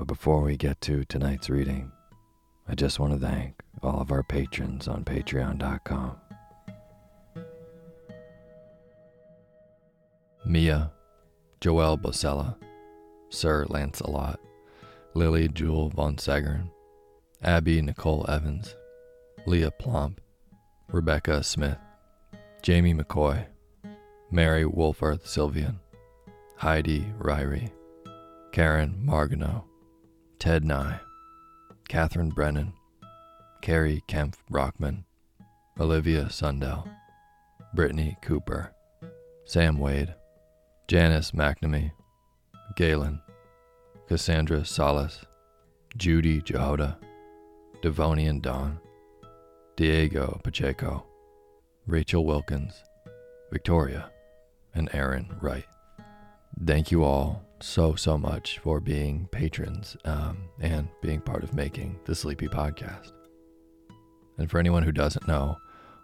But 0.00 0.06
before 0.06 0.40
we 0.40 0.56
get 0.56 0.80
to 0.80 1.04
tonight's 1.04 1.50
reading, 1.50 1.92
I 2.66 2.74
just 2.74 2.98
want 2.98 3.12
to 3.12 3.18
thank 3.18 3.60
all 3.82 4.00
of 4.00 4.10
our 4.10 4.22
patrons 4.22 4.88
on 4.88 5.04
patreon.com. 5.04 6.16
Mia, 10.46 10.90
Joelle 11.60 12.00
Bosella, 12.00 12.56
Sir 13.28 13.66
Lancelot, 13.68 14.40
Lily 15.12 15.48
Jewel 15.48 15.90
von 15.90 16.16
Sagern, 16.16 16.70
Abby 17.42 17.82
Nicole 17.82 18.24
Evans, 18.26 18.74
Leah 19.44 19.70
Plomp, 19.70 20.16
Rebecca 20.88 21.42
Smith, 21.42 21.76
Jamie 22.62 22.94
McCoy, 22.94 23.44
Mary 24.30 24.64
Wolfarth 24.64 25.24
Sylvian, 25.26 25.78
Heidi 26.56 27.04
Ryrie, 27.18 27.70
Karen 28.50 28.98
Margano, 29.04 29.64
Ted 30.40 30.64
Nye, 30.64 30.98
Catherine 31.90 32.30
Brennan, 32.30 32.72
Carrie 33.60 34.02
Kempf 34.08 34.36
Brockman, 34.48 35.04
Olivia 35.78 36.30
Sundell, 36.30 36.88
Brittany 37.74 38.16
Cooper, 38.22 38.72
Sam 39.44 39.78
Wade, 39.78 40.14
Janice 40.88 41.32
McNamee, 41.32 41.92
Galen, 42.74 43.20
Cassandra 44.08 44.64
Salas, 44.64 45.26
Judy 45.98 46.40
Jehoda, 46.40 46.96
Devonian 47.82 48.40
Dawn, 48.40 48.80
Diego 49.76 50.40
Pacheco, 50.42 51.04
Rachel 51.86 52.24
Wilkins, 52.24 52.82
Victoria, 53.52 54.10
and 54.74 54.88
Aaron 54.94 55.36
Wright. 55.42 55.66
Thank 56.64 56.90
you 56.90 57.04
all 57.04 57.44
so, 57.62 57.94
so 57.94 58.16
much 58.18 58.58
for 58.58 58.80
being 58.80 59.28
patrons 59.30 59.96
um, 60.04 60.38
and 60.60 60.88
being 61.02 61.20
part 61.20 61.42
of 61.42 61.54
making 61.54 61.98
the 62.04 62.14
Sleepy 62.14 62.48
Podcast. 62.48 63.12
And 64.38 64.50
for 64.50 64.58
anyone 64.58 64.82
who 64.82 64.92
doesn't 64.92 65.28
know, 65.28 65.56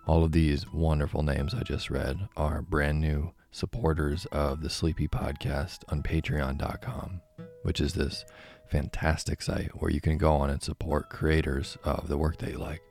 all 0.06 0.23
of 0.23 0.32
these 0.32 0.70
wonderful 0.73 1.23
names 1.23 1.55
I 1.55 1.62
just 1.62 1.91
read 1.91 2.29
are 2.37 2.62
brand 2.62 3.00
new 3.00 3.32
supporters 3.50 4.26
of 4.26 4.62
the 4.62 4.70
Sleepy 4.70 5.08
Podcast 5.08 5.79
on 5.88 6.03
patreon.com, 6.03 7.20
which 7.62 7.81
is 7.81 7.94
this 7.94 8.25
fantastic 8.69 9.43
site 9.43 9.70
where 9.81 9.91
you 9.91 10.00
can 10.00 10.19
go 10.19 10.32
on 10.35 10.50
and 10.50 10.62
support 10.62 11.09
creators 11.11 11.79
of 11.85 12.09
the 12.09 12.19
work 12.19 12.37
that 12.38 12.50
you 12.50 12.59
like. 12.59 12.82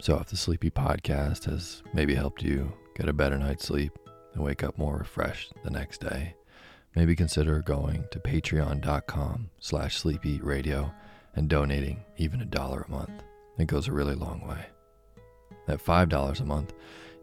So 0.00 0.18
if 0.18 0.26
the 0.26 0.36
Sleepy 0.36 0.70
Podcast 0.70 1.44
has 1.44 1.82
maybe 1.94 2.14
helped 2.14 2.42
you 2.42 2.72
get 2.96 3.08
a 3.08 3.12
better 3.12 3.38
night's 3.38 3.64
sleep 3.66 3.96
and 4.34 4.42
wake 4.42 4.64
up 4.64 4.76
more 4.76 4.96
refreshed 4.96 5.52
the 5.62 5.70
next 5.70 6.00
day, 6.00 6.34
maybe 6.94 7.16
consider 7.16 7.60
going 7.60 8.04
to 8.10 8.20
patreon.com 8.20 9.50
slash 9.58 9.96
sleepy 9.96 10.40
radio 10.40 10.92
and 11.34 11.48
donating 11.48 12.04
even 12.16 12.40
a 12.40 12.46
dollar 12.46 12.84
a 12.86 12.90
month. 12.90 13.22
It 13.58 13.66
goes 13.66 13.88
a 13.88 13.92
really 13.92 14.14
long 14.14 14.46
way. 14.46 14.66
At 15.68 15.84
$5 15.84 16.40
a 16.40 16.44
month, 16.44 16.72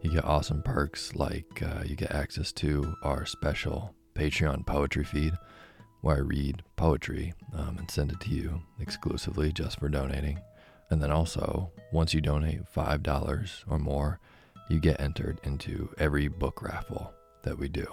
you 0.02 0.10
get 0.10 0.24
awesome 0.24 0.62
perks 0.62 1.14
like 1.14 1.62
uh, 1.62 1.82
you 1.84 1.94
get 1.94 2.12
access 2.12 2.52
to 2.52 2.94
our 3.02 3.26
special 3.26 3.94
Patreon 4.14 4.66
poetry 4.66 5.04
feed 5.04 5.34
where 6.00 6.16
I 6.16 6.20
read 6.20 6.62
poetry 6.76 7.34
um, 7.54 7.76
and 7.78 7.90
send 7.90 8.10
it 8.10 8.20
to 8.20 8.30
you 8.30 8.62
exclusively 8.80 9.52
just 9.52 9.78
for 9.78 9.88
donating. 9.88 10.40
And 10.88 11.02
then 11.02 11.10
also, 11.10 11.70
once 11.92 12.14
you 12.14 12.20
donate 12.20 12.62
$5 12.74 13.64
or 13.68 13.78
more, 13.78 14.18
you 14.70 14.80
get 14.80 15.00
entered 15.00 15.40
into 15.44 15.90
every 15.98 16.28
book 16.28 16.62
raffle 16.62 17.12
that 17.42 17.58
we 17.58 17.68
do 17.68 17.86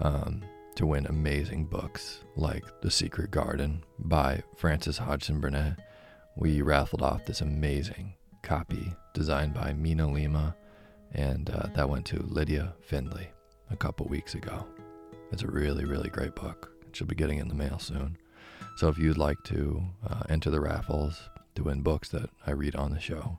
um, 0.00 0.42
to 0.78 0.86
win 0.86 1.06
amazing 1.06 1.64
books 1.64 2.20
like 2.36 2.62
The 2.82 2.90
Secret 2.90 3.32
Garden 3.32 3.82
by 3.98 4.40
Frances 4.54 4.96
Hodgson 4.96 5.40
Burnett. 5.40 5.76
We 6.36 6.62
raffled 6.62 7.02
off 7.02 7.26
this 7.26 7.40
amazing 7.40 8.14
copy 8.44 8.92
designed 9.12 9.54
by 9.54 9.72
Mina 9.72 10.08
Lima, 10.08 10.54
and 11.10 11.50
uh, 11.50 11.66
that 11.74 11.90
went 11.90 12.06
to 12.06 12.22
Lydia 12.22 12.74
Findley 12.80 13.26
a 13.72 13.76
couple 13.76 14.06
weeks 14.06 14.36
ago. 14.36 14.64
It's 15.32 15.42
a 15.42 15.50
really, 15.50 15.84
really 15.84 16.10
great 16.10 16.36
book. 16.36 16.70
She'll 16.92 17.08
be 17.08 17.16
getting 17.16 17.40
in 17.40 17.48
the 17.48 17.56
mail 17.56 17.80
soon. 17.80 18.16
So 18.76 18.86
if 18.86 18.98
you'd 18.98 19.18
like 19.18 19.42
to 19.46 19.82
uh, 20.08 20.22
enter 20.28 20.48
the 20.48 20.60
raffles 20.60 21.28
to 21.56 21.64
win 21.64 21.82
books 21.82 22.08
that 22.10 22.30
I 22.46 22.52
read 22.52 22.76
on 22.76 22.92
the 22.92 23.00
show, 23.00 23.36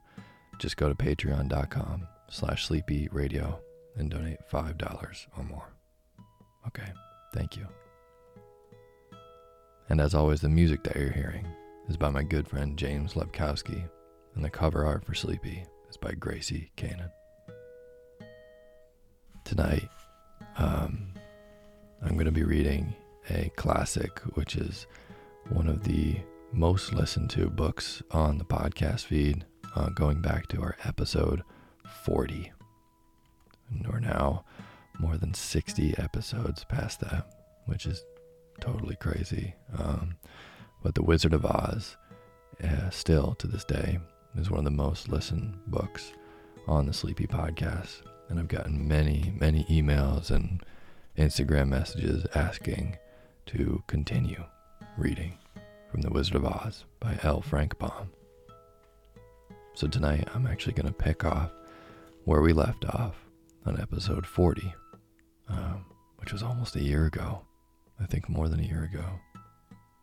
just 0.57 0.75
go 0.75 0.89
to 0.89 0.95
patreon.com 0.95 2.06
slash 2.30 2.65
sleepy 2.65 3.07
radio 3.13 3.62
and 3.95 4.12
donate 4.12 4.39
$5 4.51 5.27
or 5.38 5.44
more. 5.45 5.69
Okay, 6.68 6.92
thank 7.33 7.57
you. 7.57 7.67
And 9.89 9.99
as 9.99 10.13
always, 10.13 10.41
the 10.41 10.49
music 10.49 10.83
that 10.83 10.95
you're 10.95 11.11
hearing 11.11 11.47
is 11.87 11.97
by 11.97 12.09
my 12.09 12.23
good 12.23 12.47
friend 12.47 12.77
James 12.77 13.13
Lepkowski, 13.13 13.89
and 14.35 14.45
the 14.45 14.49
cover 14.49 14.85
art 14.85 15.03
for 15.03 15.15
Sleepy 15.15 15.65
is 15.89 15.97
by 15.97 16.11
Gracie 16.11 16.71
Kanan. 16.77 17.09
Tonight, 19.43 19.89
um, 20.57 21.13
I'm 22.03 22.13
going 22.13 22.25
to 22.25 22.31
be 22.31 22.43
reading 22.43 22.93
a 23.31 23.49
classic, 23.55 24.19
which 24.35 24.55
is 24.55 24.85
one 25.49 25.67
of 25.67 25.83
the 25.83 26.17
most 26.51 26.93
listened 26.93 27.29
to 27.31 27.49
books 27.49 28.03
on 28.11 28.37
the 28.37 28.45
podcast 28.45 29.05
feed, 29.05 29.45
uh, 29.75 29.89
going 29.89 30.21
back 30.21 30.47
to 30.47 30.61
our 30.61 30.77
episode 30.83 31.43
40. 32.05 32.51
And 33.71 33.87
we're 33.87 33.99
now 33.99 34.45
more 34.99 35.17
than 35.17 35.33
60 35.33 35.95
episodes 35.97 36.63
past 36.65 36.99
that, 36.99 37.25
which 37.65 37.85
is 37.85 38.03
totally 38.59 38.95
crazy. 38.97 39.55
Um, 39.77 40.15
but 40.83 40.95
The 40.95 41.03
Wizard 41.03 41.33
of 41.33 41.45
Oz, 41.45 41.97
uh, 42.63 42.89
still 42.89 43.35
to 43.35 43.47
this 43.47 43.63
day, 43.63 43.99
is 44.35 44.49
one 44.49 44.59
of 44.59 44.65
the 44.65 44.71
most 44.71 45.09
listened 45.09 45.57
books 45.67 46.11
on 46.67 46.85
the 46.85 46.93
Sleepy 46.93 47.27
Podcast. 47.27 48.01
And 48.29 48.39
I've 48.39 48.47
gotten 48.47 48.87
many, 48.87 49.33
many 49.39 49.63
emails 49.65 50.29
and 50.29 50.63
Instagram 51.17 51.69
messages 51.69 52.25
asking 52.35 52.97
to 53.47 53.83
continue 53.87 54.43
reading 54.97 55.37
from 55.89 56.01
The 56.01 56.11
Wizard 56.11 56.35
of 56.35 56.45
Oz 56.45 56.85
by 56.99 57.17
L. 57.23 57.41
Frank 57.41 57.77
Baum. 57.79 58.11
So 59.73 59.87
tonight 59.87 60.27
I'm 60.35 60.45
actually 60.45 60.73
going 60.73 60.87
to 60.87 60.93
pick 60.93 61.25
off 61.25 61.51
where 62.25 62.41
we 62.41 62.53
left 62.53 62.85
off 62.85 63.15
on 63.65 63.79
episode 63.79 64.25
40, 64.25 64.73
um, 65.49 65.85
which 66.17 66.31
was 66.33 66.43
almost 66.43 66.75
a 66.75 66.83
year 66.83 67.05
ago. 67.05 67.41
I 68.01 68.05
think 68.05 68.29
more 68.29 68.47
than 68.47 68.59
a 68.59 68.67
year 68.67 68.83
ago. 68.83 69.05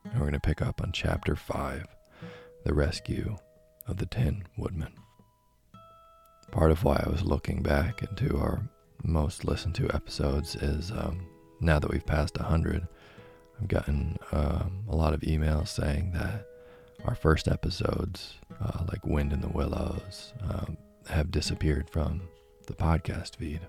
And 0.05 0.15
we're 0.15 0.29
going 0.29 0.33
to 0.33 0.41
pick 0.41 0.63
up 0.63 0.83
on 0.83 0.93
chapter 0.93 1.35
5 1.35 1.87
The 2.65 2.75
Rescue 2.75 3.37
of 3.87 3.97
the 3.97 4.07
Tin 4.07 4.45
Woodman. 4.57 4.93
Part 6.51 6.71
of 6.71 6.85
why 6.85 7.03
I 7.05 7.11
was 7.11 7.23
looking 7.23 7.63
back 7.63 8.03
into 8.03 8.37
our 8.37 8.69
most 9.03 9.45
listened 9.45 9.75
to 9.77 9.95
episodes 9.95 10.57
is 10.57 10.91
um, 10.91 11.27
now 11.61 11.79
that 11.79 11.91
we've 11.91 12.07
passed 12.07 12.39
100, 12.39 12.87
I've 13.61 13.69
gotten 13.69 14.19
um, 14.33 14.85
a 14.89 14.95
lot 14.95 15.15
of 15.15 15.21
emails 15.21 15.69
saying 15.69 16.13
that 16.13 16.47
our 17.05 17.15
first 17.15 17.49
episodes, 17.49 18.35
uh, 18.61 18.85
like 18.91 19.05
Wind 19.07 19.33
in 19.33 19.41
the 19.41 19.49
Willows, 19.49 20.33
um, 20.43 20.77
have 21.09 21.31
disappeared 21.31 21.89
from 21.89 22.23
the 22.67 22.75
podcast 22.75 23.37
feed 23.37 23.61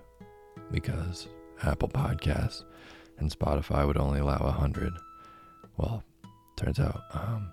because 0.70 1.28
Apple 1.62 1.88
Podcasts 1.88 2.64
and 3.18 3.30
Spotify 3.30 3.86
would 3.86 3.96
only 3.96 4.20
allow 4.20 4.38
100. 4.38 4.92
Well, 5.76 6.02
turns 6.56 6.78
out 6.78 7.02
um, 7.12 7.50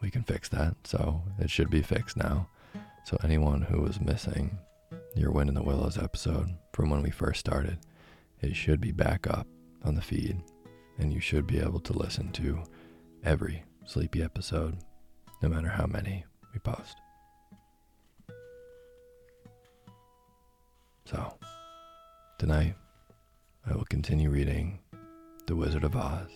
we 0.00 0.10
can 0.10 0.22
fix 0.22 0.48
that, 0.50 0.74
so 0.84 1.22
it 1.38 1.50
should 1.50 1.70
be 1.70 1.82
fixed 1.82 2.16
now. 2.16 2.48
So, 3.04 3.16
anyone 3.22 3.62
who 3.62 3.82
was 3.82 4.00
missing 4.00 4.58
your 5.14 5.30
Wind 5.30 5.48
in 5.48 5.54
the 5.54 5.62
Willows 5.62 5.98
episode 5.98 6.48
from 6.72 6.90
when 6.90 7.02
we 7.02 7.10
first 7.10 7.40
started, 7.40 7.78
it 8.40 8.56
should 8.56 8.80
be 8.80 8.92
back 8.92 9.26
up 9.26 9.46
on 9.84 9.94
the 9.94 10.02
feed 10.02 10.42
and 10.98 11.12
you 11.12 11.20
should 11.20 11.46
be 11.46 11.58
able 11.58 11.80
to 11.80 11.92
listen 11.92 12.30
to 12.32 12.62
every 13.24 13.62
sleepy 13.84 14.22
episode, 14.22 14.78
no 15.42 15.48
matter 15.48 15.68
how 15.68 15.86
many 15.86 16.24
we 16.52 16.60
post. 16.60 16.96
So, 21.04 21.34
tonight 22.38 22.74
I 23.66 23.74
will 23.74 23.84
continue 23.84 24.30
reading 24.30 24.80
The 25.46 25.56
Wizard 25.56 25.84
of 25.84 25.96
Oz 25.96 26.30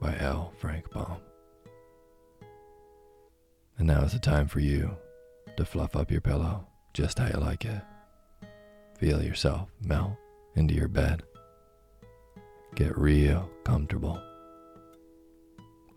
by 0.00 0.16
L. 0.18 0.52
Frank 0.58 0.90
Baum. 0.90 1.18
And 3.78 3.86
now 3.86 4.02
is 4.02 4.12
the 4.12 4.18
time 4.18 4.48
for 4.48 4.60
you 4.60 4.96
to 5.56 5.64
fluff 5.64 5.96
up 5.96 6.10
your 6.10 6.20
pillow 6.20 6.66
just 6.92 7.18
how 7.18 7.26
you 7.26 7.38
like 7.38 7.64
it. 7.64 7.82
Feel 8.98 9.22
yourself 9.22 9.68
melt 9.80 10.16
into 10.54 10.74
your 10.74 10.88
bed 10.88 11.22
Get 12.76 12.98
real 12.98 13.48
comfortable. 13.64 14.20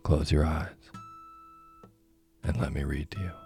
Close 0.02 0.32
your 0.32 0.46
eyes 0.46 0.68
and 2.42 2.58
let 2.58 2.72
me 2.72 2.84
read 2.84 3.10
to 3.10 3.20
you. 3.20 3.39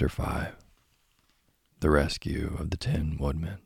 Chapter 0.00 0.22
5 0.22 0.56
The 1.80 1.90
Rescue 1.90 2.56
of 2.58 2.70
the 2.70 2.78
Tin 2.78 3.18
Woodman. 3.20 3.58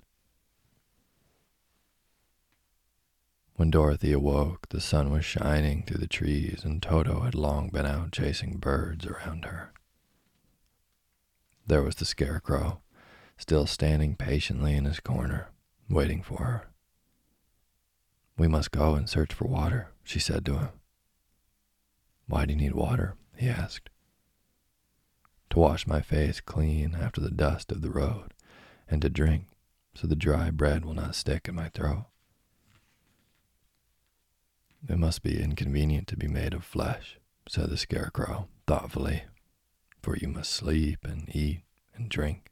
When 3.55 3.71
Dorothy 3.71 4.11
awoke, 4.11 4.69
the 4.71 4.81
sun 4.81 5.12
was 5.12 5.25
shining 5.25 5.85
through 5.85 6.00
the 6.00 6.09
trees, 6.09 6.64
and 6.64 6.83
Toto 6.83 7.21
had 7.21 7.37
long 7.37 7.69
been 7.69 7.87
out 7.87 8.11
chasing 8.11 8.57
birds 8.57 9.07
around 9.07 9.45
her. 9.45 9.75
There 11.69 11.85
was 11.85 11.95
the 11.95 12.05
scarecrow, 12.05 12.81
still 13.38 13.69
standing 13.69 14.17
patiently 14.17 14.75
in 14.75 14.87
his 14.87 14.99
corner, 14.99 15.50
waiting 15.88 16.21
for 16.21 16.43
her. 16.43 16.67
We 18.37 18.49
must 18.49 18.73
go 18.73 18.97
and 18.97 19.09
search 19.09 19.33
for 19.33 19.47
water, 19.47 19.93
she 20.03 20.19
said 20.19 20.45
to 20.47 20.59
him. 20.59 20.69
Why 22.26 22.45
do 22.45 22.55
you 22.55 22.59
need 22.59 22.75
water? 22.75 23.14
he 23.37 23.49
asked. 23.49 23.88
To 25.51 25.59
wash 25.59 25.87
my 25.87 26.01
face 26.01 26.41
clean 26.41 26.97
after 27.01 27.21
the 27.21 27.31
dust 27.31 27.71
of 27.71 27.81
the 27.81 27.91
road, 27.91 28.35
and 28.89 29.01
to 29.03 29.09
drink 29.09 29.47
so 29.95 30.07
the 30.07 30.17
dry 30.17 30.51
bread 30.51 30.85
will 30.85 30.95
not 30.95 31.15
stick 31.15 31.49
in 31.49 31.55
my 31.55 31.69
throat. 31.69 32.07
It 34.89 34.99
must 34.99 35.23
be 35.23 35.41
inconvenient 35.41 36.09
to 36.09 36.17
be 36.17 36.27
made 36.29 36.53
of 36.53 36.65
flesh, 36.65 37.19
said 37.49 37.71
the 37.71 37.77
Scarecrow 37.77 38.49
thoughtfully. 38.67 39.25
for 40.03 40.17
you 40.19 40.29
must 40.29 40.51
sleep 40.51 41.05
and 41.05 41.35
eat 41.35 41.63
and 41.95 42.11
drink. 42.11 42.51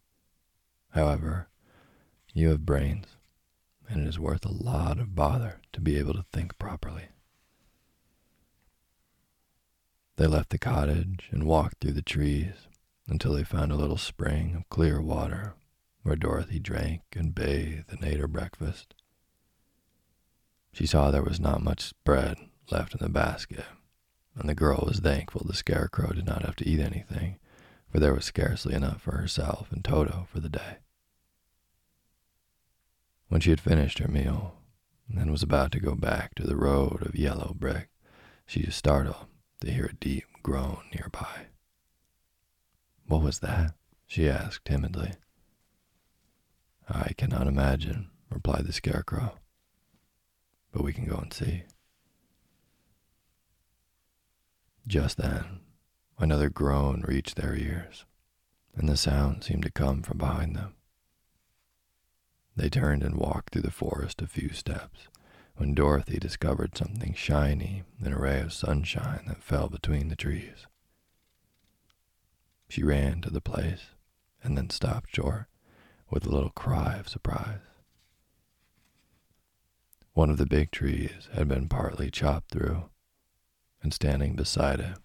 However, 0.92 1.48
you 2.32 2.48
have 2.48 2.64
brains, 2.64 3.18
and 3.88 4.00
it 4.02 4.08
is 4.08 4.18
worth 4.18 4.46
a 4.46 4.52
lot 4.52 4.98
of 4.98 5.14
bother 5.14 5.60
to 5.74 5.80
be 5.82 5.98
able 5.98 6.14
to 6.14 6.24
think 6.32 6.58
properly. 6.58 7.08
They 10.16 10.26
left 10.26 10.48
the 10.48 10.58
cottage 10.58 11.28
and 11.30 11.44
walked 11.44 11.80
through 11.80 11.92
the 11.92 12.00
trees 12.00 12.68
until 13.08 13.34
they 13.34 13.44
found 13.44 13.72
a 13.72 13.76
little 13.76 13.96
spring 13.96 14.54
of 14.54 14.68
clear 14.68 15.00
water 15.00 15.54
where 16.02 16.16
Dorothy 16.16 16.58
drank 16.58 17.02
and 17.14 17.34
bathed 17.34 17.92
and 17.92 18.04
ate 18.04 18.18
her 18.18 18.28
breakfast. 18.28 18.94
She 20.72 20.86
saw 20.86 21.10
there 21.10 21.22
was 21.22 21.38
not 21.38 21.62
much 21.62 21.92
bread 22.04 22.38
left 22.70 22.94
in 22.94 23.00
the 23.00 23.08
basket, 23.08 23.64
and 24.34 24.48
the 24.48 24.54
girl 24.54 24.84
was 24.86 25.00
thankful 25.00 25.42
the 25.44 25.54
scarecrow 25.54 26.12
did 26.12 26.26
not 26.26 26.42
have 26.42 26.56
to 26.56 26.68
eat 26.68 26.80
anything, 26.80 27.38
for 27.90 28.00
there 28.00 28.14
was 28.14 28.24
scarcely 28.24 28.74
enough 28.74 29.02
for 29.02 29.16
herself 29.16 29.70
and 29.70 29.84
Toto 29.84 30.26
for 30.30 30.40
the 30.40 30.48
day. 30.48 30.78
When 33.28 33.40
she 33.40 33.50
had 33.50 33.60
finished 33.60 33.98
her 33.98 34.08
meal 34.08 34.56
and 35.14 35.30
was 35.30 35.42
about 35.42 35.72
to 35.72 35.80
go 35.80 35.94
back 35.94 36.34
to 36.34 36.46
the 36.46 36.56
road 36.56 37.02
of 37.06 37.14
yellow 37.14 37.54
brick, 37.58 37.88
she 38.46 38.64
was 38.64 38.74
startled 38.74 39.26
to 39.60 39.70
hear 39.70 39.86
a 39.86 39.94
deep 39.94 40.24
groan 40.42 40.82
nearby. 40.94 41.46
What 43.06 43.22
was 43.22 43.40
that? 43.40 43.74
she 44.06 44.28
asked 44.28 44.64
timidly. 44.64 45.12
I 46.88 47.12
cannot 47.16 47.46
imagine, 47.46 48.10
replied 48.30 48.66
the 48.66 48.72
scarecrow. 48.72 49.38
But 50.72 50.84
we 50.84 50.92
can 50.92 51.06
go 51.06 51.16
and 51.16 51.32
see. 51.32 51.64
Just 54.86 55.16
then, 55.16 55.60
another 56.18 56.50
groan 56.50 57.02
reached 57.06 57.36
their 57.36 57.54
ears, 57.54 58.04
and 58.74 58.88
the 58.88 58.96
sound 58.96 59.44
seemed 59.44 59.62
to 59.62 59.70
come 59.70 60.02
from 60.02 60.18
behind 60.18 60.56
them. 60.56 60.74
They 62.56 62.68
turned 62.68 63.02
and 63.02 63.16
walked 63.16 63.52
through 63.52 63.62
the 63.62 63.70
forest 63.70 64.20
a 64.20 64.26
few 64.26 64.50
steps 64.50 65.08
when 65.56 65.74
Dorothy 65.74 66.18
discovered 66.18 66.76
something 66.76 67.14
shiny 67.14 67.84
in 68.04 68.12
a 68.12 68.18
ray 68.18 68.40
of 68.40 68.52
sunshine 68.52 69.24
that 69.28 69.42
fell 69.42 69.68
between 69.68 70.08
the 70.08 70.16
trees. 70.16 70.66
She 72.72 72.82
ran 72.82 73.20
to 73.20 73.28
the 73.28 73.42
place 73.42 73.90
and 74.42 74.56
then 74.56 74.70
stopped 74.70 75.14
short 75.14 75.44
with 76.08 76.24
a 76.24 76.30
little 76.30 76.48
cry 76.48 76.94
of 76.94 77.06
surprise. 77.06 77.60
One 80.14 80.30
of 80.30 80.38
the 80.38 80.46
big 80.46 80.70
trees 80.70 81.28
had 81.34 81.48
been 81.48 81.68
partly 81.68 82.10
chopped 82.10 82.50
through, 82.50 82.88
and 83.82 83.92
standing 83.92 84.36
beside 84.36 84.80
it, 84.80 84.96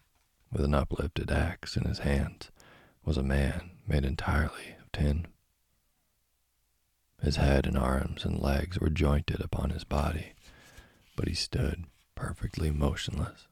with 0.49 0.63
an 0.63 0.73
uplifted 0.73 1.29
axe 1.29 1.75
in 1.75 1.83
his 1.83 1.99
hands, 1.99 2.51
was 3.03 3.17
a 3.17 3.21
man 3.21 3.71
made 3.85 4.05
entirely 4.05 4.77
of 4.79 4.89
tin. 4.93 5.27
His 7.21 7.35
head 7.35 7.65
and 7.65 7.77
arms 7.77 8.23
and 8.23 8.39
legs 8.39 8.79
were 8.79 8.89
jointed 8.89 9.41
upon 9.41 9.71
his 9.71 9.83
body, 9.83 10.35
but 11.17 11.27
he 11.27 11.33
stood 11.33 11.83
perfectly 12.15 12.71
motionless, 12.71 13.49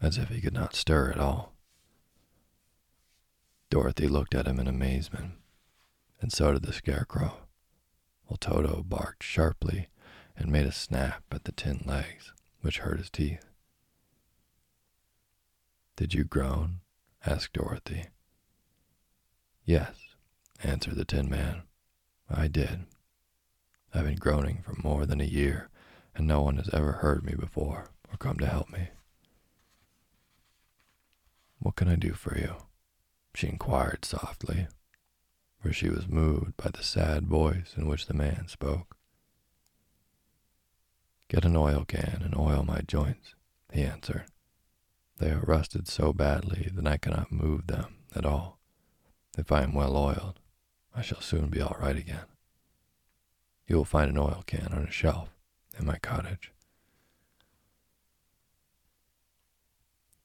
as 0.00 0.16
if 0.16 0.28
he 0.28 0.40
could 0.40 0.54
not 0.54 0.76
stir 0.76 1.10
at 1.10 1.18
all. 1.18 1.57
Dorothy 3.70 4.08
looked 4.08 4.34
at 4.34 4.46
him 4.46 4.58
in 4.58 4.66
amazement 4.66 5.34
and 6.20 6.32
so 6.32 6.52
did 6.52 6.62
the 6.62 6.72
scarecrow, 6.72 7.38
while 8.26 8.36
Toto 8.36 8.82
barked 8.82 9.22
sharply 9.22 9.88
and 10.36 10.50
made 10.50 10.66
a 10.66 10.72
snap 10.72 11.22
at 11.30 11.44
the 11.44 11.52
tin 11.52 11.82
legs, 11.86 12.32
which 12.60 12.78
hurt 12.78 12.98
his 12.98 13.10
teeth. 13.10 13.44
Did 15.96 16.14
you 16.14 16.24
groan? 16.24 16.80
asked 17.26 17.52
Dorothy. 17.54 18.06
Yes, 19.64 19.96
answered 20.62 20.94
the 20.94 21.04
Tin 21.04 21.28
Man. 21.28 21.62
I 22.30 22.46
did. 22.46 22.86
I've 23.92 24.04
been 24.04 24.16
groaning 24.16 24.62
for 24.62 24.74
more 24.82 25.06
than 25.06 25.20
a 25.20 25.24
year, 25.24 25.68
and 26.14 26.26
no 26.26 26.42
one 26.42 26.56
has 26.56 26.70
ever 26.72 26.92
heard 26.92 27.24
me 27.24 27.34
before 27.34 27.90
or 28.10 28.16
come 28.18 28.38
to 28.38 28.46
help 28.46 28.70
me. 28.70 28.88
What 31.58 31.76
can 31.76 31.88
I 31.88 31.96
do 31.96 32.12
for 32.12 32.38
you? 32.38 32.54
She 33.38 33.46
inquired 33.46 34.04
softly 34.04 34.66
for 35.60 35.72
she 35.72 35.88
was 35.88 36.08
moved 36.08 36.56
by 36.56 36.70
the 36.70 36.82
sad 36.82 37.24
voice 37.24 37.74
in 37.76 37.86
which 37.86 38.06
the 38.06 38.14
man 38.14 38.48
spoke. 38.48 38.96
Get 41.28 41.44
an 41.44 41.56
oil 41.56 41.84
can 41.86 42.20
and 42.24 42.36
oil 42.36 42.64
my 42.64 42.80
joints, 42.80 43.36
he 43.72 43.82
answered. 43.82 44.24
They 45.18 45.30
are 45.30 45.44
rusted 45.46 45.86
so 45.86 46.12
badly 46.12 46.68
that 46.74 46.86
I 46.88 46.96
cannot 46.96 47.30
move 47.30 47.68
them 47.68 47.98
at 48.12 48.26
all. 48.26 48.58
If 49.36 49.52
I 49.52 49.62
am 49.62 49.72
well 49.72 49.96
oiled, 49.96 50.40
I 50.92 51.02
shall 51.02 51.20
soon 51.20 51.46
be 51.48 51.60
all 51.60 51.76
right 51.80 51.96
again. 51.96 52.26
You 53.68 53.76
will 53.76 53.84
find 53.84 54.10
an 54.10 54.18
oil 54.18 54.42
can 54.48 54.72
on 54.72 54.82
a 54.82 54.90
shelf 54.90 55.28
in 55.78 55.86
my 55.86 55.98
cottage. 55.98 56.52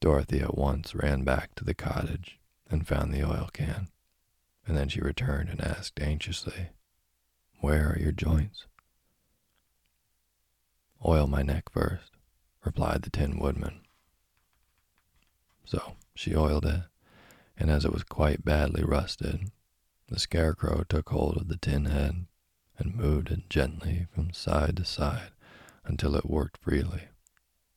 Dorothy 0.00 0.40
at 0.40 0.58
once 0.58 0.96
ran 0.96 1.22
back 1.22 1.54
to 1.54 1.64
the 1.64 1.74
cottage 1.74 2.40
and 2.74 2.86
found 2.86 3.14
the 3.14 3.24
oil 3.24 3.48
can 3.52 3.88
and 4.66 4.76
then 4.76 4.88
she 4.88 5.00
returned 5.00 5.48
and 5.48 5.60
asked 5.60 6.00
anxiously, 6.00 6.70
Where 7.60 7.90
are 7.90 7.98
your 7.98 8.12
joints? 8.12 8.66
Oil 11.06 11.26
my 11.26 11.42
neck 11.42 11.70
first, 11.70 12.12
replied 12.64 13.02
the 13.02 13.10
Tin 13.10 13.38
Woodman. 13.38 13.80
So 15.64 15.96
she 16.14 16.34
oiled 16.34 16.64
it, 16.64 16.82
and 17.58 17.70
as 17.70 17.84
it 17.84 17.92
was 17.92 18.04
quite 18.04 18.44
badly 18.44 18.82
rusted, 18.82 19.50
the 20.08 20.18
Scarecrow 20.18 20.84
took 20.88 21.10
hold 21.10 21.36
of 21.36 21.48
the 21.48 21.56
tin 21.56 21.86
head 21.86 22.26
and 22.78 22.94
moved 22.94 23.30
it 23.30 23.48
gently 23.48 24.06
from 24.14 24.32
side 24.32 24.76
to 24.76 24.84
side 24.84 25.30
until 25.84 26.16
it 26.16 26.28
worked 26.28 26.62
freely, 26.62 27.04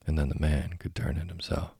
and 0.06 0.18
then 0.18 0.28
the 0.28 0.40
man 0.40 0.76
could 0.78 0.94
turn 0.94 1.16
it 1.16 1.28
himself. 1.28 1.72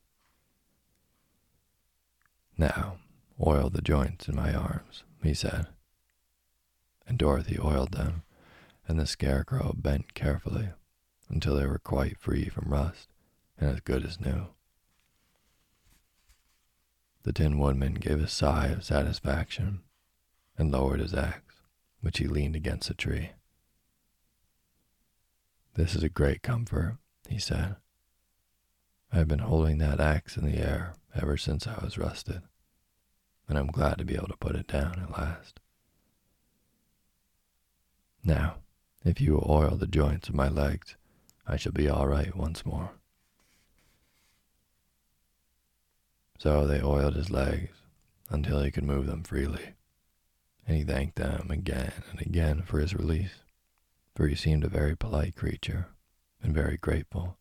Now, 2.57 2.97
Oil 3.45 3.69
the 3.69 3.81
joints 3.81 4.27
in 4.27 4.35
my 4.35 4.53
arms, 4.53 5.03
he 5.23 5.33
said. 5.33 5.67
And 7.07 7.17
Dorothy 7.17 7.57
oiled 7.59 7.93
them, 7.93 8.23
and 8.87 8.99
the 8.99 9.05
scarecrow 9.05 9.73
bent 9.77 10.13
carefully 10.13 10.69
until 11.29 11.55
they 11.55 11.65
were 11.65 11.79
quite 11.79 12.19
free 12.19 12.49
from 12.49 12.71
rust 12.71 13.07
and 13.57 13.69
as 13.69 13.79
good 13.79 14.03
as 14.03 14.19
new. 14.19 14.47
The 17.23 17.31
Tin 17.31 17.59
Woodman 17.59 17.95
gave 17.95 18.21
a 18.21 18.27
sigh 18.27 18.67
of 18.67 18.83
satisfaction 18.83 19.81
and 20.57 20.71
lowered 20.71 20.99
his 20.99 21.13
axe, 21.13 21.55
which 22.01 22.17
he 22.17 22.27
leaned 22.27 22.55
against 22.55 22.89
a 22.89 22.93
tree. 22.93 23.31
This 25.75 25.95
is 25.95 26.03
a 26.03 26.09
great 26.09 26.41
comfort, 26.41 26.97
he 27.29 27.39
said. 27.39 27.77
I 29.13 29.17
have 29.17 29.27
been 29.27 29.39
holding 29.39 29.77
that 29.77 30.01
axe 30.01 30.35
in 30.35 30.45
the 30.45 30.57
air 30.57 30.95
ever 31.15 31.37
since 31.37 31.67
I 31.67 31.79
was 31.83 31.97
rusted 31.97 32.41
and 33.49 33.57
I'm 33.57 33.67
glad 33.67 33.97
to 33.97 34.05
be 34.05 34.15
able 34.15 34.27
to 34.27 34.37
put 34.37 34.55
it 34.55 34.67
down 34.67 34.99
at 35.01 35.19
last. 35.19 35.59
Now, 38.23 38.57
if 39.03 39.19
you 39.19 39.33
will 39.33 39.47
oil 39.49 39.75
the 39.75 39.87
joints 39.87 40.29
of 40.29 40.35
my 40.35 40.47
legs, 40.47 40.95
I 41.47 41.57
shall 41.57 41.71
be 41.71 41.89
all 41.89 42.07
right 42.07 42.35
once 42.35 42.63
more. 42.63 42.91
So 46.37 46.67
they 46.67 46.81
oiled 46.81 47.15
his 47.15 47.31
legs 47.31 47.75
until 48.29 48.61
he 48.61 48.71
could 48.71 48.83
move 48.83 49.07
them 49.07 49.23
freely, 49.23 49.73
and 50.67 50.77
he 50.77 50.83
thanked 50.83 51.15
them 51.15 51.49
again 51.49 51.91
and 52.11 52.21
again 52.21 52.61
for 52.61 52.79
his 52.79 52.93
release, 52.93 53.43
for 54.15 54.27
he 54.27 54.35
seemed 54.35 54.63
a 54.63 54.69
very 54.69 54.95
polite 54.95 55.35
creature 55.35 55.87
and 56.43 56.53
very 56.53 56.77
grateful. 56.77 57.37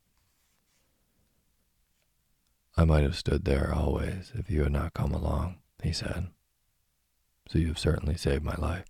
I 2.76 2.84
might 2.84 3.02
have 3.02 3.16
stood 3.16 3.44
there 3.44 3.74
always 3.74 4.32
if 4.34 4.50
you 4.50 4.62
had 4.62 4.72
not 4.72 4.94
come 4.94 5.12
along, 5.12 5.58
he 5.82 5.92
said. 5.92 6.28
So 7.48 7.58
you 7.58 7.68
have 7.68 7.78
certainly 7.78 8.16
saved 8.16 8.44
my 8.44 8.56
life. 8.56 8.84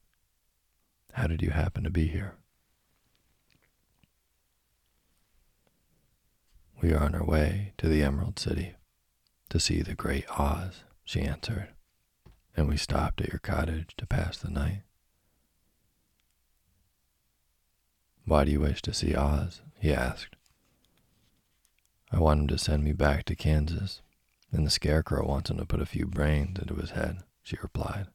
How 1.12 1.26
did 1.26 1.42
you 1.42 1.50
happen 1.50 1.84
to 1.84 1.90
be 1.90 2.06
here? 2.06 2.34
We 6.80 6.92
are 6.92 7.02
on 7.02 7.14
our 7.14 7.24
way 7.24 7.72
to 7.78 7.88
the 7.88 8.02
Emerald 8.02 8.38
City 8.38 8.74
to 9.50 9.58
see 9.58 9.82
the 9.82 9.94
great 9.94 10.26
Oz, 10.38 10.84
she 11.04 11.22
answered, 11.22 11.68
and 12.56 12.68
we 12.68 12.76
stopped 12.76 13.20
at 13.20 13.28
your 13.32 13.40
cottage 13.40 13.94
to 13.96 14.06
pass 14.06 14.38
the 14.38 14.50
night. 14.50 14.82
Why 18.24 18.44
do 18.44 18.52
you 18.52 18.60
wish 18.60 18.82
to 18.82 18.92
see 18.92 19.14
Oz? 19.14 19.62
he 19.80 19.92
asked. 19.92 20.36
I 22.12 22.18
want 22.18 22.42
him 22.42 22.46
to 22.48 22.58
send 22.58 22.84
me 22.84 22.92
back 22.92 23.24
to 23.24 23.34
Kansas 23.34 24.02
and 24.52 24.66
the 24.66 24.70
scarecrow 24.70 25.26
wants 25.26 25.50
him 25.50 25.58
to 25.58 25.66
put 25.66 25.80
a 25.80 25.86
few 25.86 26.06
brains 26.06 26.58
into 26.58 26.74
his 26.74 26.90
head, 26.90 27.18
she 27.42 27.56
replied. 27.62 28.06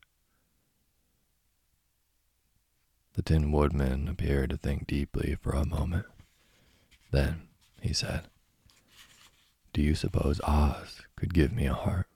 The 3.13 3.21
Tin 3.21 3.51
Woodman 3.51 4.07
appeared 4.07 4.49
to 4.49 4.57
think 4.57 4.87
deeply 4.87 5.37
for 5.39 5.51
a 5.51 5.65
moment. 5.65 6.07
Then 7.11 7.43
he 7.79 7.93
said, 7.93 8.23
Do 9.71 9.81
you 9.83 9.93
suppose 9.93 10.41
Oz 10.41 11.01
could 11.15 11.33
give 11.33 11.51
me 11.51 11.67
a 11.67 11.73
heart? 11.73 12.07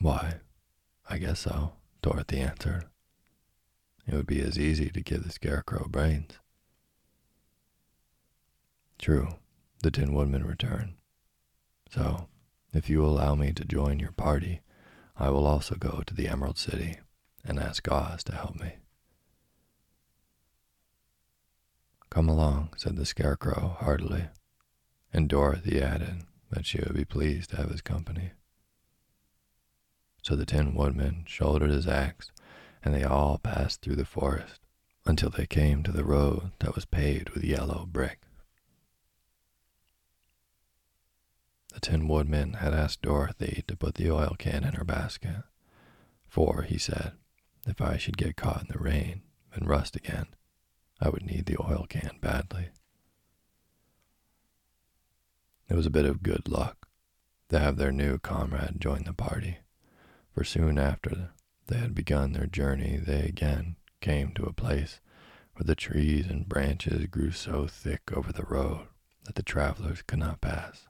Why, 0.00 0.34
I 1.10 1.18
guess 1.18 1.40
so, 1.40 1.72
Dorothy 2.00 2.38
answered. 2.38 2.84
It 4.06 4.14
would 4.14 4.26
be 4.26 4.40
as 4.40 4.56
easy 4.58 4.88
to 4.90 5.02
give 5.02 5.24
the 5.24 5.32
scarecrow 5.32 5.88
brains. 5.88 6.38
True, 8.98 9.34
the 9.82 9.90
Tin 9.90 10.14
Woodman 10.14 10.46
returned. 10.46 10.94
So, 11.90 12.28
if 12.72 12.90
you 12.90 13.04
allow 13.04 13.34
me 13.34 13.52
to 13.52 13.64
join 13.64 13.98
your 13.98 14.12
party, 14.12 14.60
I 15.16 15.30
will 15.30 15.46
also 15.46 15.74
go 15.74 16.02
to 16.06 16.14
the 16.14 16.28
Emerald 16.28 16.58
City 16.58 16.98
and 17.44 17.58
ask 17.58 17.90
Oz 17.90 18.22
to 18.24 18.34
help 18.34 18.56
me. 18.56 18.74
Come 22.10 22.28
along, 22.28 22.74
said 22.76 22.96
the 22.96 23.06
Scarecrow 23.06 23.76
heartily, 23.80 24.28
and 25.12 25.28
Dorothy 25.28 25.80
added 25.80 26.24
that 26.50 26.66
she 26.66 26.78
would 26.78 26.94
be 26.94 27.04
pleased 27.04 27.50
to 27.50 27.56
have 27.56 27.70
his 27.70 27.82
company. 27.82 28.32
So 30.22 30.36
the 30.36 30.46
Tin 30.46 30.74
Woodman 30.74 31.24
shouldered 31.26 31.70
his 31.70 31.86
axe, 31.86 32.30
and 32.84 32.94
they 32.94 33.04
all 33.04 33.38
passed 33.38 33.80
through 33.80 33.96
the 33.96 34.04
forest 34.04 34.60
until 35.06 35.30
they 35.30 35.46
came 35.46 35.82
to 35.82 35.92
the 35.92 36.04
road 36.04 36.52
that 36.58 36.74
was 36.74 36.84
paved 36.84 37.30
with 37.30 37.44
yellow 37.44 37.86
brick. 37.90 38.20
The 41.78 41.90
Tin 41.90 42.08
Woodman 42.08 42.54
had 42.54 42.74
asked 42.74 43.02
Dorothy 43.02 43.62
to 43.68 43.76
put 43.76 43.94
the 43.94 44.10
oil 44.10 44.34
can 44.36 44.64
in 44.64 44.72
her 44.72 44.82
basket, 44.82 45.44
for, 46.26 46.62
he 46.62 46.76
said, 46.76 47.12
if 47.68 47.80
I 47.80 47.96
should 47.96 48.16
get 48.16 48.34
caught 48.34 48.62
in 48.62 48.66
the 48.68 48.80
rain 48.80 49.22
and 49.54 49.68
rust 49.68 49.94
again, 49.94 50.26
I 51.00 51.08
would 51.08 51.22
need 51.22 51.46
the 51.46 51.56
oil 51.60 51.86
can 51.88 52.18
badly. 52.20 52.70
It 55.70 55.76
was 55.76 55.86
a 55.86 55.90
bit 55.90 56.04
of 56.04 56.24
good 56.24 56.48
luck 56.48 56.88
to 57.50 57.60
have 57.60 57.76
their 57.76 57.92
new 57.92 58.18
comrade 58.18 58.80
join 58.80 59.04
the 59.04 59.12
party, 59.12 59.58
for 60.32 60.42
soon 60.42 60.80
after 60.80 61.30
they 61.68 61.76
had 61.76 61.94
begun 61.94 62.32
their 62.32 62.46
journey, 62.46 62.96
they 62.96 63.20
again 63.20 63.76
came 64.00 64.32
to 64.32 64.46
a 64.46 64.52
place 64.52 64.98
where 65.54 65.64
the 65.64 65.76
trees 65.76 66.26
and 66.26 66.48
branches 66.48 67.06
grew 67.06 67.30
so 67.30 67.68
thick 67.68 68.10
over 68.12 68.32
the 68.32 68.42
road 68.42 68.88
that 69.26 69.36
the 69.36 69.44
travelers 69.44 70.02
could 70.02 70.18
not 70.18 70.40
pass. 70.40 70.87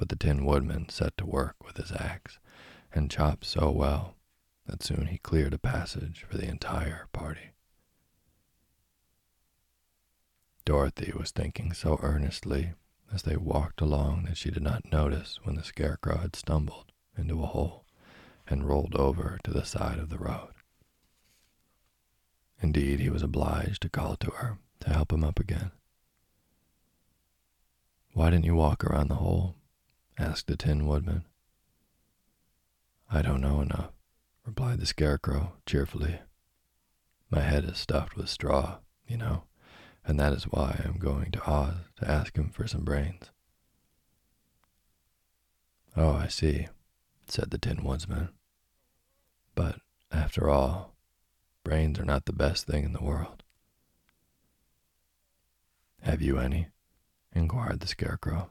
But 0.00 0.08
the 0.08 0.16
Tin 0.16 0.46
Woodman 0.46 0.88
set 0.88 1.14
to 1.18 1.26
work 1.26 1.56
with 1.62 1.76
his 1.76 1.92
axe 1.92 2.38
and 2.90 3.10
chopped 3.10 3.44
so 3.44 3.70
well 3.70 4.16
that 4.64 4.82
soon 4.82 5.08
he 5.08 5.18
cleared 5.18 5.52
a 5.52 5.58
passage 5.58 6.24
for 6.26 6.38
the 6.38 6.48
entire 6.48 7.08
party. 7.12 7.50
Dorothy 10.64 11.12
was 11.14 11.32
thinking 11.32 11.74
so 11.74 11.98
earnestly 12.02 12.72
as 13.12 13.24
they 13.24 13.36
walked 13.36 13.82
along 13.82 14.24
that 14.24 14.38
she 14.38 14.50
did 14.50 14.62
not 14.62 14.90
notice 14.90 15.38
when 15.42 15.56
the 15.56 15.62
Scarecrow 15.62 16.16
had 16.16 16.34
stumbled 16.34 16.92
into 17.18 17.42
a 17.42 17.46
hole 17.46 17.84
and 18.48 18.66
rolled 18.66 18.94
over 18.94 19.38
to 19.44 19.50
the 19.50 19.66
side 19.66 19.98
of 19.98 20.08
the 20.08 20.16
road. 20.16 20.54
Indeed, 22.62 23.00
he 23.00 23.10
was 23.10 23.22
obliged 23.22 23.82
to 23.82 23.90
call 23.90 24.16
to 24.16 24.30
her 24.30 24.56
to 24.80 24.88
help 24.88 25.12
him 25.12 25.22
up 25.22 25.38
again. 25.38 25.72
Why 28.14 28.30
didn't 28.30 28.46
you 28.46 28.54
walk 28.54 28.82
around 28.82 29.08
the 29.08 29.16
hole? 29.16 29.56
Asked 30.20 30.46
the 30.48 30.56
Tin 30.56 30.86
Woodman. 30.86 31.24
I 33.10 33.22
don't 33.22 33.40
know 33.40 33.62
enough, 33.62 33.90
replied 34.44 34.78
the 34.78 34.86
Scarecrow 34.86 35.54
cheerfully. 35.64 36.20
My 37.30 37.40
head 37.40 37.64
is 37.64 37.78
stuffed 37.78 38.16
with 38.16 38.28
straw, 38.28 38.78
you 39.08 39.16
know, 39.16 39.44
and 40.04 40.20
that 40.20 40.34
is 40.34 40.44
why 40.44 40.78
I 40.78 40.86
am 40.86 40.98
going 40.98 41.32
to 41.32 41.50
Oz 41.50 41.74
to 41.96 42.10
ask 42.10 42.36
him 42.36 42.50
for 42.50 42.66
some 42.66 42.84
brains. 42.84 43.30
Oh, 45.96 46.12
I 46.12 46.28
see, 46.28 46.68
said 47.26 47.50
the 47.50 47.58
Tin 47.58 47.82
Woodsman. 47.82 48.28
But 49.54 49.80
after 50.12 50.50
all, 50.50 50.94
brains 51.64 51.98
are 51.98 52.04
not 52.04 52.26
the 52.26 52.32
best 52.32 52.66
thing 52.66 52.84
in 52.84 52.92
the 52.92 53.02
world. 53.02 53.42
Have 56.02 56.20
you 56.20 56.38
any? 56.38 56.68
inquired 57.34 57.80
the 57.80 57.86
Scarecrow. 57.86 58.50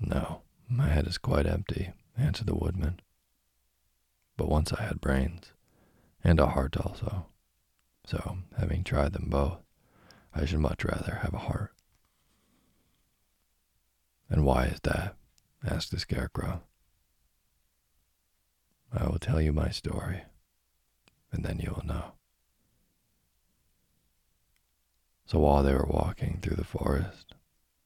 No, 0.00 0.42
my 0.68 0.88
head 0.88 1.06
is 1.06 1.18
quite 1.18 1.46
empty, 1.46 1.92
answered 2.16 2.46
the 2.46 2.54
woodman. 2.54 3.00
But 4.36 4.48
once 4.48 4.72
I 4.72 4.82
had 4.82 5.00
brains, 5.00 5.52
and 6.22 6.38
a 6.38 6.48
heart 6.48 6.76
also. 6.76 7.26
So, 8.06 8.38
having 8.58 8.84
tried 8.84 9.12
them 9.12 9.28
both, 9.28 9.58
I 10.34 10.44
should 10.44 10.60
much 10.60 10.84
rather 10.84 11.16
have 11.22 11.34
a 11.34 11.38
heart. 11.38 11.72
And 14.30 14.44
why 14.44 14.66
is 14.66 14.80
that? 14.82 15.16
asked 15.64 15.90
the 15.90 15.98
Scarecrow. 15.98 16.62
I 18.92 19.06
will 19.06 19.18
tell 19.18 19.40
you 19.40 19.52
my 19.52 19.70
story, 19.70 20.22
and 21.32 21.44
then 21.44 21.58
you 21.58 21.72
will 21.74 21.86
know. 21.86 22.12
So 25.26 25.38
while 25.38 25.62
they 25.62 25.74
were 25.74 25.86
walking 25.86 26.38
through 26.40 26.56
the 26.56 26.64
forest, 26.64 27.27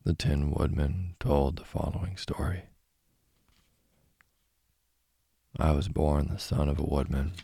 the 0.04 0.14
Tin 0.14 0.50
Woodman 0.50 1.14
told 1.20 1.56
the 1.56 1.64
following 1.64 2.16
story. 2.16 2.64
I 5.60 5.70
was 5.70 5.86
born 5.88 6.26
the 6.26 6.40
son 6.40 6.68
of 6.68 6.80
a 6.80 6.84
woodman 6.84 7.34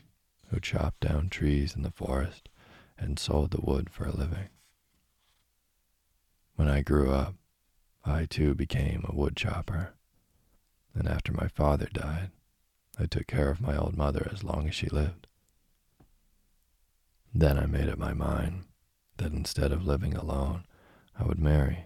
who 0.49 0.59
chopped 0.59 1.01
down 1.01 1.29
trees 1.29 1.77
in 1.77 1.83
the 1.83 1.93
forest 1.93 2.49
and 2.99 3.17
sold 3.17 3.53
the 3.53 3.61
wood 3.61 3.91
for 3.91 4.07
a 4.07 4.17
living. 4.17 4.49
When 6.57 6.69
I 6.69 6.81
grew 6.81 7.13
up, 7.13 7.35
I 8.05 8.27
too 8.27 8.55
became 8.55 9.05
a 9.07 9.15
wood 9.15 9.37
chopper, 9.37 9.95
and 10.95 11.07
after 11.07 11.33
my 11.33 11.47
father 11.47 11.87
died, 11.93 12.33
I 12.99 13.07
took 13.07 13.29
care 13.29 13.51
of 13.51 13.61
my 13.61 13.77
old 13.77 13.97
mother 13.97 14.29
as 14.33 14.43
long 14.43 14.67
as 14.67 14.75
she 14.75 14.89
lived. 14.89 15.29
Then 17.33 17.57
I 17.57 17.67
made 17.67 17.89
up 17.89 17.99
my 17.99 18.15
mind 18.15 18.65
that 19.19 19.31
instead 19.31 19.71
of 19.71 19.87
living 19.87 20.15
alone, 20.15 20.65
I 21.17 21.25
would 21.25 21.39
marry 21.39 21.85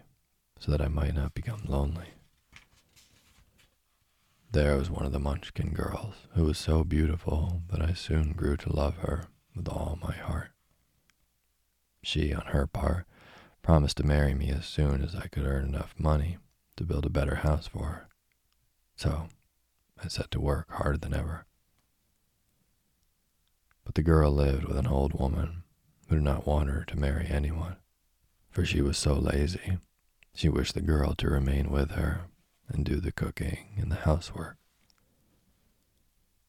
so 0.63 0.71
that 0.71 0.81
I 0.81 0.87
might 0.87 1.17
not 1.17 1.35
become 1.35 1.63
lonely. 1.67 2.11
There 4.53 4.77
was 4.77 4.89
one 4.89 5.05
of 5.05 5.11
the 5.11 5.19
Munchkin 5.19 5.71
girls 5.71 6.15
who 6.35 6.45
was 6.45 6.57
so 6.57 6.85
beautiful 6.85 7.63
that 7.73 7.83
I 7.83 7.95
soon 7.95 8.33
grew 8.33 8.57
to 8.59 8.73
love 8.73 8.99
her 8.99 9.25
with 9.57 9.67
all 9.67 9.99
my 10.01 10.13
heart. 10.13 10.51
She, 12.05 12.33
on 12.33 12.47
her 12.47 12.69
part, 12.69 13.07
promised 13.61 13.97
to 13.97 14.07
marry 14.07 14.35
me 14.35 14.51
as 14.51 14.65
soon 14.65 15.03
as 15.03 15.17
I 15.17 15.27
could 15.27 15.45
earn 15.45 15.65
enough 15.65 15.95
money 15.99 16.39
to 16.77 16.85
build 16.85 17.07
a 17.07 17.11
better 17.11 17.37
house 17.37 17.67
for 17.67 17.87
her. 17.87 18.09
So 18.95 19.31
I 20.01 20.07
set 20.07 20.31
to 20.31 20.41
work 20.41 20.71
harder 20.71 20.99
than 20.99 21.13
ever. 21.15 21.45
But 23.85 23.97
the 23.97 24.05
girl 24.05 24.31
lived 24.31 24.67
with 24.67 24.77
an 24.77 24.87
old 24.87 25.19
woman 25.19 25.65
who 26.09 26.15
did 26.15 26.25
not 26.25 26.47
want 26.47 26.71
her 26.71 26.85
to 26.85 27.01
marry 27.01 27.27
anyone, 27.27 27.79
for 28.53 28.65
she 28.65 28.81
was 28.81 28.97
so 28.97 29.15
lazy 29.15 29.79
she 30.35 30.49
wished 30.49 30.75
the 30.75 30.81
girl 30.81 31.15
to 31.15 31.29
remain 31.29 31.71
with 31.71 31.93
her 31.93 32.23
and 32.69 32.85
do 32.85 33.01
the 33.01 33.13
cooking 33.13 33.69
and 33.77 33.91
the 33.91 33.97
housework. 33.97 34.57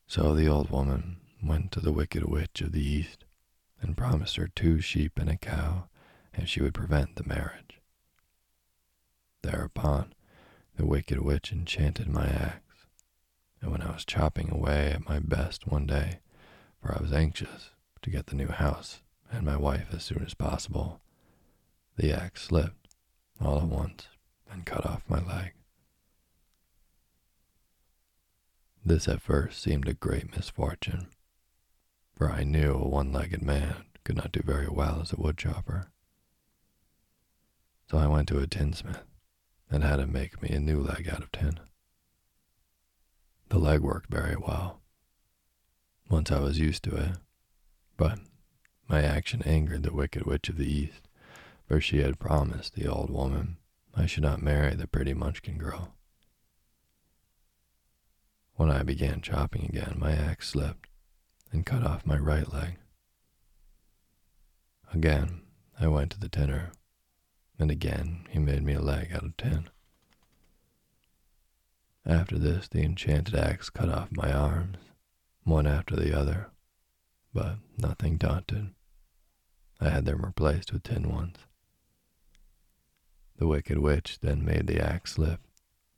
So 0.08 0.34
the 0.34 0.48
old 0.48 0.70
woman 0.70 1.18
went 1.42 1.72
to 1.74 1.80
the 1.80 1.92
Wicked 1.92 2.26
Witch 2.26 2.62
of 2.62 2.72
the 2.72 2.86
East 2.86 3.26
and 3.82 3.98
promised 3.98 4.38
her 4.38 4.48
two 4.48 4.80
sheep 4.80 5.20
and 5.20 5.30
a 5.30 5.36
cow 5.36 5.88
if 6.34 6.48
she 6.48 6.62
would 6.62 6.74
prevent 6.74 7.16
the 7.16 7.28
marriage. 7.28 7.82
Thereupon, 9.42 10.14
the 10.78 10.86
Wicked 10.86 11.20
Witch 11.20 11.52
enchanted 11.52 12.08
my 12.08 12.26
axe, 12.26 12.88
and 13.62 13.72
when 13.72 13.82
I 13.82 13.92
was 13.92 14.06
chopping 14.06 14.50
away 14.50 14.92
at 14.92 15.08
my 15.08 15.20
best 15.20 15.68
one 15.68 15.86
day, 15.86 16.20
for 16.82 16.98
I 16.98 17.02
was 17.02 17.12
anxious 17.12 17.72
to 18.02 18.10
get 18.10 18.28
the 18.28 18.36
new 18.36 18.48
house 18.48 19.02
and 19.32 19.46
my 19.46 19.58
wife 19.58 19.88
as 19.94 20.04
soon 20.04 20.24
as 20.26 20.34
possible, 20.34 21.02
the 21.98 22.14
axe 22.14 22.44
slipped 22.44 22.83
all 23.42 23.58
at 23.58 23.68
once 23.68 24.08
and 24.50 24.66
cut 24.66 24.86
off 24.86 25.04
my 25.08 25.20
leg. 25.20 25.54
This 28.86 29.08
at 29.08 29.22
first 29.22 29.62
seemed 29.62 29.88
a 29.88 29.94
great 29.94 30.36
misfortune, 30.36 31.08
for 32.16 32.30
I 32.30 32.44
knew 32.44 32.74
a 32.74 32.88
one 32.88 33.14
legged 33.14 33.42
man 33.42 33.86
could 34.04 34.18
not 34.18 34.32
do 34.32 34.42
very 34.44 34.68
well 34.68 35.00
as 35.02 35.14
a 35.14 35.22
woodchopper. 35.22 35.92
So 37.90 37.98
I 37.98 38.08
went 38.08 38.28
to 38.30 38.40
a 38.40 38.48
tinsmith 38.48 39.04
and 39.70 39.84
had 39.84 40.00
him 40.00 40.12
make 40.12 40.42
me 40.42 40.50
a 40.50 40.60
new 40.60 40.82
leg 40.82 41.08
out 41.08 41.24
of 41.24 41.32
tin. 41.32 41.60
The 43.50 43.58
leg 43.60 43.82
worked 43.82 44.10
very 44.10 44.36
well. 44.36 44.82
Once 46.10 46.32
I 46.32 46.40
was 46.40 46.60
used 46.60 46.84
to 46.84 46.96
it, 46.96 47.18
but 47.98 48.20
my 48.88 49.02
action 49.02 49.42
angered 49.44 49.84
the 49.84 49.94
wicked 49.94 50.26
witch 50.26 50.50
of 50.50 50.58
the 50.58 50.72
east, 50.72 51.08
for 51.74 51.82
she 51.82 52.04
had 52.04 52.20
promised 52.20 52.76
the 52.76 52.86
old 52.86 53.10
woman 53.10 53.58
I 53.96 54.06
should 54.06 54.22
not 54.22 54.44
marry 54.44 54.76
the 54.76 54.86
pretty 54.86 55.16
Munchkin 55.16 55.58
girl. 55.58 55.96
When 58.54 58.70
I 58.70 58.84
began 58.84 59.22
chopping 59.22 59.66
again, 59.66 59.96
my 59.98 60.12
axe 60.12 60.50
slipped 60.50 60.88
and 61.52 61.66
cut 61.66 61.84
off 61.84 62.06
my 62.06 62.16
right 62.20 62.48
leg. 62.54 62.78
Again, 64.94 65.42
I 65.80 65.88
went 65.88 66.12
to 66.12 66.20
the 66.20 66.30
tinner, 66.30 66.74
and 67.58 67.72
again 67.72 68.28
he 68.30 68.38
made 68.38 68.62
me 68.62 68.74
a 68.74 68.80
leg 68.80 69.12
out 69.12 69.24
of 69.24 69.36
tin. 69.36 69.68
After 72.06 72.38
this, 72.38 72.68
the 72.68 72.84
enchanted 72.84 73.34
axe 73.34 73.72
cut 73.72 73.90
off 73.90 74.12
my 74.12 74.32
arms, 74.32 74.78
one 75.44 75.66
after 75.66 75.96
the 75.96 76.16
other, 76.16 76.52
but 77.34 77.56
nothing 77.80 78.18
daunted. 78.18 78.76
I 79.82 79.90
had 79.90 80.06
them 80.06 80.24
replaced 80.24 80.72
with 80.72 80.84
tin 80.84 81.10
ones. 81.10 81.38
The 83.38 83.48
wicked 83.48 83.80
witch 83.80 84.20
then 84.20 84.46
made 84.46 84.68
the 84.68 84.80
axe 84.80 85.14
slip 85.14 85.40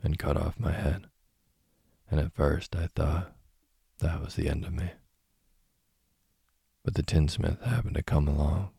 and 0.02 0.18
cut 0.18 0.38
off 0.38 0.60
my 0.60 0.72
head, 0.72 1.08
and 2.10 2.20
at 2.20 2.34
first 2.34 2.76
I 2.76 2.88
thought 2.88 3.36
that 4.00 4.22
was 4.22 4.36
the 4.36 4.50
end 4.50 4.66
of 4.66 4.74
me. 4.74 4.92
But 6.84 6.94
the 6.94 7.04
tinsmith 7.04 7.62
happened 7.62 7.96
to 7.96 8.04
come 8.04 8.28
along, 8.28 8.70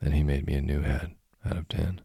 and 0.00 0.14
he 0.14 0.22
made 0.22 0.46
me 0.46 0.54
a 0.54 0.62
new 0.62 0.80
head 0.80 1.14
out 1.44 1.56
of 1.56 1.68
tin. 1.68 2.00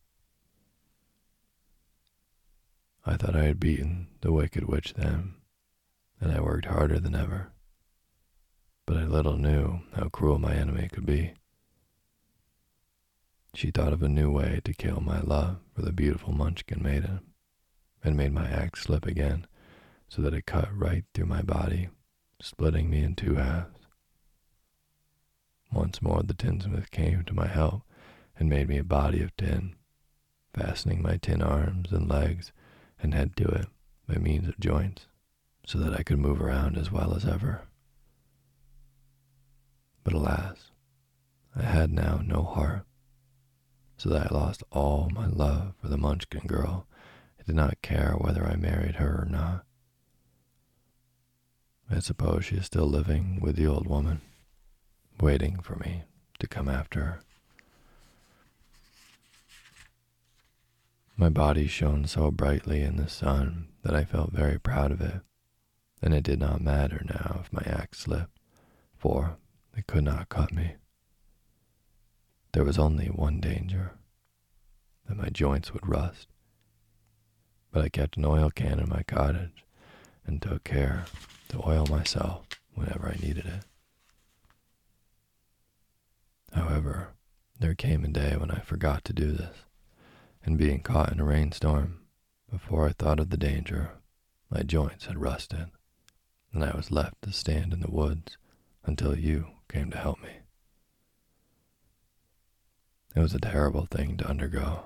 I 3.05 3.17
thought 3.17 3.35
I 3.35 3.45
had 3.45 3.59
beaten 3.59 4.07
the 4.21 4.31
wicked 4.31 4.65
witch 4.65 4.93
then, 4.93 5.35
and 6.19 6.31
I 6.31 6.41
worked 6.41 6.65
harder 6.65 6.99
than 6.99 7.15
ever. 7.15 7.51
But 8.85 8.97
I 8.97 9.05
little 9.05 9.37
knew 9.37 9.81
how 9.93 10.09
cruel 10.09 10.37
my 10.37 10.53
enemy 10.53 10.87
could 10.91 11.05
be. 11.05 11.33
She 13.53 13.69
thought 13.69 13.93
of 13.93 14.01
a 14.01 14.09
new 14.09 14.31
way 14.31 14.61
to 14.63 14.73
kill 14.73 15.01
my 15.01 15.19
love 15.19 15.59
for 15.73 15.81
the 15.81 15.91
beautiful 15.91 16.33
Munchkin 16.33 16.81
maiden, 16.81 17.19
and 18.03 18.17
made 18.17 18.33
my 18.33 18.47
axe 18.49 18.83
slip 18.83 19.05
again 19.05 19.45
so 20.07 20.21
that 20.21 20.33
it 20.33 20.45
cut 20.45 20.69
right 20.75 21.05
through 21.13 21.27
my 21.27 21.41
body, 21.41 21.89
splitting 22.41 22.89
me 22.89 23.03
in 23.03 23.15
two 23.15 23.35
halves. 23.35 23.79
Once 25.71 26.01
more 26.01 26.23
the 26.23 26.33
tinsmith 26.33 26.91
came 26.91 27.23
to 27.23 27.33
my 27.33 27.47
help 27.47 27.83
and 28.37 28.49
made 28.49 28.67
me 28.67 28.77
a 28.77 28.83
body 28.83 29.21
of 29.21 29.35
tin, 29.37 29.75
fastening 30.53 31.01
my 31.01 31.17
tin 31.17 31.41
arms 31.41 31.91
and 31.91 32.09
legs 32.09 32.51
and 33.01 33.13
head 33.13 33.35
to 33.37 33.45
it 33.47 33.67
by 34.07 34.15
means 34.15 34.47
of 34.47 34.59
joints 34.59 35.07
so 35.65 35.77
that 35.77 35.93
I 35.93 36.03
could 36.03 36.19
move 36.19 36.41
around 36.41 36.77
as 36.77 36.91
well 36.91 37.13
as 37.13 37.25
ever. 37.25 37.67
But 40.03 40.13
alas, 40.13 40.71
I 41.55 41.61
had 41.61 41.91
now 41.91 42.21
no 42.25 42.43
heart, 42.43 42.85
so 44.01 44.09
that 44.09 44.31
I 44.31 44.35
lost 44.35 44.63
all 44.71 45.11
my 45.13 45.27
love 45.27 45.75
for 45.79 45.87
the 45.87 45.95
Munchkin 45.95 46.47
girl 46.47 46.87
and 47.37 47.45
did 47.45 47.55
not 47.55 47.83
care 47.83 48.15
whether 48.17 48.43
I 48.43 48.55
married 48.55 48.95
her 48.95 49.21
or 49.21 49.27
not. 49.29 49.63
I 51.87 51.99
suppose 51.99 52.45
she 52.45 52.55
is 52.55 52.65
still 52.65 52.87
living 52.87 53.39
with 53.39 53.57
the 53.57 53.67
old 53.67 53.85
woman 53.85 54.21
waiting 55.19 55.59
for 55.59 55.75
me 55.75 56.01
to 56.39 56.47
come 56.47 56.67
after 56.67 56.99
her. 57.01 57.21
My 61.15 61.29
body 61.29 61.67
shone 61.67 62.05
so 62.05 62.31
brightly 62.31 62.81
in 62.81 62.95
the 62.95 63.07
sun 63.07 63.67
that 63.83 63.93
I 63.93 64.03
felt 64.03 64.31
very 64.31 64.59
proud 64.59 64.91
of 64.91 65.01
it, 65.01 65.21
and 66.01 66.15
it 66.15 66.23
did 66.23 66.39
not 66.39 66.59
matter 66.59 67.03
now 67.05 67.41
if 67.41 67.53
my 67.53 67.61
axe 67.67 67.99
slipped, 67.99 68.39
for 68.97 69.37
it 69.77 69.85
could 69.85 70.05
not 70.05 70.27
cut 70.29 70.51
me. 70.51 70.77
There 72.53 72.65
was 72.65 72.77
only 72.77 73.07
one 73.07 73.39
danger 73.39 73.93
that 75.07 75.17
my 75.17 75.29
joints 75.29 75.73
would 75.73 75.87
rust, 75.87 76.27
but 77.71 77.83
I 77.83 77.89
kept 77.89 78.17
an 78.17 78.25
oil 78.25 78.49
can 78.49 78.79
in 78.79 78.89
my 78.89 79.03
cottage 79.03 79.63
and 80.25 80.41
took 80.41 80.65
care 80.65 81.05
to 81.49 81.65
oil 81.65 81.85
myself 81.85 82.45
whenever 82.73 83.07
I 83.07 83.21
needed 83.21 83.45
it. 83.45 83.63
However, 86.53 87.13
there 87.57 87.75
came 87.75 88.03
a 88.03 88.09
day 88.09 88.35
when 88.35 88.51
I 88.51 88.59
forgot 88.59 89.05
to 89.05 89.13
do 89.13 89.31
this, 89.31 89.55
and 90.43 90.57
being 90.57 90.81
caught 90.81 91.11
in 91.11 91.21
a 91.21 91.25
rainstorm, 91.25 92.01
before 92.49 92.85
I 92.85 92.91
thought 92.91 93.21
of 93.21 93.29
the 93.29 93.37
danger, 93.37 93.91
my 94.49 94.63
joints 94.63 95.05
had 95.05 95.21
rusted, 95.21 95.67
and 96.51 96.65
I 96.65 96.75
was 96.75 96.91
left 96.91 97.21
to 97.21 97.31
stand 97.31 97.71
in 97.71 97.79
the 97.79 97.89
woods 97.89 98.37
until 98.83 99.17
you 99.17 99.47
came 99.69 99.89
to 99.91 99.97
help 99.97 100.21
me. 100.21 100.40
It 103.21 103.29
was 103.29 103.35
a 103.35 103.39
terrible 103.39 103.85
thing 103.85 104.17
to 104.17 104.27
undergo, 104.27 104.85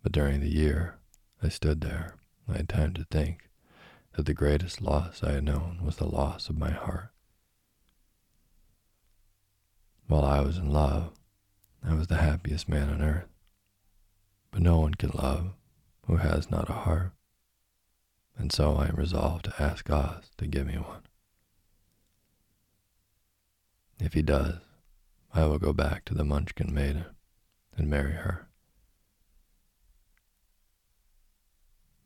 but 0.00 0.12
during 0.12 0.38
the 0.38 0.48
year 0.48 1.00
I 1.42 1.48
stood 1.48 1.80
there, 1.80 2.14
I 2.48 2.58
had 2.58 2.68
time 2.68 2.94
to 2.94 3.04
think 3.10 3.50
that 4.12 4.26
the 4.26 4.32
greatest 4.32 4.80
loss 4.80 5.24
I 5.24 5.32
had 5.32 5.42
known 5.42 5.80
was 5.82 5.96
the 5.96 6.06
loss 6.06 6.48
of 6.48 6.56
my 6.56 6.70
heart. 6.70 7.10
While 10.06 10.24
I 10.24 10.40
was 10.40 10.56
in 10.56 10.70
love, 10.70 11.10
I 11.82 11.94
was 11.94 12.06
the 12.06 12.18
happiest 12.18 12.68
man 12.68 12.88
on 12.88 13.02
earth. 13.02 13.26
But 14.52 14.62
no 14.62 14.78
one 14.78 14.94
can 14.94 15.10
love 15.10 15.54
who 16.06 16.18
has 16.18 16.48
not 16.48 16.70
a 16.70 16.74
heart, 16.74 17.10
and 18.38 18.52
so 18.52 18.76
I 18.76 18.86
am 18.86 18.94
resolved 18.94 19.46
to 19.46 19.60
ask 19.60 19.90
Oz 19.90 20.30
to 20.38 20.46
give 20.46 20.68
me 20.68 20.74
one. 20.74 21.02
If 23.98 24.12
he 24.12 24.22
does, 24.22 24.60
I 25.32 25.46
will 25.46 25.58
go 25.58 25.72
back 25.72 26.04
to 26.06 26.14
the 26.14 26.24
Munchkin 26.24 26.74
maiden 26.74 27.06
and 27.76 27.88
marry 27.88 28.12
her. 28.12 28.48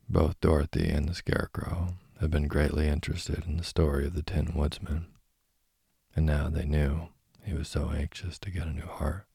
Both 0.07 0.39
Dorothy 0.39 0.89
and 0.89 1.09
the 1.09 1.15
Scarecrow 1.15 1.95
had 2.21 2.29
been 2.29 2.47
greatly 2.47 2.87
interested 2.87 3.45
in 3.45 3.57
the 3.57 3.63
story 3.63 4.05
of 4.05 4.13
the 4.13 4.21
Tin 4.21 4.53
Woodsman, 4.53 5.07
and 6.15 6.25
now 6.25 6.49
they 6.49 6.65
knew 6.65 7.09
he 7.43 7.53
was 7.53 7.67
so 7.67 7.89
anxious 7.89 8.37
to 8.39 8.51
get 8.51 8.67
a 8.67 8.71
new 8.71 8.85
heart. 8.85 9.25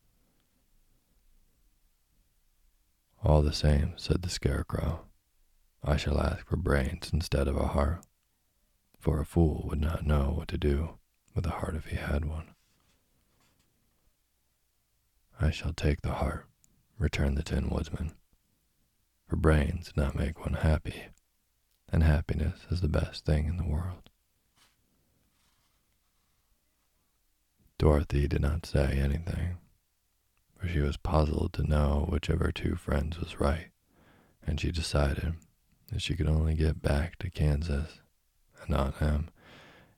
All 3.23 3.43
the 3.43 3.53
same, 3.53 3.95
said 3.97 4.23
the 4.23 4.31
Scarecrow, 4.31 5.07
I 5.83 5.97
shall 5.97 6.21
ask 6.21 6.47
for 6.47 6.57
brains 6.57 7.11
instead 7.13 7.49
of 7.49 7.57
a 7.57 7.69
heart, 7.69 8.05
for 8.99 9.21
a 9.21 9.27
fool 9.27 9.65
would 9.69 9.81
not 9.81 10.07
know 10.07 10.33
what 10.37 10.49
to 10.49 10.59
do 10.59 10.99
with 11.35 11.45
a 11.45 11.51
heart 11.51 11.75
if 11.75 11.87
he 11.87 11.97
had 11.97 12.25
one. 12.25 12.55
I 15.43 15.51
shall 15.51 15.73
take 15.73 16.03
the 16.03 16.13
heart, 16.13 16.47
returned 16.99 17.39
the 17.39 17.43
Tin 17.43 17.71
Woodsman, 17.71 18.13
for 19.27 19.37
brains 19.37 19.91
do 19.91 20.03
not 20.03 20.15
make 20.15 20.39
one 20.39 20.53
happy, 20.53 21.07
and 21.89 22.03
happiness 22.03 22.67
is 22.71 22.83
the 22.83 22.89
best 22.89 23.25
thing 23.25 23.47
in 23.47 23.57
the 23.57 23.65
world. 23.67 24.11
Dorothy 27.79 28.29
did 28.29 28.43
not 28.43 28.67
say 28.67 28.99
anything, 28.99 29.57
for 30.59 30.69
she 30.69 30.81
was 30.81 30.99
puzzled 30.99 31.55
to 31.55 31.63
know 31.63 32.05
which 32.11 32.29
of 32.29 32.41
her 32.41 32.53
two 32.53 32.77
friends 32.77 33.19
was 33.19 33.41
right, 33.41 33.71
and 34.47 34.61
she 34.61 34.71
decided 34.71 35.37
that 35.91 36.03
she 36.03 36.15
could 36.15 36.29
only 36.29 36.55
get 36.55 36.83
back 36.83 37.17
to 37.19 37.31
Kansas 37.31 38.03
and 38.61 38.69
not 38.69 38.99
him. 38.99 39.31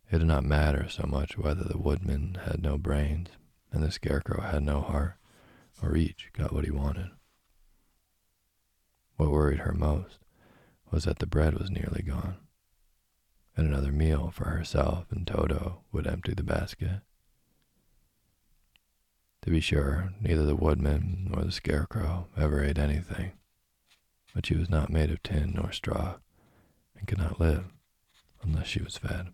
It 0.09 0.19
did 0.19 0.29
not 0.29 0.45
matter 0.45 0.89
so 0.89 1.05
much 1.05 1.37
whether 1.37 1.65
the 1.65 1.79
woodman 1.79 2.39
had 2.45 2.63
no 2.63 2.79
brains 2.79 3.31
and 3.73 3.83
the 3.83 3.91
scarecrow 3.91 4.41
had 4.41 4.63
no 4.63 4.81
heart, 4.81 5.17
or 5.83 5.97
each 5.97 6.31
got 6.33 6.53
what 6.53 6.65
he 6.65 6.71
wanted. 6.71 7.11
What 9.17 9.31
worried 9.31 9.61
her 9.61 9.73
most 9.73 10.19
was 10.91 11.05
that 11.05 11.19
the 11.19 11.27
bread 11.27 11.55
was 11.55 11.71
nearly 11.71 12.03
gone, 12.03 12.37
and 13.57 13.67
another 13.67 13.93
meal 13.93 14.31
for 14.31 14.45
herself 14.45 15.07
and 15.11 15.27
Toto 15.27 15.83
would 15.91 16.07
empty 16.07 16.35
the 16.35 16.43
basket. 16.43 17.01
To 19.43 19.51
be 19.51 19.61
sure, 19.61 20.13
neither 20.21 20.45
the 20.45 20.55
woodman 20.55 21.29
nor 21.31 21.45
the 21.45 21.53
scarecrow 21.53 22.29
ever 22.37 22.63
ate 22.63 22.79
anything, 22.79 23.33
but 24.35 24.47
she 24.47 24.55
was 24.55 24.71
not 24.71 24.91
made 24.91 25.11
of 25.11 25.23
tin 25.23 25.53
nor 25.55 25.73
straw, 25.73 26.19
and 26.97 27.09
could 27.09 27.19
not 27.19 27.41
live 27.41 27.65
unless 28.43 28.69
she 28.69 28.83
was 28.83 28.97
fed. 28.97 29.29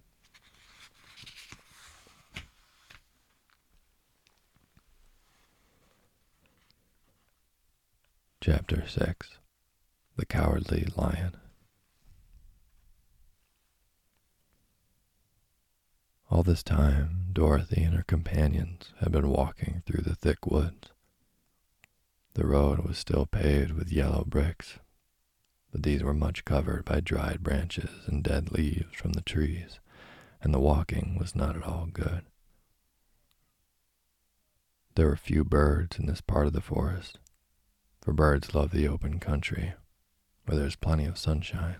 Chapter 8.51 8.89
6 8.89 9.37
The 10.17 10.25
Cowardly 10.25 10.89
Lion 10.97 11.37
All 16.31 16.43
this 16.43 16.63
time, 16.63 17.27
Dorothy 17.35 17.83
and 17.83 17.95
her 17.95 18.05
companions 18.05 18.95
had 19.01 19.13
been 19.13 19.29
walking 19.29 19.83
through 19.85 20.01
the 20.01 20.15
thick 20.15 20.47
woods. 20.47 20.89
The 22.33 22.47
road 22.47 22.79
was 22.79 22.97
still 22.97 23.27
paved 23.27 23.73
with 23.73 23.93
yellow 23.93 24.25
bricks, 24.25 24.79
but 25.71 25.83
these 25.83 26.03
were 26.03 26.15
much 26.15 26.47
covered 26.47 26.87
by 26.87 27.01
dried 27.01 27.43
branches 27.43 27.91
and 28.07 28.25
dead 28.25 28.51
leaves 28.51 28.97
from 28.97 29.13
the 29.13 29.21
trees, 29.21 29.79
and 30.41 30.55
the 30.55 30.59
walking 30.59 31.19
was 31.19 31.37
not 31.37 31.55
at 31.55 31.65
all 31.65 31.85
good. 31.93 32.23
There 34.95 35.09
were 35.09 35.17
few 35.17 35.45
birds 35.45 35.99
in 35.99 36.07
this 36.07 36.23
part 36.23 36.47
of 36.47 36.55
the 36.55 36.63
forest, 36.63 37.19
for 38.09 38.14
birds 38.14 38.55
love 38.55 38.71
the 38.71 38.88
open 38.88 39.21
country, 39.21 39.75
where 40.47 40.57
there's 40.57 40.77
plenty 40.77 41.05
of 41.05 41.18
sunshine. 41.18 41.77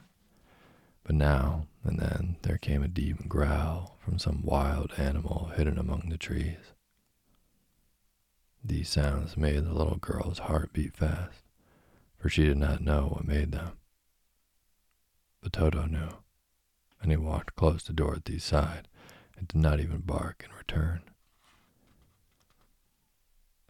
But 1.03 1.15
now 1.15 1.69
and 1.85 1.99
then 1.99 2.37
there 2.43 2.59
came 2.59 2.83
a 2.83 2.87
deep 2.87 3.27
growl 3.27 3.97
from 3.99 4.19
some 4.19 4.43
wild 4.43 4.93
animal 4.99 5.53
hidden 5.57 5.79
among 5.79 6.11
the 6.11 6.19
trees. 6.19 6.75
These 8.63 8.91
sounds 8.91 9.39
made 9.39 9.65
the 9.65 9.73
little 9.73 9.97
girl's 9.97 10.41
heart 10.41 10.75
beat 10.75 10.95
fast, 10.95 11.41
for 12.19 12.29
she 12.29 12.45
did 12.45 12.59
not 12.59 12.83
know 12.83 13.07
what 13.07 13.27
made 13.27 13.51
them. 13.51 13.79
But 15.41 15.55
Toto 15.55 15.87
knew, 15.87 16.11
and 17.01 17.11
he 17.11 17.17
walked 17.17 17.57
close 17.57 17.83
to 17.85 17.95
Dorothy's 17.95 18.45
side 18.45 18.87
and 19.39 19.49
did 19.49 19.59
not 19.59 19.81
even 19.81 20.01
bark 20.01 20.45
in 20.47 20.55
return. 20.55 21.01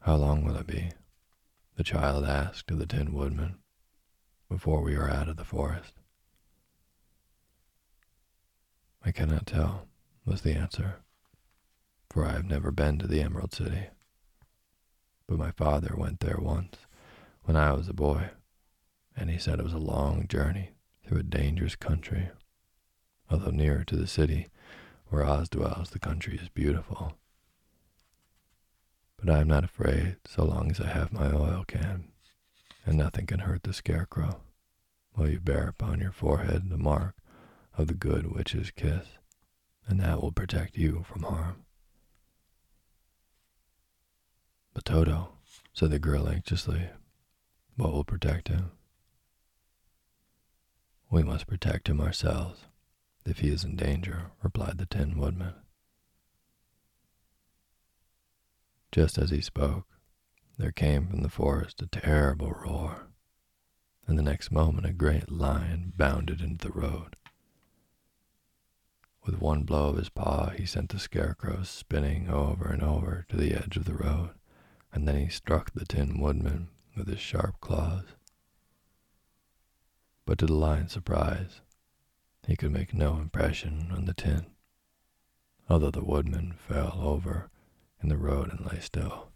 How 0.01 0.17
long 0.17 0.45
will 0.45 0.57
it 0.57 0.67
be? 0.67 0.91
The 1.79 1.85
child 1.85 2.25
asked 2.25 2.73
of 2.73 2.81
the 2.81 2.87
Tin 2.87 3.15
Woodman 3.15 3.61
before 4.49 4.83
we 4.83 4.97
are 4.97 5.09
out 5.09 5.29
of 5.29 5.37
the 5.37 5.45
forest. 5.45 5.93
I 9.05 9.13
cannot 9.13 9.47
tell, 9.47 9.87
was 10.25 10.41
the 10.41 10.55
answer, 10.55 10.97
for 12.11 12.25
I 12.25 12.33
have 12.33 12.47
never 12.47 12.73
been 12.73 12.99
to 12.99 13.07
the 13.07 13.23
Emerald 13.23 13.55
City. 13.55 13.91
But 15.29 15.39
my 15.39 15.53
father 15.53 15.95
went 15.97 16.19
there 16.19 16.41
once 16.41 16.79
when 17.45 17.57
I 17.57 17.73
was 17.75 17.89
a 17.89 17.95
boy, 17.95 18.31
and 19.17 19.31
he 19.31 19.39
said 19.39 19.61
it 19.61 19.65
was 19.65 19.73
a 19.73 19.79
long 19.79 20.27
journey 20.27 20.71
through 21.07 21.21
a 21.21 21.23
dangerous 21.23 21.77
country. 21.77 22.31
Although 23.31 23.53
nearer 23.53 23.85
to 23.85 23.97
the 23.97 24.09
city 24.09 24.49
where 25.11 25.25
Oz 25.25 25.49
dwells, 25.49 25.91
the 25.91 26.01
country 26.01 26.41
is 26.43 26.49
beautiful. 26.49 27.15
But 29.19 29.31
I 29.31 29.41
am 29.41 29.49
not 29.49 29.65
afraid 29.65 30.17
so 30.27 30.45
long 30.45 30.71
as 30.71 30.81
I 30.81 30.87
have 30.87 31.13
my 31.13 31.33
oil 31.33 31.65
can, 31.67 32.09
and 32.87 32.97
nothing 32.97 33.27
can 33.27 33.41
hurt 33.41 33.65
the 33.65 33.73
scarecrow, 33.73 34.41
while 35.13 35.29
you 35.29 35.41
bear 35.41 35.69
upon 35.69 36.01
your 36.01 36.13
forehead 36.13 36.71
the 36.71 36.79
mark 36.79 37.17
of 37.77 37.89
the 37.89 37.95
good 37.95 38.33
witch's 38.33 38.71
kiss, 38.71 39.07
and 39.87 40.01
that 40.01 40.23
will 40.23 40.33
protect 40.33 40.77
you 40.77 41.05
from 41.09 41.25
harm. 41.25 41.65
But 44.73 44.85
Toto, 44.85 45.33
said 45.73 45.91
the 45.91 45.99
girl 45.99 46.29
anxiously, 46.29 46.89
what 47.77 47.93
will 47.93 48.05
protect 48.05 48.49
him? 48.49 48.71
We 51.11 51.23
must 51.23 51.47
protect 51.47 51.89
him 51.89 52.01
ourselves, 52.01 52.61
if 53.25 53.39
he 53.39 53.49
is 53.49 53.65
in 53.65 53.77
danger, 53.77 54.31
replied 54.43 54.79
the 54.79 54.87
Tin 54.87 55.19
Woodman. 55.19 55.55
Just 58.91 59.19
as 59.19 59.31
he 59.31 59.41
spoke, 59.41 59.87
there 60.57 60.73
came 60.73 61.07
from 61.07 61.23
the 61.23 61.29
forest 61.29 61.83
a 61.83 61.87
terrible 61.87 62.51
roar, 62.51 63.09
and 64.07 64.19
the 64.19 64.23
next 64.23 64.51
moment 64.51 64.87
a 64.87 64.93
great 64.93 65.31
lion 65.31 65.93
bounded 65.97 66.41
into 66.41 66.67
the 66.67 66.73
road. 66.73 67.15
With 69.25 69.41
one 69.41 69.65
blow 69.65 69.91
of 69.91 69.99
his 69.99 70.09
paw, 70.09 70.51
he 70.51 70.65
sent 70.65 70.89
the 70.89 70.99
scarecrow 70.99 71.63
spinning 71.63 72.31
over 72.31 72.69
and 72.69 72.83
over 72.83 73.27
to 73.29 73.37
the 73.37 73.55
edge 73.55 73.77
of 73.77 73.85
the 73.85 73.95
road, 73.95 74.31
and 74.93 75.07
then 75.07 75.17
he 75.17 75.29
struck 75.29 75.73
the 75.73 75.85
Tin 75.85 76.19
Woodman 76.19 76.69
with 76.97 77.09
his 77.09 77.21
sharp 77.21 77.61
claws. 77.61 78.05
But 80.25 80.39
to 80.39 80.47
the 80.47 80.55
lion's 80.55 80.93
surprise, 80.93 81.61
he 82.47 82.57
could 82.57 82.73
make 82.73 82.95
no 82.95 83.19
impression 83.19 83.91
on 83.93 84.07
the 84.07 84.15
tin, 84.15 84.47
although 85.69 85.91
the 85.91 86.05
woodman 86.05 86.55
fell 86.55 86.99
over 87.03 87.51
in 88.03 88.09
the 88.09 88.17
road 88.17 88.51
and 88.51 88.71
lay 88.71 88.81
still. 88.81 89.29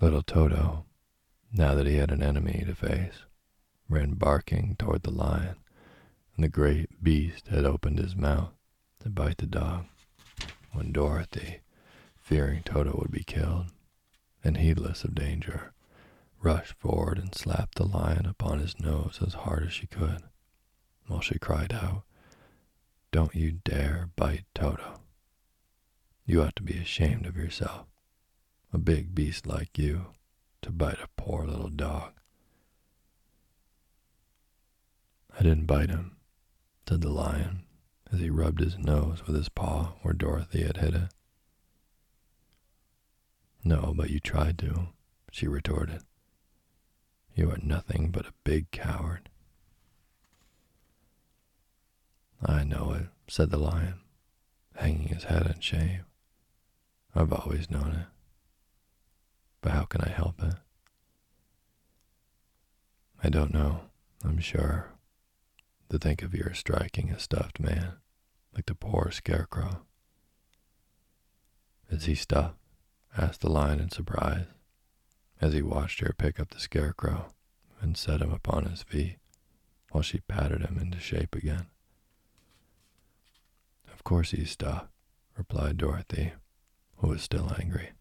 Little 0.00 0.22
Toto, 0.22 0.84
now 1.52 1.74
that 1.74 1.86
he 1.86 1.96
had 1.96 2.10
an 2.10 2.22
enemy 2.22 2.64
to 2.66 2.74
face, 2.74 3.24
ran 3.88 4.14
barking 4.14 4.76
toward 4.78 5.02
the 5.02 5.10
lion, 5.10 5.56
and 6.36 6.44
the 6.44 6.48
great 6.48 7.02
beast 7.02 7.48
had 7.48 7.64
opened 7.64 7.98
his 7.98 8.16
mouth 8.16 8.52
to 9.00 9.08
bite 9.08 9.38
the 9.38 9.46
dog 9.46 9.86
when 10.72 10.92
Dorothy, 10.92 11.60
fearing 12.16 12.62
Toto 12.62 12.98
would 12.98 13.12
be 13.12 13.22
killed, 13.22 13.66
and 14.42 14.56
heedless 14.56 15.04
of 15.04 15.14
danger, 15.14 15.72
rushed 16.40 16.74
forward 16.74 17.18
and 17.18 17.34
slapped 17.34 17.76
the 17.76 17.86
lion 17.86 18.26
upon 18.26 18.58
his 18.58 18.78
nose 18.80 19.20
as 19.24 19.34
hard 19.34 19.62
as 19.62 19.72
she 19.72 19.86
could, 19.86 20.22
while 21.06 21.20
she 21.20 21.38
cried 21.38 21.72
out, 21.72 22.02
Don't 23.14 23.36
you 23.36 23.52
dare 23.52 24.10
bite 24.16 24.44
Toto. 24.56 25.00
You 26.26 26.42
ought 26.42 26.56
to 26.56 26.64
be 26.64 26.76
ashamed 26.76 27.26
of 27.26 27.36
yourself, 27.36 27.86
a 28.72 28.78
big 28.78 29.14
beast 29.14 29.46
like 29.46 29.78
you, 29.78 30.06
to 30.62 30.72
bite 30.72 30.98
a 31.00 31.06
poor 31.16 31.46
little 31.46 31.68
dog. 31.68 32.14
I 35.38 35.44
didn't 35.44 35.66
bite 35.66 35.90
him, 35.90 36.16
said 36.88 37.02
the 37.02 37.08
lion 37.08 37.62
as 38.12 38.18
he 38.18 38.30
rubbed 38.30 38.58
his 38.58 38.78
nose 38.78 39.24
with 39.24 39.36
his 39.36 39.48
paw 39.48 39.92
where 40.02 40.12
Dorothy 40.12 40.64
had 40.64 40.78
hit 40.78 40.94
it. 40.96 41.14
No, 43.62 43.94
but 43.96 44.10
you 44.10 44.18
tried 44.18 44.58
to, 44.58 44.88
she 45.30 45.46
retorted. 45.46 46.02
You 47.36 47.52
are 47.52 47.58
nothing 47.62 48.10
but 48.10 48.26
a 48.26 48.34
big 48.42 48.72
coward. 48.72 49.30
I 52.44 52.64
know 52.64 52.92
it, 52.92 53.06
said 53.28 53.50
the 53.50 53.58
lion, 53.58 54.00
hanging 54.76 55.08
his 55.08 55.24
head 55.24 55.46
in 55.46 55.60
shame. 55.60 56.04
I've 57.14 57.32
always 57.32 57.70
known 57.70 57.92
it. 57.92 58.06
But 59.62 59.72
how 59.72 59.84
can 59.84 60.02
I 60.02 60.10
help 60.10 60.42
it? 60.42 60.54
I 63.22 63.30
don't 63.30 63.54
know, 63.54 63.82
I'm 64.22 64.38
sure. 64.40 64.90
To 65.88 65.98
think 65.98 66.22
of 66.22 66.34
your 66.34 66.52
striking 66.52 67.10
a 67.10 67.18
stuffed 67.18 67.60
man, 67.60 67.94
like 68.54 68.66
the 68.66 68.74
poor 68.74 69.10
scarecrow. 69.10 69.86
Is 71.88 72.04
he 72.04 72.14
stuffed? 72.14 72.58
asked 73.16 73.40
the 73.42 73.50
lion 73.50 73.80
in 73.80 73.90
surprise, 73.90 74.46
as 75.40 75.52
he 75.52 75.62
watched 75.62 76.00
her 76.00 76.12
pick 76.18 76.40
up 76.40 76.50
the 76.50 76.58
scarecrow 76.58 77.32
and 77.80 77.96
set 77.96 78.20
him 78.20 78.32
upon 78.32 78.64
his 78.64 78.82
feet 78.82 79.18
while 79.92 80.02
she 80.02 80.18
patted 80.20 80.62
him 80.62 80.78
into 80.78 80.98
shape 80.98 81.34
again. 81.34 81.66
Of 84.04 84.10
course 84.10 84.32
he's 84.32 84.50
stuffed, 84.50 84.90
replied 85.34 85.78
Dorothy, 85.78 86.34
who 86.96 87.08
was 87.08 87.22
still 87.22 87.50
angry. 87.58 87.92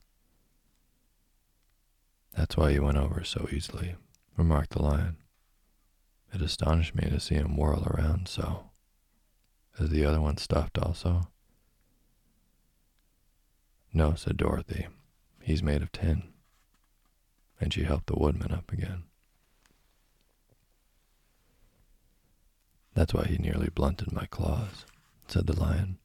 That's 2.36 2.58
why 2.58 2.74
he 2.74 2.80
went 2.80 2.98
over 2.98 3.24
so 3.24 3.48
easily, 3.50 3.96
remarked 4.36 4.72
the 4.72 4.82
lion. 4.82 5.16
It 6.34 6.42
astonished 6.42 6.94
me 6.94 7.10
to 7.10 7.22
see 7.22 7.36
him 7.36 7.56
whirl 7.56 7.88
around 7.88 8.28
so. 8.28 8.72
Is 9.80 9.92
the 9.92 10.04
other 10.04 10.20
one 10.20 10.36
stuffed 10.36 10.78
also? 10.78 11.30
No, 13.94 14.14
said 14.16 14.36
Dorothy. 14.36 14.88
He's 15.42 15.64
made 15.64 15.82
of 15.82 15.94
tin. 15.94 16.34
And 17.62 17.74
she 17.74 17.84
helped 17.84 18.08
the 18.08 18.20
woodman 18.20 18.52
up 18.52 18.74
again. 18.74 19.04
That's 22.94 23.14
why 23.14 23.24
he 23.24 23.38
nearly 23.38 23.70
blunted 23.70 24.12
my 24.12 24.26
claws, 24.26 24.86
said 25.34 25.48
the 25.48 25.60
lion. 25.60 25.98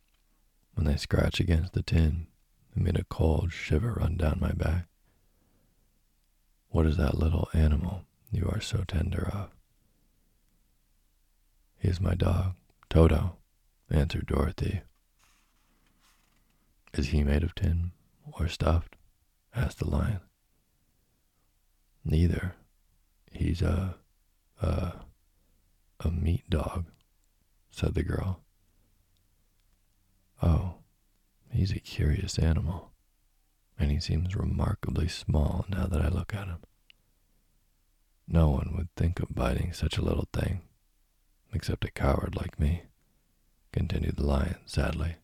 When 0.73 0.87
they 0.87 0.97
scratched 0.97 1.39
against 1.39 1.75
the 1.75 1.83
tin, 1.83 2.29
it 2.75 2.81
made 2.81 2.99
a 2.99 3.05
cold 3.05 3.53
shiver 3.53 3.93
run 3.93 4.17
down 4.17 4.39
my 4.41 4.53
back. 4.53 4.87
What 6.71 6.87
is 6.87 6.97
that 6.97 7.19
little 7.19 7.51
animal 7.53 8.05
you 8.33 8.49
are 8.51 8.63
so 8.63 8.85
tender 8.89 9.29
of? 9.31 9.51
He 11.77 11.89
is 11.89 12.01
my 12.01 12.15
dog, 12.15 12.55
Toto, 12.89 13.37
answered 13.91 14.25
Dorothy. 14.25 14.81
Is 16.95 17.09
he 17.09 17.23
made 17.23 17.43
of 17.43 17.55
tin 17.55 17.93
or 18.33 18.49
stuffed? 18.49 18.97
asked 19.55 19.81
the 19.81 19.91
lion. 19.91 20.21
Neither. 22.03 22.55
He's 23.31 23.61
a, 23.61 23.97
a, 24.63 24.93
a 26.01 26.11
meat 26.11 26.49
dog, 26.49 26.87
said 27.71 27.93
the 27.93 28.03
girl. 28.03 28.41
Oh, 30.43 30.75
he's 31.51 31.73
a 31.73 31.81
curious 31.81 32.39
animal, 32.39 32.93
and 33.79 33.91
he 33.91 34.01
seems 34.01 34.37
remarkably 34.37 35.09
small 35.09 35.65
now 35.69 35.87
that 35.87 36.01
I 36.01 36.09
look 36.09 36.35
at 36.35 36.47
him. 36.47 36.59
No 38.27 38.51
one 38.51 38.75
would 38.77 38.95
think 38.95 39.21
of 39.21 39.35
biting 39.35 39.73
such 39.73 39.97
a 39.97 40.03
little 40.03 40.29
thing, 40.33 40.61
except 41.53 41.85
a 41.85 41.91
coward 41.91 42.37
like 42.37 42.61
me, 42.61 42.83
continued 43.73 44.17
the 44.17 44.27
lion 44.27 44.57
sadly. 44.67 45.17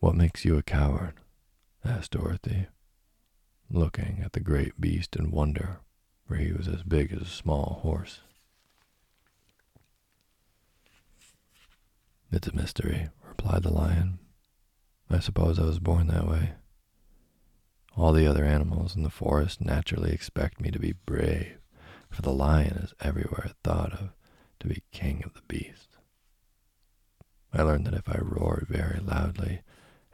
What 0.00 0.14
makes 0.14 0.44
you 0.44 0.56
a 0.56 0.62
coward? 0.62 1.14
asked 1.84 2.12
Dorothy, 2.12 2.66
looking 3.70 4.22
at 4.24 4.32
the 4.32 4.40
great 4.40 4.80
beast 4.80 5.16
in 5.16 5.30
wonder, 5.30 5.80
for 6.26 6.36
he 6.36 6.52
was 6.52 6.68
as 6.68 6.82
big 6.82 7.12
as 7.12 7.22
a 7.22 7.26
small 7.26 7.80
horse. 7.82 8.20
It's 12.30 12.46
a 12.46 12.54
mystery, 12.54 13.08
replied 13.26 13.62
the 13.62 13.72
lion. 13.72 14.18
I 15.10 15.18
suppose 15.18 15.58
I 15.58 15.64
was 15.64 15.78
born 15.78 16.08
that 16.08 16.28
way. 16.28 16.52
All 17.96 18.12
the 18.12 18.26
other 18.26 18.44
animals 18.44 18.94
in 18.94 19.02
the 19.02 19.10
forest 19.10 19.60
naturally 19.60 20.12
expect 20.12 20.60
me 20.60 20.70
to 20.70 20.78
be 20.78 20.92
brave, 20.92 21.58
for 22.10 22.22
the 22.22 22.32
lion 22.32 22.76
is 22.76 22.94
everywhere 23.00 23.52
thought 23.64 23.92
of 23.92 24.10
to 24.60 24.68
be 24.68 24.82
king 24.92 25.22
of 25.24 25.34
the 25.34 25.42
beasts. 25.48 25.96
I 27.52 27.62
learned 27.62 27.86
that 27.86 27.94
if 27.94 28.08
I 28.08 28.18
roared 28.20 28.66
very 28.68 29.00
loudly, 29.00 29.62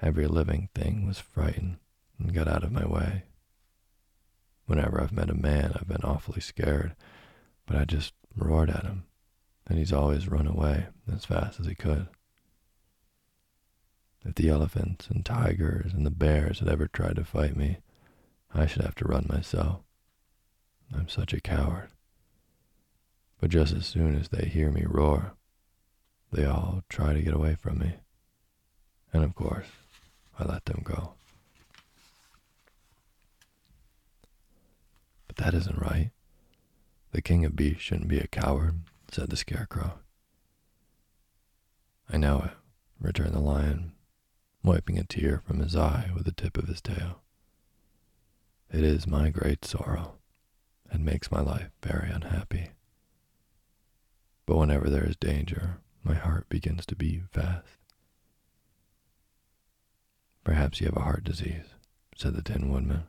every 0.01 0.27
living 0.27 0.69
thing 0.75 1.07
was 1.07 1.19
frightened 1.19 1.79
and 2.19 2.33
got 2.33 2.47
out 2.49 2.63
of 2.63 2.73
my 2.73 2.87
way. 2.87 3.25
Whenever 4.67 5.01
I've 5.01 5.13
met 5.13 5.31
a 5.31 5.35
man, 5.35 5.73
I've 5.75 5.89
been 5.89 6.05
awfully 6.05 6.41
scared, 6.41 6.95
but 7.67 7.77
I 7.77 7.85
just 7.85 8.15
roared 8.37 8.71
at 8.71 8.85
him, 8.85 9.05
and 9.67 9.79
he's 9.79 9.93
always 9.93 10.29
run 10.29 10.47
away 10.47 10.87
as 11.13 11.25
fast 11.25 11.61
as 11.61 11.67
he 11.67 11.75
could. 11.75 12.09
If 14.25 14.35
the 14.35 14.49
elephants 14.49 15.09
and 15.09 15.25
tigers 15.25 15.93
and 15.93 16.07
the 16.07 16.11
bears 16.11 16.61
had 16.61 16.69
ever 16.69 16.87
tried 16.87 17.17
to 17.17 17.25
fight 17.25 17.57
me, 17.57 17.79
I 18.55 18.67
should 18.67 18.83
have 18.83 18.95
to 18.97 19.05
run 19.05 19.27
myself. 19.29 19.81
I'm 20.95 21.09
such 21.09 21.33
a 21.33 21.41
coward. 21.41 21.89
But 23.41 23.51
just 23.51 23.75
as 23.75 23.87
soon 23.87 24.15
as 24.17 24.29
they 24.29 24.47
hear 24.47 24.71
me 24.71 24.85
roar, 24.87 25.35
they 26.33 26.45
all 26.45 26.83
try 26.89 27.13
to 27.13 27.23
get 27.23 27.35
away 27.35 27.57
from 27.57 27.79
me. 27.79 27.95
And 29.13 29.25
of 29.25 29.35
course, 29.35 29.67
I 30.39 30.45
let 30.45 30.65
them 30.65 30.83
go. 30.83 31.15
But 35.27 35.37
that 35.37 35.55
isn't 35.55 35.79
right. 35.79 36.11
The 37.13 37.23
king 37.23 37.45
of 37.45 37.55
beasts 37.55 37.83
shouldn't 37.83 38.09
be 38.09 38.19
a 38.19 38.27
coward, 38.27 38.81
said 39.15 39.31
the 39.31 39.37
scarecrow. 39.37 40.01
I 42.11 42.17
know 42.17 42.41
it, 42.47 42.51
returned 42.99 43.33
the 43.33 43.39
lion, 43.39 43.93
wiping 44.65 44.99
a 44.99 45.05
tear 45.05 45.41
from 45.47 45.61
his 45.61 45.77
eye 45.77 46.11
with 46.13 46.25
the 46.25 46.33
tip 46.33 46.59
of 46.59 46.67
his 46.67 46.81
tail. 46.81 47.21
It 48.73 48.83
is 48.83 49.07
my 49.07 49.31
great 49.31 49.65
sorrow, 49.65 50.17
and 50.91 51.05
makes 51.05 51.31
my 51.31 51.41
life 51.41 51.71
very 51.81 52.11
unhappy. 52.11 52.71
But 54.47 54.57
whenever 54.57 54.91
there 54.91 55.09
is 55.09 55.15
danger, 55.15 55.79
my 56.03 56.15
heart 56.15 56.49
begins 56.49 56.85
to 56.87 56.97
beat 56.97 57.23
fast. 57.31 57.69
Perhaps 60.43 60.81
you 60.81 60.87
have 60.87 60.97
a 60.97 61.03
heart 61.03 61.23
disease, 61.23 61.67
said 62.17 62.35
the 62.35 62.43
Tin 62.43 62.69
Woodman. 62.69 63.05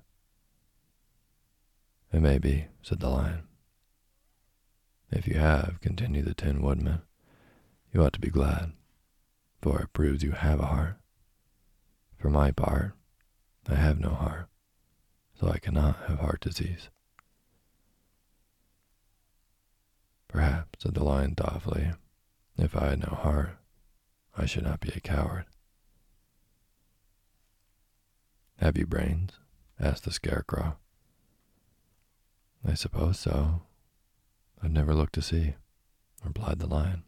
It 2.13 2.20
may 2.20 2.38
be, 2.38 2.68
said 2.84 3.00
the 3.00 3.10
Lion. 3.10 3.48
If 5.15 5.30
you 5.30 5.36
have, 5.36 5.80
continued 5.80 6.25
the 6.25 6.34
Tin 6.34 6.62
Woodman, 6.62 7.01
you 7.93 8.04
ought 8.04 8.12
to 8.13 8.19
be 8.19 8.30
glad, 8.30 8.73
for 9.62 9.82
it 9.82 9.93
proves 9.93 10.21
you 10.21 10.34
have 10.34 10.60
a 10.60 10.65
heart. 10.65 10.97
For 12.17 12.30
my 12.30 12.51
part, 12.51 12.91
I 13.65 13.75
have 13.75 13.97
no 13.97 14.10
heart, 14.10 14.49
so 15.39 15.47
I 15.47 15.60
cannot 15.60 15.95
have 16.10 16.19
heart 16.19 16.41
disease. 16.41 16.89
Perhaps, 20.28 20.84
said 20.84 20.95
the 20.95 21.04
lion 21.06 21.34
thoughtfully, 21.34 21.93
if 22.58 22.75
I 22.75 22.89
had 22.89 22.99
no 22.99 23.15
heart, 23.15 23.58
I 24.38 24.45
should 24.45 24.65
not 24.65 24.82
be 24.82 24.89
a 24.89 24.99
coward. 24.99 25.45
Have 28.58 28.78
you 28.78 28.86
brains? 28.86 29.32
asked 29.80 30.04
the 30.04 30.12
scarecrow. 30.12 30.75
I 32.67 32.73
suppose 32.73 33.17
so. 33.17 33.62
I've 34.65 34.71
never 34.71 34.95
looked 34.95 35.13
to 35.13 35.21
see, 35.21 35.54
replied 36.23 36.58
the 36.58 36.65
lion. 36.65 37.04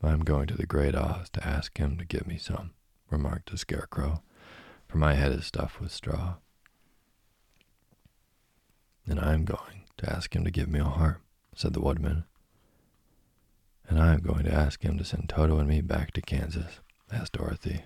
I'm 0.00 0.20
going 0.20 0.46
to 0.46 0.54
the 0.54 0.68
great 0.68 0.94
Oz 0.94 1.28
to 1.30 1.44
ask 1.44 1.76
him 1.78 1.98
to 1.98 2.04
give 2.04 2.28
me 2.28 2.38
some, 2.38 2.70
remarked 3.10 3.50
the 3.50 3.58
scarecrow, 3.58 4.22
for 4.86 4.98
my 4.98 5.14
head 5.14 5.32
is 5.32 5.46
stuffed 5.46 5.80
with 5.80 5.90
straw. 5.90 6.34
And 9.04 9.18
I 9.18 9.34
am 9.34 9.44
going 9.44 9.82
to 9.96 10.08
ask 10.08 10.32
him 10.36 10.44
to 10.44 10.52
give 10.52 10.68
me 10.68 10.78
a 10.78 10.84
heart, 10.84 11.20
said 11.56 11.72
the 11.72 11.82
woodman. 11.82 12.22
And 13.88 13.98
I 13.98 14.12
am 14.14 14.20
going 14.20 14.44
to 14.44 14.54
ask 14.54 14.84
him 14.84 14.96
to 14.98 15.04
send 15.04 15.28
Toto 15.28 15.58
and 15.58 15.68
me 15.68 15.80
back 15.80 16.12
to 16.12 16.20
Kansas, 16.20 16.78
asked 17.12 17.32
Dorothy. 17.32 17.82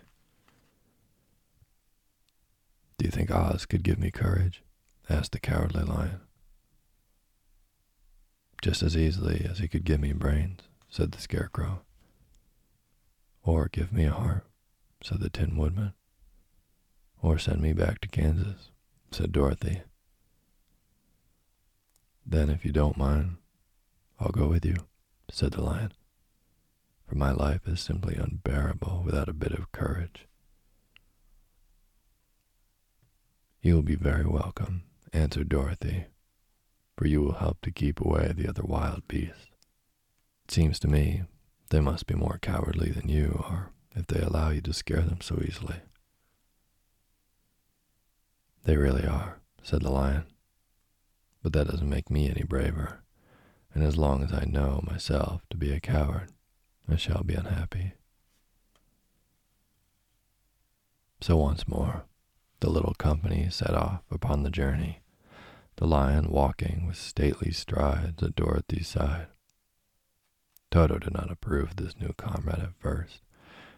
Do 2.98 3.06
you 3.06 3.10
think 3.10 3.30
Oz 3.30 3.64
could 3.64 3.82
give 3.82 3.98
me 3.98 4.10
courage? 4.10 4.62
asked 5.08 5.32
the 5.32 5.40
cowardly 5.40 5.84
lion. 5.84 6.20
Just 8.60 8.82
as 8.82 8.96
easily 8.96 9.46
as 9.48 9.58
he 9.58 9.68
could 9.68 9.84
give 9.84 10.00
me 10.00 10.12
brains, 10.12 10.60
said 10.88 11.12
the 11.12 11.20
scarecrow. 11.20 11.82
Or 13.44 13.68
give 13.70 13.92
me 13.92 14.04
a 14.04 14.12
heart, 14.12 14.46
said 15.02 15.20
the 15.20 15.30
Tin 15.30 15.56
Woodman. 15.56 15.92
Or 17.22 17.38
send 17.38 17.60
me 17.60 17.72
back 17.72 18.00
to 18.00 18.08
Kansas, 18.08 18.70
said 19.10 19.32
Dorothy. 19.32 19.82
Then, 22.26 22.50
if 22.50 22.64
you 22.64 22.72
don't 22.72 22.98
mind, 22.98 23.36
I'll 24.20 24.32
go 24.32 24.48
with 24.48 24.64
you, 24.66 24.76
said 25.30 25.52
the 25.52 25.62
lion, 25.62 25.92
for 27.06 27.14
my 27.14 27.30
life 27.30 27.66
is 27.66 27.80
simply 27.80 28.16
unbearable 28.16 29.02
without 29.04 29.28
a 29.28 29.32
bit 29.32 29.52
of 29.52 29.72
courage. 29.72 30.26
You 33.62 33.74
will 33.74 33.82
be 33.82 33.94
very 33.94 34.26
welcome, 34.26 34.82
answered 35.12 35.48
Dorothy, 35.48 36.06
for 36.98 37.06
you 37.06 37.22
will 37.22 37.34
help 37.34 37.62
to 37.62 37.70
keep 37.70 38.00
away 38.00 38.32
the 38.34 38.48
other 38.48 38.64
wild 38.64 39.06
beasts. 39.06 39.46
It 40.46 40.50
seems 40.50 40.80
to 40.80 40.88
me 40.88 41.22
they 41.70 41.78
must 41.78 42.08
be 42.08 42.16
more 42.16 42.40
cowardly 42.42 42.90
than 42.90 43.08
you 43.08 43.40
are 43.48 43.70
if 43.94 44.08
they 44.08 44.20
allow 44.20 44.50
you 44.50 44.60
to 44.62 44.72
scare 44.72 45.02
them 45.02 45.20
so 45.20 45.40
easily. 45.46 45.76
They 48.64 48.76
really 48.76 49.06
are, 49.06 49.38
said 49.62 49.82
the 49.82 49.90
lion. 49.90 50.24
But 51.40 51.52
that 51.52 51.68
doesn't 51.68 51.88
make 51.88 52.10
me 52.10 52.28
any 52.28 52.42
braver, 52.42 53.04
and 53.72 53.84
as 53.84 53.96
long 53.96 54.24
as 54.24 54.32
I 54.32 54.44
know 54.44 54.82
myself 54.84 55.42
to 55.50 55.56
be 55.56 55.70
a 55.70 55.78
coward, 55.78 56.32
I 56.88 56.96
shall 56.96 57.22
be 57.22 57.34
unhappy. 57.34 57.92
So 61.20 61.36
once 61.36 61.68
more, 61.68 62.06
the 62.58 62.70
little 62.70 62.94
company 62.94 63.46
set 63.50 63.74
off 63.74 64.02
upon 64.10 64.42
the 64.42 64.50
journey, 64.50 65.00
the 65.78 65.86
lion 65.86 66.28
walking 66.28 66.84
with 66.88 66.96
stately 66.96 67.52
strides 67.52 68.20
at 68.20 68.34
Dorothy's 68.34 68.88
side. 68.88 69.28
Toto 70.72 70.98
did 70.98 71.14
not 71.14 71.30
approve 71.30 71.70
of 71.70 71.76
this 71.76 72.00
new 72.00 72.12
comrade 72.14 72.58
at 72.58 72.74
first, 72.80 73.20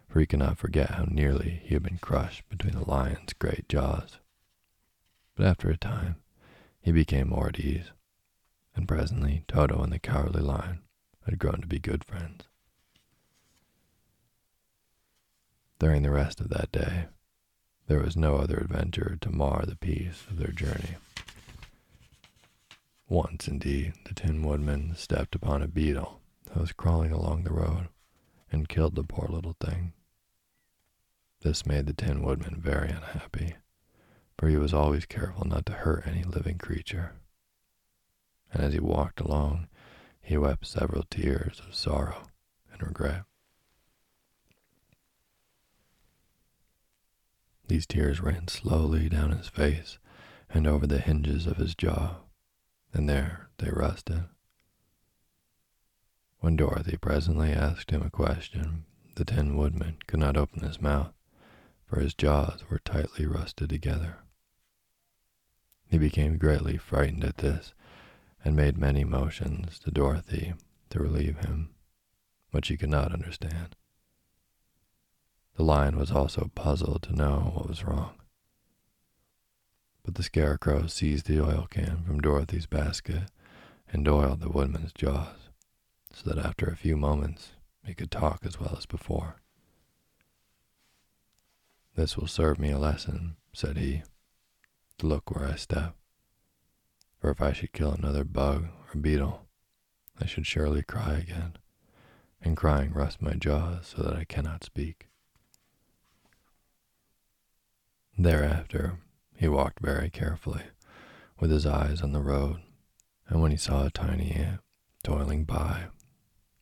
for 0.09 0.19
he 0.19 0.25
could 0.25 0.39
not 0.39 0.57
forget 0.57 0.93
how 0.93 1.05
nearly 1.05 1.61
he 1.63 1.75
had 1.75 1.83
been 1.83 1.99
crushed 1.99 2.49
between 2.49 2.73
the 2.73 2.89
lion's 2.89 3.35
great 3.35 3.69
jaws. 3.69 4.17
But 5.37 5.45
after 5.45 5.69
a 5.69 5.77
time, 5.77 6.17
he 6.81 6.91
became 6.91 7.29
more 7.29 7.49
at 7.49 7.61
ease, 7.61 7.91
and 8.75 8.89
presently 8.89 9.45
Toto 9.47 9.83
and 9.83 9.93
the 9.93 9.99
cowardly 9.99 10.41
lion 10.41 10.81
had 11.27 11.39
grown 11.39 11.61
to 11.61 11.67
be 11.67 11.79
good 11.79 12.03
friends. 12.03 12.45
During 15.79 16.03
the 16.03 16.11
rest 16.11 16.41
of 16.41 16.49
that 16.49 16.73
day, 16.73 17.09
there 17.89 18.01
was 18.01 18.17
no 18.17 18.37
other 18.37 18.57
adventure 18.57 19.19
to 19.21 19.31
mar 19.31 19.67
the 19.67 19.77
peace 19.77 20.25
of 20.31 20.39
their 20.39 20.53
journey. 20.53 20.97
Once, 23.11 23.49
indeed, 23.49 23.93
the 24.05 24.15
Tin 24.15 24.41
Woodman 24.41 24.95
stepped 24.95 25.35
upon 25.35 25.63
a 25.63 25.67
beetle 25.67 26.21
that 26.45 26.57
was 26.57 26.71
crawling 26.71 27.11
along 27.11 27.43
the 27.43 27.53
road 27.53 27.89
and 28.53 28.69
killed 28.69 28.95
the 28.95 29.03
poor 29.03 29.27
little 29.29 29.57
thing. 29.61 29.93
This 31.41 31.67
made 31.67 31.87
the 31.87 31.93
Tin 31.93 32.23
Woodman 32.23 32.61
very 32.61 32.89
unhappy, 32.89 33.57
for 34.39 34.49
he 34.49 34.57
was 34.57 34.73
always 34.73 35.07
careful 35.07 35.45
not 35.45 35.67
to 35.67 35.73
hurt 35.73 36.07
any 36.07 36.23
living 36.23 36.57
creature. 36.57 37.17
And 38.53 38.63
as 38.63 38.75
he 38.75 38.79
walked 38.79 39.19
along, 39.19 39.67
he 40.23 40.37
wept 40.37 40.65
several 40.65 41.03
tears 41.11 41.61
of 41.67 41.75
sorrow 41.75 42.29
and 42.73 42.81
regret. 42.81 43.25
These 47.67 47.87
tears 47.89 48.21
ran 48.21 48.47
slowly 48.47 49.09
down 49.09 49.33
his 49.33 49.49
face 49.49 49.99
and 50.49 50.69
over 50.69 50.87
the 50.87 51.01
hinges 51.01 51.49
of 51.49 51.57
his 51.57 51.75
jaw, 51.75 52.19
and 52.93 53.09
there 53.09 53.49
they 53.59 53.71
rested. 53.71 54.25
When 56.41 56.57
Dorothy 56.57 56.97
presently 56.97 57.53
asked 57.53 57.91
him 57.91 58.03
a 58.03 58.11
question, 58.11 58.85
the 59.17 59.25
Tin 59.25 59.57
Woodman 59.57 59.99
could 60.07 60.21
not 60.21 60.37
open 60.37 60.63
his 60.63 60.81
mouth, 60.81 61.13
for 61.85 62.01
his 62.01 62.15
jaws 62.15 62.65
were 62.71 62.79
tightly 62.79 63.27
rusted 63.27 63.69
together. 63.69 64.19
He 65.87 65.99
became 65.99 66.39
greatly 66.39 66.77
frightened 66.77 67.25
at 67.25 67.39
this, 67.39 67.75
and 68.45 68.57
made 68.57 68.79
many 68.79 69.05
motions 69.05 69.79
to 69.81 69.91
Dorothy 69.91 70.55
to 70.91 70.99
relieve 71.01 71.39
him, 71.39 71.71
which 72.53 72.67
she 72.67 72.77
could 72.77 72.89
not 72.89 73.13
understand. 73.13 73.77
The 75.57 75.65
lion 75.65 75.99
was 75.99 76.11
also 76.11 76.51
puzzled 76.55 77.03
to 77.03 77.15
know 77.15 77.53
what 77.55 77.69
was 77.69 77.85
wrong. 77.85 78.20
But 80.11 80.17
the 80.17 80.23
scarecrow 80.25 80.89
seized 80.89 81.27
the 81.27 81.41
oil 81.41 81.69
can 81.71 82.03
from 82.03 82.21
Dorothy's 82.21 82.67
basket 82.67 83.31
and 83.93 84.09
oiled 84.09 84.41
the 84.41 84.49
woodman's 84.49 84.93
jaws 84.93 85.37
so 86.13 86.29
that 86.29 86.45
after 86.45 86.67
a 86.67 86.75
few 86.75 86.97
moments 86.97 87.51
he 87.85 87.95
could 87.95 88.11
talk 88.11 88.41
as 88.43 88.59
well 88.59 88.75
as 88.77 88.87
before. 88.87 89.37
This 91.95 92.17
will 92.17 92.27
serve 92.27 92.59
me 92.59 92.73
a 92.73 92.79
lesson, 92.79 93.37
said 93.53 93.77
he, 93.77 94.03
to 94.99 95.07
look 95.07 95.31
where 95.31 95.47
I 95.49 95.55
step. 95.55 95.95
For 97.21 97.31
if 97.31 97.41
I 97.41 97.53
should 97.53 97.71
kill 97.71 97.93
another 97.93 98.25
bug 98.25 98.67
or 98.93 98.99
beetle, 98.99 99.47
I 100.21 100.27
should 100.27 100.45
surely 100.45 100.83
cry 100.83 101.19
again, 101.19 101.53
and 102.43 102.57
crying 102.57 102.93
rust 102.93 103.23
my 103.23 103.35
jaws 103.35 103.95
so 103.95 104.03
that 104.03 104.17
I 104.17 104.25
cannot 104.25 104.65
speak. 104.65 105.07
Thereafter, 108.19 108.99
He 109.41 109.49
walked 109.49 109.81
very 109.81 110.11
carefully, 110.11 110.65
with 111.39 111.51
his 111.51 111.65
eyes 111.65 112.03
on 112.03 112.13
the 112.13 112.21
road, 112.21 112.61
and 113.27 113.41
when 113.41 113.51
he 113.51 113.57
saw 113.57 113.87
a 113.87 113.91
tiny 113.91 114.33
ant 114.33 114.61
toiling 115.03 115.45
by, 115.45 115.87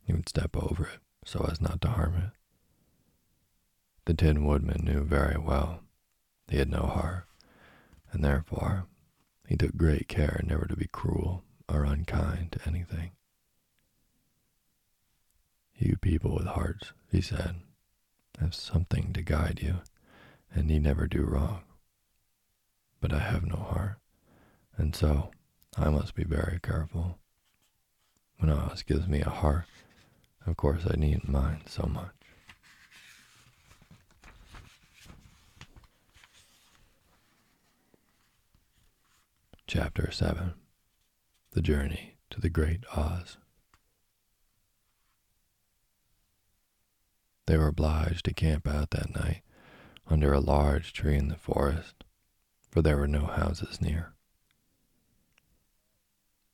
he 0.05 0.13
would 0.13 0.29
step 0.29 0.57
over 0.57 0.85
it 0.85 1.01
so 1.25 1.45
as 1.51 1.61
not 1.61 1.81
to 1.81 1.89
harm 1.89 2.15
it. 2.15 2.31
The 4.05 4.15
Tin 4.15 4.45
Woodman 4.45 4.85
knew 4.85 5.03
very 5.03 5.37
well 5.37 5.81
he 6.47 6.59
had 6.59 6.71
no 6.71 6.83
heart, 6.83 7.25
and 8.13 8.25
therefore 8.25 8.87
he 9.49 9.57
took 9.57 9.77
great 9.77 10.07
care 10.07 10.41
never 10.47 10.67
to 10.67 10.77
be 10.77 10.87
cruel 10.87 11.43
or 11.69 11.83
unkind 11.83 12.53
to 12.53 12.61
anything. 12.65 13.11
You 15.75 15.97
people 15.97 16.37
with 16.37 16.47
hearts, 16.47 16.93
he 17.11 17.23
said, 17.23 17.57
have 18.39 18.55
something 18.55 19.13
to 19.15 19.23
guide 19.23 19.59
you, 19.61 19.81
and 20.55 20.69
need 20.69 20.85
never 20.85 21.09
do 21.09 21.25
wrong. 21.25 21.63
But 23.01 23.13
I 23.13 23.19
have 23.21 23.45
no 23.47 23.57
heart, 23.57 23.99
and 24.77 24.95
so 24.95 25.31
I 25.77 25.89
must 25.91 26.15
be 26.15 26.25
very 26.25 26.59
careful. 26.61 27.19
When 28.39 28.51
Oz 28.51 28.83
gives 28.83 29.07
me 29.07 29.21
a 29.21 29.31
heart, 29.31 29.65
of 30.47 30.57
course 30.57 30.83
I 30.89 30.97
needn't 30.97 31.29
mind 31.29 31.63
so 31.67 31.85
much. 31.87 32.13
Chapter 39.67 40.11
7 40.11 40.55
The 41.53 41.61
Journey 41.61 42.17
to 42.31 42.41
the 42.41 42.49
Great 42.49 42.85
Oz. 42.97 43.37
They 47.47 47.57
were 47.57 47.69
obliged 47.69 48.25
to 48.27 48.35
camp 48.35 48.67
out 48.67 48.91
that 48.91 49.15
night 49.15 49.43
under 50.07 50.33
a 50.33 50.41
large 50.41 50.93
tree 50.93 51.17
in 51.17 51.29
the 51.29 51.37
forest, 51.37 52.05
for 52.71 52.83
there 52.83 52.97
were 52.97 53.09
no 53.09 53.27
houses 53.27 53.81
near. 53.81 54.15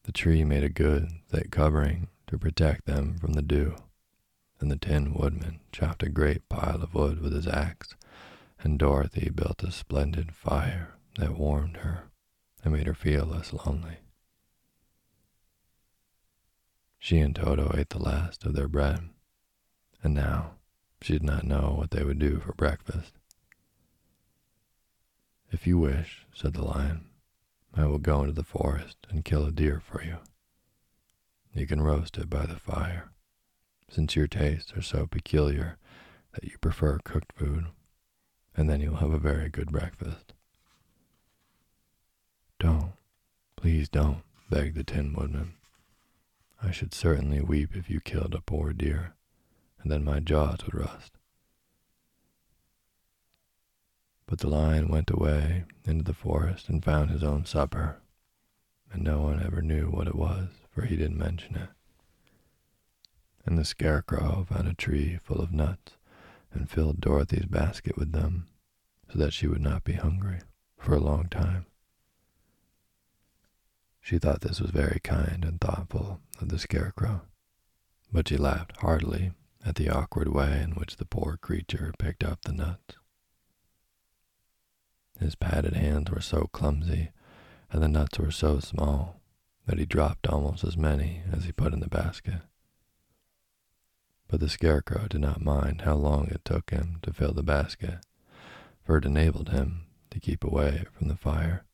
The 0.05 0.12
tree 0.12 0.45
made 0.45 0.65
a 0.65 0.69
good, 0.69 1.09
thick 1.29 1.51
covering 1.51 2.09
to 2.27 2.39
protect 2.39 2.87
them 2.87 3.17
from 3.19 3.33
the 3.33 3.43
dew, 3.43 3.77
and 4.61 4.71
the 4.71 4.77
Tin 4.77 5.15
Woodman 5.15 5.61
chopped 5.73 6.03
a 6.03 6.09
great 6.09 6.49
pile 6.49 6.83
of 6.83 6.95
wood 6.95 7.21
with 7.21 7.33
his 7.33 7.47
axe, 7.47 7.97
and 8.61 8.79
Dorothy 8.79 9.31
built 9.31 9.62
a 9.62 9.73
splendid 9.73 10.33
fire 10.33 10.95
that 11.19 11.39
warmed 11.39 11.79
her 11.79 12.11
and 12.62 12.73
made 12.73 12.87
her 12.87 12.95
feel 12.95 13.25
less 13.25 13.53
lonely. 13.53 13.99
She 16.99 17.19
and 17.19 17.37
Toto 17.37 17.75
ate 17.77 17.91
the 17.91 17.99
last 17.99 18.45
of 18.45 18.55
their 18.55 18.69
bread, 18.69 19.11
and 20.03 20.15
now 20.15 20.55
she 21.03 21.12
did 21.12 21.23
not 21.23 21.45
know 21.45 21.75
what 21.77 21.91
they 21.91 22.03
would 22.03 22.19
do 22.19 22.41
for 22.41 22.53
breakfast. 22.55 23.12
If 25.55 25.69
you 25.69 25.79
wish, 25.79 26.27
said 26.35 26.55
the 26.55 26.65
lion, 26.65 27.05
I 27.75 27.87
will 27.87 27.99
go 27.99 28.23
into 28.23 28.33
the 28.33 28.43
forest 28.43 28.97
and 29.09 29.25
kill 29.25 29.47
a 29.47 29.53
deer 29.53 29.81
for 29.81 30.03
you. 30.03 30.17
You 31.55 31.65
can 31.65 31.81
roast 31.81 32.19
it 32.19 32.29
by 32.29 32.45
the 32.45 32.57
fire, 32.57 33.13
since 33.89 34.17
your 34.17 34.27
tastes 34.27 34.73
are 34.73 34.83
so 34.83 35.07
peculiar 35.07 35.79
that 36.33 36.43
you 36.43 36.59
prefer 36.59 36.99
cooked 37.05 37.33
food, 37.37 37.67
and 38.57 38.69
then 38.69 38.81
you'll 38.81 38.97
have 38.97 39.13
a 39.13 39.19
very 39.19 39.49
good 39.49 39.71
breakfast. 39.71 40.33
Don't, 42.59 42.95
please 43.55 43.89
don't, 43.89 44.25
begged 44.51 44.77
the 44.77 44.83
Tin 44.83 45.15
Woodman. 45.15 45.55
I 46.61 46.73
should 46.73 46.93
certainly 46.93 47.41
weep 47.41 47.77
if 47.77 47.89
you 47.89 48.01
killed 48.01 48.35
a 48.35 48.41
poor 48.41 48.73
deer, 48.73 49.15
and 49.81 49.89
then 49.93 50.03
my 50.03 50.19
jaws 50.19 50.65
would 50.65 50.75
rust. 50.75 51.13
But 54.27 54.39
the 54.39 54.49
lion 54.49 54.89
went 54.89 55.11
away 55.11 55.64
into 55.85 56.05
the 56.05 56.14
forest 56.14 56.68
and 56.68 56.85
found 56.85 57.11
his 57.11 57.22
own 57.22 57.45
supper, 57.45 58.01
and 58.91 59.03
no 59.03 59.20
one 59.20 59.43
ever 59.43 59.61
knew 59.61 59.89
what 59.89 60.09
it 60.09 60.14
was, 60.14 60.49
for 60.70 60.83
he 60.83 60.97
didn't 60.97 61.18
mention 61.18 61.57
it. 61.57 61.68
And 63.45 63.59
the 63.59 63.64
scarecrow 63.64 64.47
found 64.49 64.66
a 64.68 64.75
tree 64.75 65.18
full 65.22 65.41
of 65.41 65.53
nuts 65.53 65.99
and 66.53 66.70
filled 66.70 67.01
Dorothy's 67.01 67.47
basket 67.47 67.97
with 67.97 68.12
them, 68.12 68.49
so 69.12 69.18
that 69.18 69.33
she 69.33 69.47
would 69.47 69.61
not 69.61 69.85
be 69.85 69.93
hungry 69.95 70.41
for 70.79 70.95
a 70.95 71.01
long 71.01 71.29
time. 71.29 71.66
She 74.01 74.18
thought 74.18 74.41
this 74.41 74.61
was 74.61 74.70
very 74.70 75.01
kind 75.03 75.45
and 75.45 75.61
thoughtful 75.61 76.20
of 76.41 76.49
the 76.49 76.59
scarecrow, 76.59 77.22
but 78.12 78.29
she 78.29 78.37
laughed 78.37 78.79
heartily 78.79 79.33
at 79.64 79.77
the 79.77 79.89
awkward 79.89 80.29
way 80.29 80.61
in 80.62 80.72
which 80.72 80.97
the 80.97 81.07
poor 81.07 81.37
creature 81.37 81.93
picked 81.99 82.22
up 82.22 82.43
the 82.43 82.53
nuts. 82.53 82.97
His 85.21 85.35
padded 85.35 85.75
hands 85.75 86.11
were 86.11 86.21
so 86.21 86.49
clumsy, 86.53 87.11
and 87.71 87.83
the 87.83 87.89
nuts 87.89 88.19
were 88.19 88.31
so 88.31 88.61
small, 88.61 89.21
that 89.67 89.79
he 89.79 89.87
dropped 89.87 90.27
almost 90.27 90.65
as 90.65 90.77
many 90.77 91.23
as 91.33 91.45
he 91.45 91.53
put 91.53 91.73
in 91.73 91.81
the 91.81 91.89
basket. 91.89 92.43
But 94.29 94.41
the 94.41 94.49
scarecrow 94.49 95.07
did 95.09 95.21
not 95.21 95.41
mind 95.41 95.83
how 95.83 95.95
long 95.95 96.27
it 96.29 96.45
took 96.45 96.71
him 96.71 96.99
to 97.03 97.12
fill 97.12 97.33
the 97.33 97.43
basket, 97.43 98.05
for 98.83 98.97
it 98.99 99.05
enabled 99.05 99.51
him 99.51 99.87
to 100.11 100.21
keep 100.21 100.45
away 100.45 100.85
from 100.93 101.09
the 101.09 101.17
fire, 101.17 101.65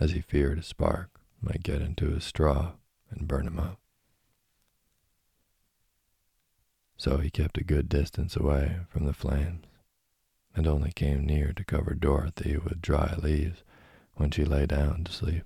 as 0.00 0.12
he 0.12 0.20
feared 0.20 0.58
a 0.58 0.62
spark 0.62 1.20
might 1.40 1.62
get 1.62 1.82
into 1.82 2.10
his 2.10 2.24
straw 2.24 2.72
and 3.10 3.28
burn 3.28 3.46
him 3.46 3.58
up. 3.58 3.78
So 6.96 7.18
he 7.18 7.30
kept 7.30 7.58
a 7.58 7.64
good 7.64 7.88
distance 7.88 8.36
away 8.36 8.78
from 8.88 9.04
the 9.04 9.12
flames, 9.12 9.66
and 10.54 10.66
only 10.66 10.92
came 10.92 11.26
near 11.26 11.52
to 11.52 11.64
cover 11.64 11.94
Dorothy 11.94 12.56
with 12.56 12.80
dry 12.80 13.14
leaves 13.16 13.62
when 14.14 14.30
she 14.30 14.44
lay 14.44 14.66
down 14.66 15.04
to 15.04 15.12
sleep. 15.12 15.44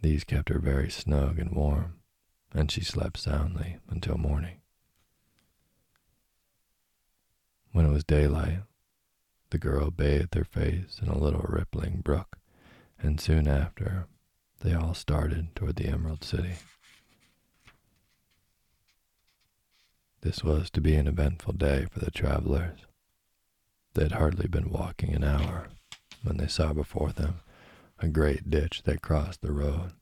These 0.00 0.24
kept 0.24 0.48
her 0.48 0.58
very 0.58 0.90
snug 0.90 1.38
and 1.38 1.52
warm, 1.52 2.00
and 2.52 2.70
she 2.70 2.82
slept 2.82 3.18
soundly 3.18 3.78
until 3.88 4.16
morning. 4.16 4.60
When 7.72 7.86
it 7.86 7.92
was 7.92 8.04
daylight, 8.04 8.60
the 9.50 9.58
girl 9.58 9.90
bathed 9.90 10.34
her 10.34 10.44
face 10.44 11.00
in 11.02 11.08
a 11.08 11.18
little 11.18 11.44
rippling 11.48 12.00
brook 12.00 12.38
and 13.00 13.20
soon 13.20 13.46
after, 13.46 14.06
they 14.60 14.74
all 14.74 14.94
started 14.94 15.54
toward 15.54 15.76
the 15.76 15.86
Emerald 15.86 16.24
City. 16.24 16.54
This 20.20 20.42
was 20.42 20.68
to 20.70 20.80
be 20.80 20.94
an 20.94 21.06
eventful 21.06 21.54
day 21.54 21.86
for 21.90 22.00
the 22.00 22.10
travelers. 22.10 22.80
They 23.94 24.02
had 24.02 24.12
hardly 24.12 24.48
been 24.48 24.70
walking 24.70 25.14
an 25.14 25.24
hour 25.24 25.68
when 26.22 26.36
they 26.36 26.48
saw 26.48 26.72
before 26.72 27.12
them 27.12 27.40
a 28.00 28.08
great 28.08 28.50
ditch 28.50 28.82
that 28.84 29.02
crossed 29.02 29.42
the 29.42 29.52
road 29.52 29.92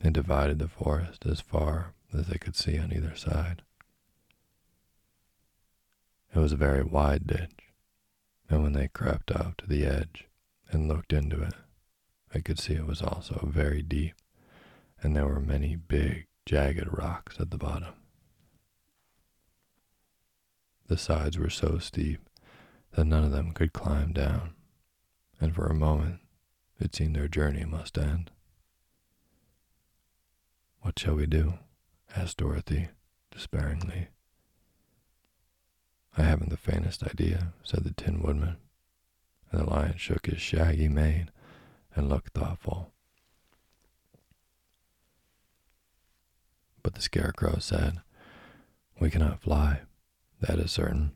and 0.00 0.14
divided 0.14 0.58
the 0.58 0.68
forest 0.68 1.26
as 1.26 1.40
far 1.40 1.92
as 2.12 2.26
they 2.26 2.38
could 2.38 2.56
see 2.56 2.78
on 2.78 2.92
either 2.92 3.14
side. 3.14 3.62
It 6.34 6.38
was 6.38 6.52
a 6.52 6.56
very 6.56 6.82
wide 6.82 7.26
ditch, 7.26 7.72
and 8.48 8.62
when 8.62 8.72
they 8.72 8.88
crept 8.88 9.30
out 9.30 9.58
to 9.58 9.66
the 9.66 9.84
edge 9.84 10.26
and 10.70 10.88
looked 10.88 11.12
into 11.12 11.42
it, 11.42 11.54
they 12.32 12.40
could 12.40 12.58
see 12.58 12.74
it 12.74 12.86
was 12.86 13.02
also 13.02 13.48
very 13.50 13.82
deep, 13.82 14.14
and 15.02 15.16
there 15.16 15.26
were 15.26 15.40
many 15.40 15.76
big, 15.76 16.26
jagged 16.46 16.88
rocks 16.90 17.40
at 17.40 17.50
the 17.50 17.58
bottom. 17.58 17.94
The 20.88 20.96
sides 20.96 21.38
were 21.38 21.50
so 21.50 21.78
steep 21.78 22.28
that 22.92 23.04
none 23.04 23.22
of 23.22 23.30
them 23.30 23.52
could 23.52 23.74
climb 23.74 24.12
down, 24.12 24.54
and 25.38 25.54
for 25.54 25.66
a 25.66 25.74
moment 25.74 26.20
it 26.80 26.94
seemed 26.94 27.14
their 27.14 27.28
journey 27.28 27.64
must 27.64 27.98
end. 27.98 28.30
What 30.80 30.98
shall 30.98 31.14
we 31.14 31.26
do? 31.26 31.58
asked 32.16 32.38
Dorothy 32.38 32.88
despairingly. 33.30 34.08
I 36.16 36.22
haven't 36.22 36.48
the 36.48 36.56
faintest 36.56 37.04
idea, 37.04 37.52
said 37.62 37.84
the 37.84 37.92
Tin 37.92 38.22
Woodman, 38.22 38.56
and 39.52 39.60
the 39.60 39.70
lion 39.70 39.98
shook 39.98 40.24
his 40.26 40.40
shaggy 40.40 40.88
mane 40.88 41.30
and 41.94 42.08
looked 42.08 42.32
thoughtful. 42.32 42.92
But 46.82 46.94
the 46.94 47.02
scarecrow 47.02 47.58
said, 47.58 48.00
We 48.98 49.10
cannot 49.10 49.40
fly, 49.42 49.82
that 50.40 50.58
is 50.58 50.70
certain. 50.70 51.12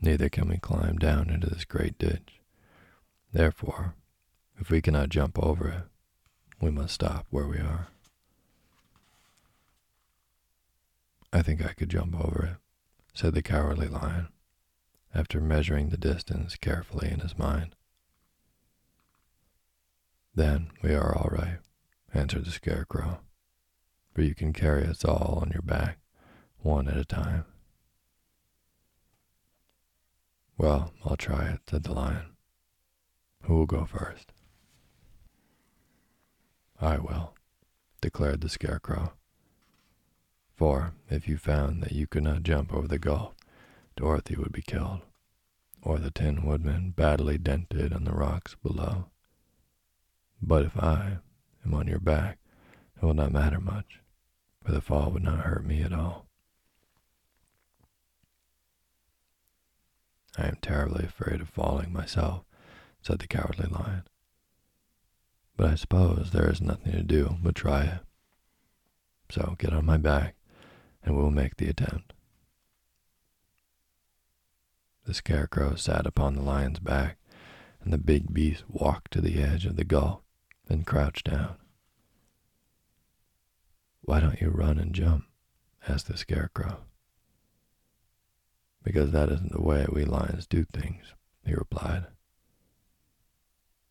Neither 0.00 0.28
can 0.28 0.48
we 0.48 0.58
climb 0.58 0.98
down 0.98 1.30
into 1.30 1.48
this 1.48 1.64
great 1.64 1.98
ditch. 1.98 2.40
Therefore, 3.32 3.94
if 4.58 4.70
we 4.70 4.82
cannot 4.82 5.08
jump 5.08 5.38
over 5.38 5.68
it, 5.68 5.84
we 6.60 6.70
must 6.70 6.94
stop 6.94 7.26
where 7.30 7.46
we 7.46 7.58
are. 7.58 7.88
I 11.32 11.42
think 11.42 11.64
I 11.64 11.72
could 11.72 11.88
jump 11.88 12.14
over 12.14 12.44
it, 12.44 12.56
said 13.14 13.34
the 13.34 13.42
cowardly 13.42 13.88
lion, 13.88 14.28
after 15.14 15.40
measuring 15.40 15.88
the 15.88 15.96
distance 15.96 16.56
carefully 16.56 17.10
in 17.10 17.20
his 17.20 17.38
mind. 17.38 17.74
Then 20.34 20.70
we 20.82 20.94
are 20.94 21.14
all 21.16 21.30
right, 21.30 21.58
answered 22.12 22.44
the 22.44 22.50
scarecrow, 22.50 23.20
for 24.14 24.22
you 24.22 24.34
can 24.34 24.52
carry 24.52 24.86
us 24.86 25.04
all 25.04 25.38
on 25.42 25.50
your 25.50 25.62
back, 25.62 25.98
one 26.58 26.88
at 26.88 26.96
a 26.96 27.04
time. 27.04 27.44
Well, 30.58 30.92
I'll 31.04 31.16
try 31.16 31.48
it, 31.48 31.60
said 31.68 31.84
the 31.84 31.92
lion. 31.92 32.36
Who 33.44 33.56
will 33.56 33.66
go 33.66 33.84
first? 33.84 34.32
I 36.80 36.98
will, 36.98 37.34
declared 38.00 38.40
the 38.40 38.48
Scarecrow. 38.48 39.12
For 40.56 40.92
if 41.08 41.26
you 41.26 41.38
found 41.38 41.82
that 41.82 41.92
you 41.92 42.06
could 42.06 42.22
not 42.22 42.42
jump 42.42 42.72
over 42.72 42.86
the 42.86 42.98
gulf, 42.98 43.34
Dorothy 43.96 44.36
would 44.36 44.52
be 44.52 44.62
killed, 44.62 45.00
or 45.82 45.98
the 45.98 46.10
Tin 46.10 46.44
Woodman 46.44 46.90
badly 46.90 47.38
dented 47.38 47.92
on 47.92 48.04
the 48.04 48.12
rocks 48.12 48.54
below. 48.62 49.06
But 50.40 50.64
if 50.64 50.76
I 50.76 51.18
am 51.64 51.74
on 51.74 51.86
your 51.88 52.00
back, 52.00 52.38
it 52.96 53.04
will 53.04 53.14
not 53.14 53.32
matter 53.32 53.60
much, 53.60 54.00
for 54.64 54.72
the 54.72 54.80
fall 54.80 55.10
would 55.10 55.22
not 55.24 55.40
hurt 55.40 55.64
me 55.64 55.82
at 55.82 55.92
all. 55.92 56.26
I 60.38 60.46
am 60.46 60.56
terribly 60.62 61.04
afraid 61.04 61.40
of 61.40 61.48
falling 61.48 61.92
myself, 61.92 62.44
said 63.02 63.18
the 63.18 63.26
cowardly 63.26 63.66
lion. 63.66 64.04
But 65.56 65.70
I 65.70 65.74
suppose 65.74 66.30
there 66.30 66.50
is 66.50 66.60
nothing 66.60 66.92
to 66.92 67.02
do 67.02 67.36
but 67.42 67.54
try 67.54 67.84
it. 67.84 68.00
So 69.30 69.56
get 69.58 69.72
on 69.72 69.84
my 69.84 69.98
back, 69.98 70.34
and 71.02 71.16
we'll 71.16 71.30
make 71.30 71.56
the 71.56 71.68
attempt. 71.68 72.12
The 75.04 75.14
scarecrow 75.14 75.74
sat 75.74 76.06
upon 76.06 76.34
the 76.34 76.42
lion's 76.42 76.78
back, 76.78 77.18
and 77.82 77.92
the 77.92 77.98
big 77.98 78.32
beast 78.32 78.64
walked 78.68 79.12
to 79.12 79.20
the 79.20 79.42
edge 79.42 79.66
of 79.66 79.76
the 79.76 79.84
gulf, 79.84 80.20
then 80.66 80.84
crouched 80.84 81.24
down. 81.24 81.56
Why 84.02 84.20
don't 84.20 84.40
you 84.40 84.48
run 84.48 84.78
and 84.78 84.94
jump? 84.94 85.24
asked 85.88 86.08
the 86.08 86.16
scarecrow. 86.16 86.84
Because 88.82 89.12
that 89.12 89.28
isn't 89.30 89.52
the 89.52 89.62
way 89.62 89.86
we 89.90 90.04
lions 90.04 90.46
do 90.46 90.64
things, 90.64 91.14
he 91.44 91.54
replied. 91.54 92.06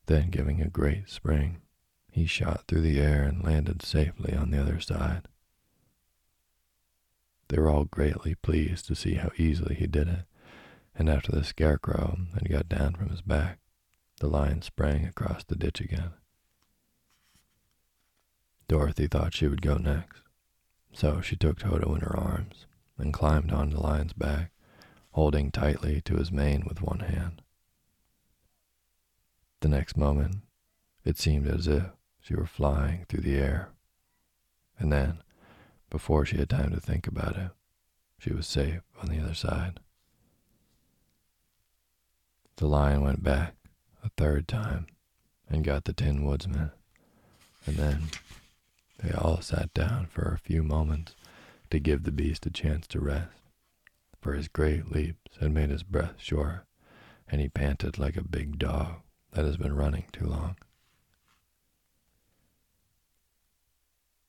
Then, 0.08 0.30
giving 0.30 0.62
a 0.62 0.70
great 0.70 1.10
spring, 1.10 1.62
he 2.12 2.26
shot 2.26 2.66
through 2.68 2.82
the 2.82 3.00
air 3.00 3.24
and 3.24 3.44
landed 3.44 3.82
safely 3.82 4.34
on 4.36 4.52
the 4.52 4.60
other 4.62 4.80
side. 4.80 5.28
They 7.48 7.58
were 7.58 7.70
all 7.70 7.86
greatly 7.86 8.36
pleased 8.36 8.88
to 8.88 8.96
see 8.96 9.16
how 9.16 9.32
easily 9.38 9.76
he 9.76 9.88
did 9.88 10.08
it, 10.08 10.26
and 10.96 11.10
after 11.10 11.32
the 11.32 11.44
scarecrow 11.44 12.18
had 12.34 12.50
got 12.50 12.70
down 12.70 12.96
from 12.96 13.10
his 13.10 13.22
back, 13.22 13.60
the 14.20 14.28
lion 14.28 14.62
sprang 14.62 15.06
across 15.06 15.44
the 15.44 15.56
ditch 15.56 15.82
again. 15.82 16.12
Dorothy 18.68 19.08
thought 19.08 19.34
she 19.34 19.48
would 19.48 19.62
go 19.62 19.78
next, 19.78 20.22
so 20.94 21.22
she 21.22 21.36
took 21.36 21.60
Toto 21.60 21.94
in 21.96 22.02
her 22.02 22.18
arms 22.18 22.66
and 22.98 23.14
climbed 23.14 23.52
on 23.52 23.70
the 23.70 23.82
lion's 23.82 24.14
back, 24.14 24.52
holding 25.12 25.52
tightly 25.52 26.02
to 26.02 26.16
his 26.16 26.32
mane 26.32 26.64
with 26.68 26.82
one 26.82 27.00
hand. 27.00 27.42
The 29.60 29.70
next 29.70 29.98
moment, 29.98 30.38
it 31.04 31.18
seemed 31.18 31.48
as 31.48 31.68
if 31.68 31.84
she 32.22 32.36
were 32.36 32.46
flying 32.46 33.06
through 33.08 33.22
the 33.22 33.38
air. 33.38 33.70
And 34.80 34.92
then, 34.92 35.22
before 35.90 36.26
she 36.26 36.38
had 36.38 36.50
time 36.50 36.72
to 36.72 36.80
think 36.80 37.08
about 37.08 37.36
it, 37.36 37.52
she 38.18 38.34
was 38.34 38.48
safe 38.48 38.82
on 39.02 39.10
the 39.10 39.20
other 39.20 39.34
side. 39.34 39.80
The 42.58 42.68
lion 42.68 43.02
went 43.02 43.24
back 43.24 43.56
a 44.04 44.10
third 44.18 44.48
time 44.48 44.88
and 45.50 45.64
got 45.64 45.86
the 45.86 45.94
Tin 45.94 46.24
Woodsman, 46.24 46.72
and 47.66 47.76
then 47.76 48.04
they 49.00 49.12
all 49.12 49.42
sat 49.42 49.74
down 49.74 50.06
for 50.06 50.32
a 50.32 50.40
few 50.40 50.64
moments 50.64 51.16
to 51.72 51.80
give 51.80 52.04
the 52.04 52.12
beast 52.12 52.46
a 52.46 52.52
chance 52.52 52.88
to 52.88 53.00
rest, 53.00 53.41
for 54.22 54.34
his 54.34 54.48
great 54.48 54.92
leaps 54.92 55.38
had 55.40 55.52
made 55.52 55.72
his 55.72 55.84
breath 55.84 56.14
short, 56.18 56.66
and 57.28 57.42
he 57.42 57.50
panted 57.50 57.98
like 57.98 58.16
a 58.16 58.24
big 58.24 58.60
dog 58.60 59.02
that 59.32 59.46
has 59.46 59.58
been 59.58 59.76
running 59.76 60.06
too 60.12 60.26
long. 60.26 60.56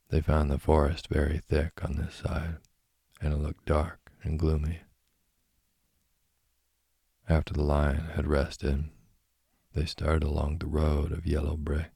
They 0.09 0.21
found 0.21 0.51
the 0.51 0.59
forest 0.59 1.09
very 1.09 1.39
thick 1.39 1.85
on 1.85 1.97
this 1.97 2.15
side, 2.15 2.57
and 3.21 3.33
it 3.33 3.39
looked 3.39 3.67
dark 3.67 4.13
and 4.23 4.39
gloomy. 4.39 4.81
After 7.29 7.53
the 7.55 7.63
lion 7.63 8.11
had 8.15 8.27
rested, 8.27 8.85
they 9.75 9.87
started 9.87 10.23
along 10.23 10.59
the 10.59 10.67
road 10.67 11.13
of 11.13 11.27
yellow 11.27 11.57
brick, 11.57 11.91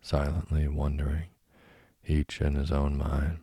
silently 0.00 0.68
wondering, 0.68 1.28
each 2.06 2.40
in 2.40 2.54
his 2.54 2.70
own 2.70 2.96
mind, 2.96 3.38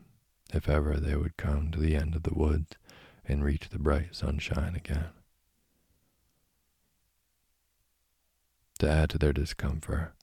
if 0.53 0.67
ever 0.70 0.97
they 0.97 1.15
would 1.15 1.38
come 1.38 1.72
to 1.72 1.80
the 1.80 1.95
end 1.95 2.15
of 2.15 2.24
the 2.24 2.34
woods 2.34 2.76
and 3.30 3.43
reach 3.43 3.69
the 3.69 3.80
bright 3.80 4.15
sunshine 4.15 4.75
again. 4.75 5.09
To 8.80 8.89
add 8.89 9.09
to 9.11 9.17
their 9.17 9.34
discomfort, 9.34 10.13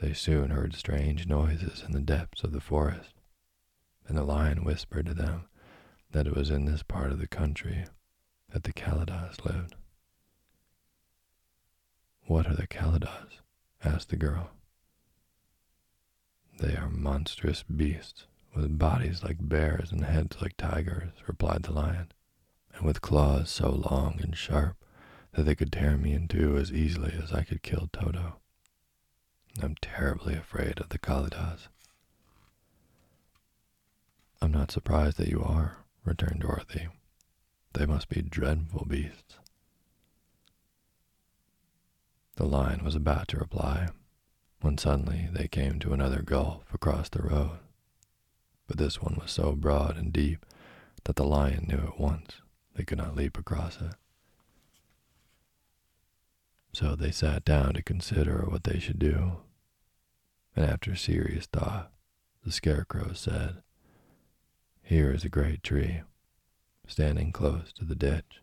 they 0.00 0.12
soon 0.12 0.50
heard 0.50 0.74
strange 0.74 1.26
noises 1.26 1.84
in 1.86 1.92
the 1.92 2.00
depths 2.00 2.42
of 2.42 2.52
the 2.52 2.60
forest, 2.60 3.12
and 4.08 4.16
the 4.16 4.24
lion 4.24 4.64
whispered 4.64 5.06
to 5.06 5.14
them 5.14 5.44
that 6.10 6.26
it 6.26 6.34
was 6.34 6.50
in 6.50 6.64
this 6.64 6.82
part 6.82 7.12
of 7.12 7.18
the 7.18 7.28
country 7.28 7.84
that 8.50 8.64
the 8.64 8.72
Kalidahs 8.72 9.44
lived. 9.44 9.76
What 12.22 12.46
are 12.46 12.54
the 12.54 12.66
Kalidahs? 12.66 13.40
asked 13.84 14.08
the 14.08 14.16
girl. 14.16 14.50
They 16.58 16.76
are 16.76 16.90
monstrous 16.90 17.62
beasts, 17.62 18.26
with 18.54 18.78
bodies 18.78 19.22
like 19.22 19.36
bears 19.40 19.92
and 19.92 20.04
heads 20.04 20.40
like 20.40 20.56
tigers, 20.56 21.12
replied 21.26 21.62
the 21.62 21.72
lion, 21.72 22.12
and 22.74 22.86
with 22.86 23.00
claws 23.00 23.50
so 23.50 23.70
long 23.70 24.18
and 24.22 24.36
sharp 24.36 24.76
that 25.32 25.44
they 25.44 25.54
could 25.54 25.72
tear 25.72 25.96
me 25.96 26.12
in 26.12 26.28
two 26.28 26.56
as 26.56 26.72
easily 26.72 27.12
as 27.22 27.32
I 27.32 27.42
could 27.42 27.62
kill 27.62 27.88
Toto. 27.92 28.36
I'm 29.62 29.76
terribly 29.80 30.34
afraid 30.34 30.78
of 30.80 30.88
the 30.88 30.98
Kalidahs. 30.98 31.68
I'm 34.42 34.52
not 34.52 34.70
surprised 34.70 35.18
that 35.18 35.28
you 35.28 35.42
are, 35.42 35.78
returned 36.04 36.40
Dorothy. 36.40 36.88
They 37.74 37.86
must 37.86 38.08
be 38.08 38.22
dreadful 38.22 38.86
beasts. 38.86 39.36
The 42.36 42.46
lion 42.46 42.82
was 42.84 42.94
about 42.94 43.28
to 43.28 43.38
reply 43.38 43.88
when 44.62 44.78
suddenly 44.78 45.28
they 45.32 45.46
came 45.46 45.78
to 45.80 45.92
another 45.92 46.22
gulf 46.22 46.72
across 46.72 47.08
the 47.08 47.22
road. 47.22 47.58
But 48.66 48.78
this 48.78 49.02
one 49.02 49.16
was 49.20 49.30
so 49.30 49.52
broad 49.52 49.96
and 49.96 50.12
deep 50.12 50.46
that 51.04 51.16
the 51.16 51.24
lion 51.24 51.66
knew 51.68 51.86
at 51.86 52.00
once 52.00 52.39
they 52.80 52.84
could 52.86 52.96
not 52.96 53.14
leap 53.14 53.36
across 53.36 53.76
it. 53.76 53.92
So 56.72 56.96
they 56.96 57.10
sat 57.10 57.44
down 57.44 57.74
to 57.74 57.82
consider 57.82 58.46
what 58.48 58.64
they 58.64 58.78
should 58.78 58.98
do. 58.98 59.32
And 60.56 60.64
after 60.64 60.96
serious 60.96 61.44
thought, 61.44 61.92
the 62.42 62.50
scarecrow 62.50 63.12
said, 63.12 63.56
Here 64.82 65.12
is 65.12 65.26
a 65.26 65.28
great 65.28 65.62
tree, 65.62 66.00
standing 66.86 67.32
close 67.32 67.70
to 67.74 67.84
the 67.84 67.94
ditch. 67.94 68.40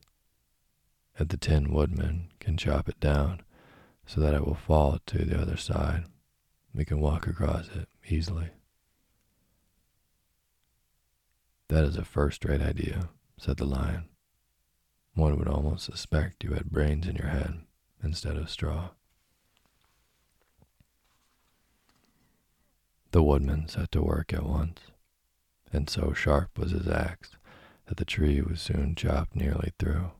If 1.17 1.29
the 1.29 1.37
Tin 1.37 1.73
Woodman 1.73 2.29
can 2.39 2.57
chop 2.57 2.87
it 2.87 2.99
down 2.99 3.41
so 4.05 4.21
that 4.21 4.35
it 4.35 4.45
will 4.45 4.53
fall 4.53 4.99
to 5.07 5.25
the 5.25 5.41
other 5.41 5.57
side, 5.57 6.03
we 6.75 6.85
can 6.85 6.99
walk 6.99 7.25
across 7.25 7.69
it 7.69 7.89
easily. 8.07 8.49
That 11.69 11.85
is 11.85 11.97
a 11.97 12.05
first 12.05 12.45
rate 12.45 12.61
idea, 12.61 13.09
said 13.39 13.57
the 13.57 13.65
lion. 13.65 14.09
One 15.17 15.35
would 15.39 15.47
almost 15.47 15.85
suspect 15.85 16.43
you 16.43 16.53
had 16.53 16.69
brains 16.69 17.07
in 17.07 17.15
your 17.15 17.29
head 17.29 17.61
instead 18.03 18.37
of 18.37 18.51
straw. 18.51 18.91
The 23.09 23.23
woodman 23.23 23.67
set 23.67 23.91
to 23.93 24.03
work 24.03 24.31
at 24.31 24.45
once, 24.45 24.79
and 25.73 25.89
so 25.89 26.13
sharp 26.13 26.59
was 26.59 26.69
his 26.69 26.87
axe 26.87 27.31
that 27.87 27.97
the 27.97 28.05
tree 28.05 28.41
was 28.41 28.61
soon 28.61 28.93
chopped 28.93 29.35
nearly 29.35 29.71
through. 29.79 30.11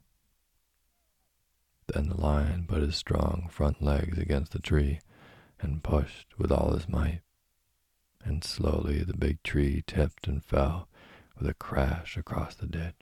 Then 1.93 2.09
the 2.09 2.19
lion 2.19 2.65
put 2.67 2.81
his 2.81 2.95
strong 2.95 3.49
front 3.51 3.83
legs 3.83 4.17
against 4.17 4.51
the 4.51 4.59
tree 4.59 5.01
and 5.59 5.83
pushed 5.83 6.39
with 6.39 6.51
all 6.51 6.73
his 6.73 6.89
might, 6.89 7.21
and 8.23 8.43
slowly 8.43 9.03
the 9.03 9.15
big 9.15 9.43
tree 9.43 9.83
tipped 9.85 10.27
and 10.27 10.43
fell 10.43 10.89
with 11.37 11.47
a 11.47 11.53
crash 11.53 12.17
across 12.17 12.55
the 12.55 12.65
ditch, 12.65 12.95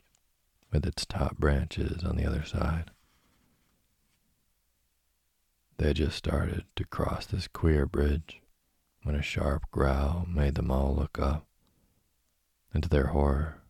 with 0.70 0.86
its 0.86 1.06
top 1.06 1.36
branches 1.38 2.02
on 2.04 2.16
the 2.16 2.26
other 2.26 2.44
side. 2.44 2.90
They 5.78 5.88
had 5.88 5.96
just 5.96 6.16
started 6.16 6.64
to 6.76 6.84
cross 6.86 7.26
this 7.26 7.48
queer 7.48 7.86
bridge 7.86 8.40
when 9.02 9.14
a 9.14 9.22
sharp 9.22 9.70
growl 9.70 10.26
made 10.28 10.54
them 10.54 10.70
all 10.70 10.94
look 10.94 11.18
up. 11.18 11.46
And 12.72 12.82
to 12.82 12.88
their 12.88 13.08
horror, 13.08 13.62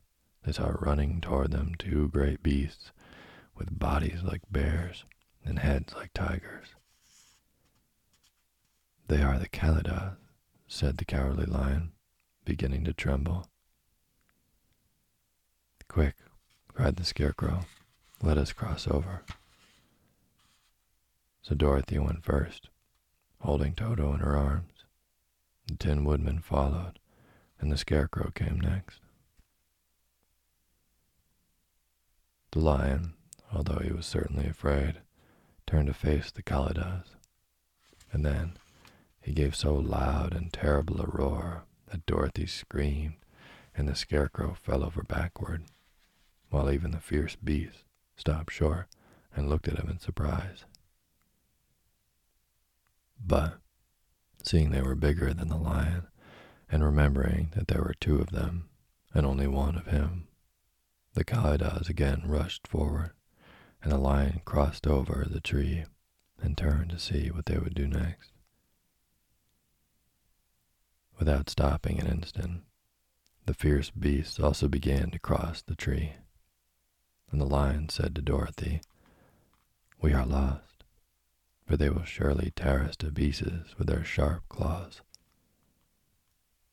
they 0.44 0.52
saw 0.52 0.72
running 0.78 1.20
toward 1.20 1.50
them 1.50 1.74
two 1.76 2.08
great 2.08 2.42
beasts 2.42 2.92
with 3.56 3.78
bodies 3.78 4.22
like 4.22 4.42
bears 4.50 5.04
and 5.44 5.58
heads 5.58 5.94
like 5.94 6.12
tigers. 6.12 6.68
They 9.08 9.22
are 9.22 9.38
the 9.38 9.48
Kalidahs, 9.48 10.16
said 10.66 10.96
the 10.96 11.04
cowardly 11.04 11.46
lion, 11.46 11.92
beginning 12.44 12.84
to 12.84 12.92
tremble. 12.92 13.48
Quick, 15.88 16.16
cried 16.76 16.96
the 16.96 17.04
scarecrow, 17.04 17.60
let 18.22 18.36
us 18.36 18.52
cross 18.52 18.86
over. 18.86 19.22
So 21.40 21.54
Dorothy 21.54 21.98
went 21.98 22.22
first, 22.22 22.68
holding 23.40 23.72
Toto 23.72 24.12
in 24.12 24.20
her 24.20 24.36
arms. 24.36 24.84
The 25.68 25.76
Tin 25.76 26.04
Woodman 26.04 26.40
followed, 26.40 26.98
and 27.58 27.72
the 27.72 27.78
Scarecrow 27.78 28.30
came 28.34 28.60
next. 28.60 29.00
The 32.52 32.58
lion, 32.58 33.14
although 33.54 33.80
he 33.82 33.90
was 33.90 34.04
certainly 34.04 34.46
afraid, 34.46 34.96
turned 35.66 35.86
to 35.86 35.94
face 35.94 36.30
the 36.30 36.42
Kalidahs, 36.42 37.16
and 38.12 38.22
then 38.22 38.58
he 39.22 39.32
gave 39.32 39.56
so 39.56 39.74
loud 39.74 40.34
and 40.34 40.52
terrible 40.52 41.00
a 41.00 41.06
roar 41.06 41.64
that 41.90 42.04
Dorothy 42.04 42.46
screamed, 42.46 43.16
and 43.74 43.88
the 43.88 43.94
Scarecrow 43.94 44.54
fell 44.62 44.84
over 44.84 45.02
backward, 45.02 45.62
while 46.50 46.70
even 46.70 46.90
the 46.90 47.00
fierce 47.00 47.36
beast 47.36 47.84
stopped 48.16 48.52
short 48.52 48.86
and 49.34 49.48
looked 49.48 49.68
at 49.68 49.78
him 49.78 49.88
in 49.88 49.98
surprise. 49.98 50.64
But, 53.24 53.58
seeing 54.42 54.70
they 54.70 54.82
were 54.82 54.94
bigger 54.94 55.34
than 55.34 55.48
the 55.48 55.56
lion, 55.56 56.06
and 56.68 56.84
remembering 56.84 57.50
that 57.54 57.68
there 57.68 57.82
were 57.82 57.94
two 58.00 58.18
of 58.18 58.30
them 58.30 58.68
and 59.14 59.24
only 59.24 59.46
one 59.46 59.76
of 59.76 59.86
him, 59.86 60.28
the 61.14 61.24
Kalidahs 61.24 61.88
again 61.88 62.22
rushed 62.26 62.66
forward, 62.66 63.12
and 63.82 63.90
the 63.90 63.98
lion 63.98 64.42
crossed 64.44 64.86
over 64.86 65.26
the 65.28 65.40
tree 65.40 65.84
and 66.40 66.56
turned 66.56 66.90
to 66.90 66.98
see 66.98 67.30
what 67.30 67.46
they 67.46 67.58
would 67.58 67.74
do 67.74 67.86
next. 67.86 68.32
Without 71.18 71.48
stopping 71.48 71.98
an 71.98 72.06
instant, 72.06 72.62
the 73.46 73.54
fierce 73.54 73.90
beasts 73.90 74.38
also 74.38 74.68
began 74.68 75.10
to 75.10 75.18
cross 75.18 75.62
the 75.62 75.74
tree, 75.74 76.12
and 77.30 77.40
the 77.40 77.46
lion 77.46 77.88
said 77.88 78.14
to 78.14 78.22
Dorothy, 78.22 78.80
We 80.00 80.12
are 80.12 80.26
lost, 80.26 80.84
for 81.66 81.76
they 81.76 81.90
will 81.90 82.04
surely 82.04 82.52
tear 82.54 82.82
us 82.82 82.96
to 82.98 83.10
pieces 83.10 83.74
with 83.76 83.88
their 83.88 84.04
sharp 84.04 84.48
claws. 84.48 85.00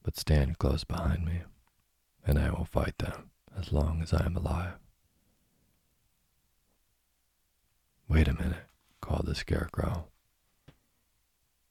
But 0.04 0.18
stand 0.18 0.60
close 0.60 0.84
behind 0.84 1.26
me, 1.26 1.42
and 2.26 2.38
I 2.38 2.52
will 2.52 2.66
fight 2.66 2.98
them 3.00 3.32
as 3.58 3.72
long 3.72 4.02
as 4.02 4.14
I 4.14 4.26
am 4.26 4.36
alive. 4.36 4.74
Wait 8.08 8.28
a 8.28 8.34
minute, 8.34 8.68
called 9.02 9.26
the 9.26 9.36
Scarecrow. 9.36 10.08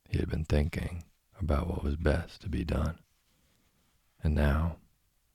He 0.09 0.19
had 0.19 0.29
been 0.29 0.45
thinking 0.45 1.05
about 1.41 1.69
what 1.69 1.85
was 1.85 1.97
best 1.97 2.43
to 2.43 2.49
be 2.49 2.65
done, 2.65 2.99
and 4.23 4.35
now 4.35 4.77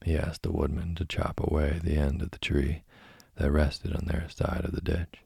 he 0.03 0.17
asked 0.17 0.43
the 0.43 0.51
woodman 0.51 0.95
to 0.95 1.05
chop 1.05 1.39
away 1.39 1.79
the 1.83 1.95
end 1.95 2.21
of 2.21 2.31
the 2.31 2.39
tree 2.39 2.83
that 3.37 3.51
rested 3.51 3.95
on 3.95 4.05
their 4.05 4.27
side 4.29 4.65
of 4.65 4.73
the 4.73 4.81
ditch. 4.81 5.21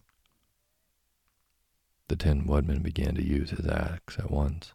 The 2.07 2.15
Tin 2.15 2.45
Woodman 2.45 2.81
began 2.81 3.15
to 3.15 3.23
use 3.25 3.51
his 3.51 3.65
axe 3.65 4.19
at 4.19 4.29
once, 4.29 4.73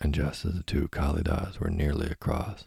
and 0.00 0.12
just 0.12 0.44
as 0.44 0.54
the 0.54 0.62
two 0.64 0.88
Kalidahs 0.88 1.60
were 1.60 1.70
nearly 1.70 2.08
across, 2.08 2.64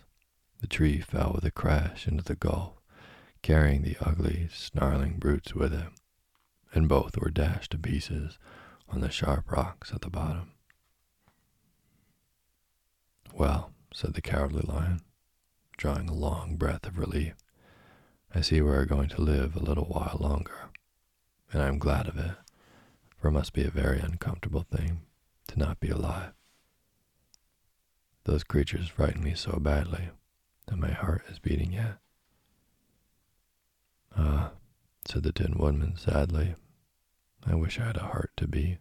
the 0.62 0.68
tree 0.68 1.02
fell 1.02 1.34
with 1.36 1.44
a 1.44 1.52
crash 1.52 2.08
into 2.08 2.24
the 2.24 2.36
gulf, 2.36 2.74
carrying 3.42 3.82
the 3.82 3.98
ugly, 4.00 4.48
snarling 4.52 5.18
brutes 5.20 5.54
with 5.54 5.74
it, 5.74 5.90
and 6.74 6.88
both 6.88 7.18
were 7.18 7.30
dashed 7.30 7.72
to 7.72 7.78
pieces 7.78 8.40
on 8.90 9.02
the 9.02 9.10
sharp 9.10 9.52
rocks 9.52 9.92
at 9.94 10.02
the 10.02 10.10
bottom. 10.10 10.54
Well, 13.34 13.74
said 13.94 14.14
the 14.14 14.22
cowardly 14.22 14.62
lion, 14.62 15.02
drawing 15.78 16.08
a 16.10 16.14
long 16.14 16.56
breath 16.56 16.88
of 16.88 16.98
relief, 16.98 17.36
I 18.34 18.42
see 18.42 18.62
we 18.62 18.72
are 18.72 18.86
going 18.86 19.10
to 19.10 19.22
live 19.22 19.56
a 19.56 19.64
little 19.64 19.86
while 19.86 20.18
longer, 20.20 20.70
and 21.52 21.62
I 21.62 21.68
am 21.68 21.80
glad 21.80 22.08
of 22.08 22.18
it, 22.18 22.36
for 23.18 23.30
it 23.30 23.32
must 23.32 23.54
be 23.54 23.64
a 23.64 23.72
very 23.72 24.00
uncomfortable 24.00 24.66
thing 24.70 25.02
to 25.48 25.58
not 25.58 25.80
be 25.80 25.90
alive. 25.90 26.34
Those 28.26 28.44
creatures 28.44 28.90
frighten 28.90 29.24
me 29.24 29.34
so 29.34 29.58
badly 29.60 30.10
that 30.68 30.78
my 30.78 30.92
heart 30.92 31.24
is 31.30 31.40
beating 31.40 31.72
yet. 31.72 31.98
Ah, 34.16 34.52
said 35.08 35.24
the 35.24 35.32
Tin 35.32 35.58
Woodman 35.58 35.96
sadly, 35.96 36.56
I 37.46 37.56
wish 37.56 37.80
I 37.80 37.86
had 37.86 37.98
a 37.98 38.02
heart 38.02 38.32
to 38.38 38.48
beat. 38.48 38.80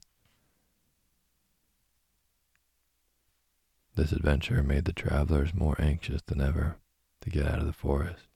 This 3.95 4.13
adventure 4.13 4.63
made 4.63 4.85
the 4.85 4.93
travelers 4.93 5.55
more 5.55 5.77
anxious 5.81 6.21
than 6.23 6.41
ever 6.41 6.77
to 7.21 7.31
get 7.31 7.47
out 7.47 7.61
of 7.61 7.67
the 7.67 7.73
forest, 7.73 8.27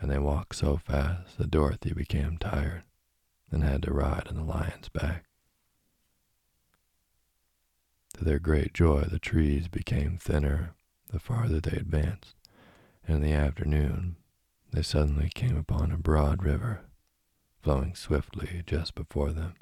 and 0.00 0.10
they 0.10 0.18
walked 0.18 0.56
so 0.56 0.76
fast 0.78 1.36
that 1.38 1.50
Dorothy 1.50 1.92
became 1.92 2.38
tired 2.38 2.84
and 3.50 3.62
had 3.62 3.82
to 3.82 3.92
ride 3.92 4.28
on 4.28 4.36
the 4.36 4.44
lion's 4.44 4.88
back. 4.88 5.24
To 8.14 8.24
their 8.24 8.38
great 8.38 8.72
joy, 8.72 9.02
the 9.02 9.18
trees 9.18 9.68
became 9.68 10.18
thinner 10.18 10.74
the 11.08 11.18
farther 11.18 11.60
they 11.60 11.76
advanced, 11.76 12.34
and 13.06 13.16
in 13.16 13.22
the 13.22 13.32
afternoon 13.36 14.16
they 14.72 14.82
suddenly 14.82 15.30
came 15.34 15.56
upon 15.56 15.90
a 15.90 15.96
broad 15.98 16.42
river 16.42 16.82
flowing 17.62 17.94
swiftly 17.94 18.62
just 18.66 18.94
before 18.94 19.32
them. 19.32 19.54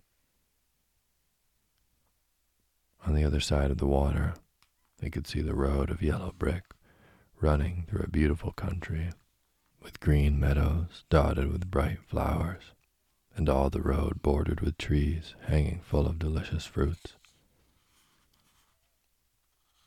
On 3.07 3.15
the 3.15 3.25
other 3.25 3.41
side 3.41 3.71
of 3.71 3.79
the 3.79 3.87
water, 3.87 4.35
they 4.99 5.09
could 5.09 5.27
see 5.27 5.41
the 5.41 5.55
road 5.55 5.91
of 5.91 6.03
yellow 6.03 6.35
brick 6.39 6.65
running 7.41 7.87
through 7.89 8.03
a 8.03 8.11
beautiful 8.11 8.53
country 8.53 9.11
with 9.81 10.01
green 10.01 10.39
meadows 10.39 11.05
dotted 11.11 11.51
with 11.53 11.71
bright 11.71 11.99
flowers, 12.07 12.73
and 13.37 13.49
all 13.49 13.71
the 13.71 13.83
road 13.83 14.23
bordered 14.23 14.61
with 14.61 14.79
trees 14.79 15.35
hanging 15.47 15.81
full 15.81 16.07
of 16.07 16.19
delicious 16.19 16.67
fruits. 16.67 17.15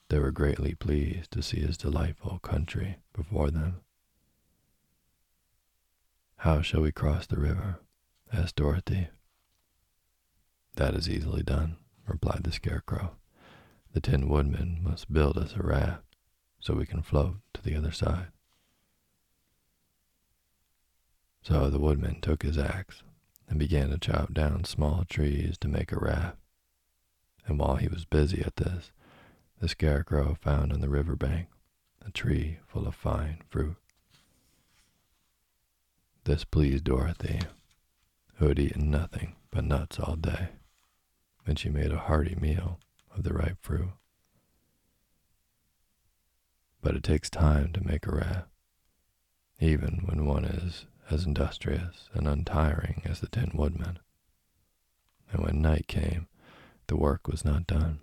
They 0.10 0.20
were 0.20 0.32
greatly 0.32 0.76
pleased 0.76 1.32
to 1.32 1.42
see 1.42 1.62
this 1.62 1.78
delightful 1.78 2.40
country 2.40 2.98
before 3.14 3.50
them. 3.50 3.82
How 6.38 6.62
shall 6.62 6.82
we 6.82 6.92
cross 6.92 7.28
the 7.28 7.40
river? 7.40 7.80
asked 8.34 8.56
Dorothy. 8.56 9.10
That 10.76 10.96
is 10.96 11.10
easily 11.10 11.44
done, 11.44 11.78
replied 12.08 12.44
the 12.44 12.52
Scarecrow. 12.52 13.16
The 13.94 14.02
Tin 14.02 14.28
Woodman 14.28 14.80
must 14.82 15.12
build 15.12 15.38
us 15.38 15.54
a 15.56 15.64
raft 15.64 16.04
so 16.60 16.74
we 16.74 16.86
can 16.86 17.02
float 17.02 17.36
to 17.54 17.62
the 17.62 17.76
other 17.76 17.92
side. 17.92 18.28
So 21.42 21.70
the 21.70 21.80
woodman 21.80 22.22
took 22.22 22.44
his 22.44 22.58
axe 22.58 23.02
and 23.50 23.58
began 23.58 23.90
to 23.90 23.98
chop 23.98 24.34
down 24.34 24.64
small 24.64 25.04
trees 25.10 25.58
to 25.60 25.68
make 25.68 25.92
a 25.92 26.00
raft. 26.00 26.38
And 27.46 27.58
while 27.58 27.78
he 27.78 27.88
was 27.88 28.06
busy 28.06 28.42
at 28.42 28.58
this, 28.58 28.92
the 29.60 29.68
Scarecrow 29.68 30.38
found 30.40 30.72
on 30.72 30.82
the 30.82 30.90
river 30.90 31.16
bank 31.16 31.48
a 32.06 32.12
tree 32.12 32.60
full 32.68 32.88
of 32.88 32.96
fine 32.96 33.42
fruit. 33.50 33.76
This 36.24 36.46
pleased 36.46 36.84
Dorothy, 36.84 37.40
who 38.36 38.48
had 38.48 38.60
eaten 38.60 38.92
nothing 38.92 39.36
but 39.50 39.64
nuts 39.64 40.00
all 40.00 40.16
day, 40.16 40.50
and 41.46 41.58
she 41.58 41.70
made 41.70 41.92
a 41.92 41.98
hearty 41.98 42.36
meal 42.36 42.80
of 43.16 43.24
the 43.24 43.34
ripe 43.34 43.58
fruit. 43.62 43.90
But 46.82 46.96
it 46.96 47.04
takes 47.04 47.30
time 47.30 47.74
to 47.74 47.86
make 47.86 48.06
a 48.06 48.16
raft, 48.16 48.48
even 49.60 50.04
when 50.06 50.26
one 50.26 50.46
is 50.46 50.86
as 51.12 51.26
industrious 51.26 52.10
and 52.14 52.28
untiring 52.28 53.02
as 53.06 53.20
the 53.20 53.28
Tin 53.28 53.52
Woodman. 53.54 54.00
And 55.32 55.44
when 55.44 55.62
night 55.62 55.88
came, 55.88 56.28
the 56.88 56.98
work 56.98 57.28
was 57.28 57.44
not 57.46 57.68
done. 57.68 58.00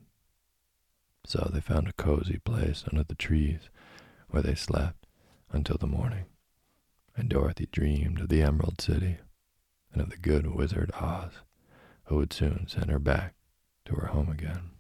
So 1.25 1.51
they 1.53 1.61
found 1.61 1.89
a 1.89 1.93
cozy 1.93 2.39
place 2.39 2.85
under 2.91 3.05
the 3.05 3.15
trees 3.15 3.69
where 4.29 4.43
they 4.43 4.55
slept 4.55 5.07
until 5.51 5.77
the 5.79 5.87
morning, 5.87 6.27
and 7.17 7.29
Dorothy 7.29 7.69
dreamed 7.71 8.21
of 8.21 8.29
the 8.29 8.43
Emerald 8.43 8.81
City 8.81 9.19
and 9.93 10.03
of 10.03 10.11
the 10.11 10.17
good 10.17 10.47
wizard 10.47 10.91
Oz, 11.01 11.33
who 12.05 12.17
would 12.17 12.33
soon 12.33 12.67
send 12.69 12.91
her 12.91 12.99
back 12.99 13.35
to 13.87 13.95
her 13.95 14.09
home 14.09 14.29
again. 14.29 14.71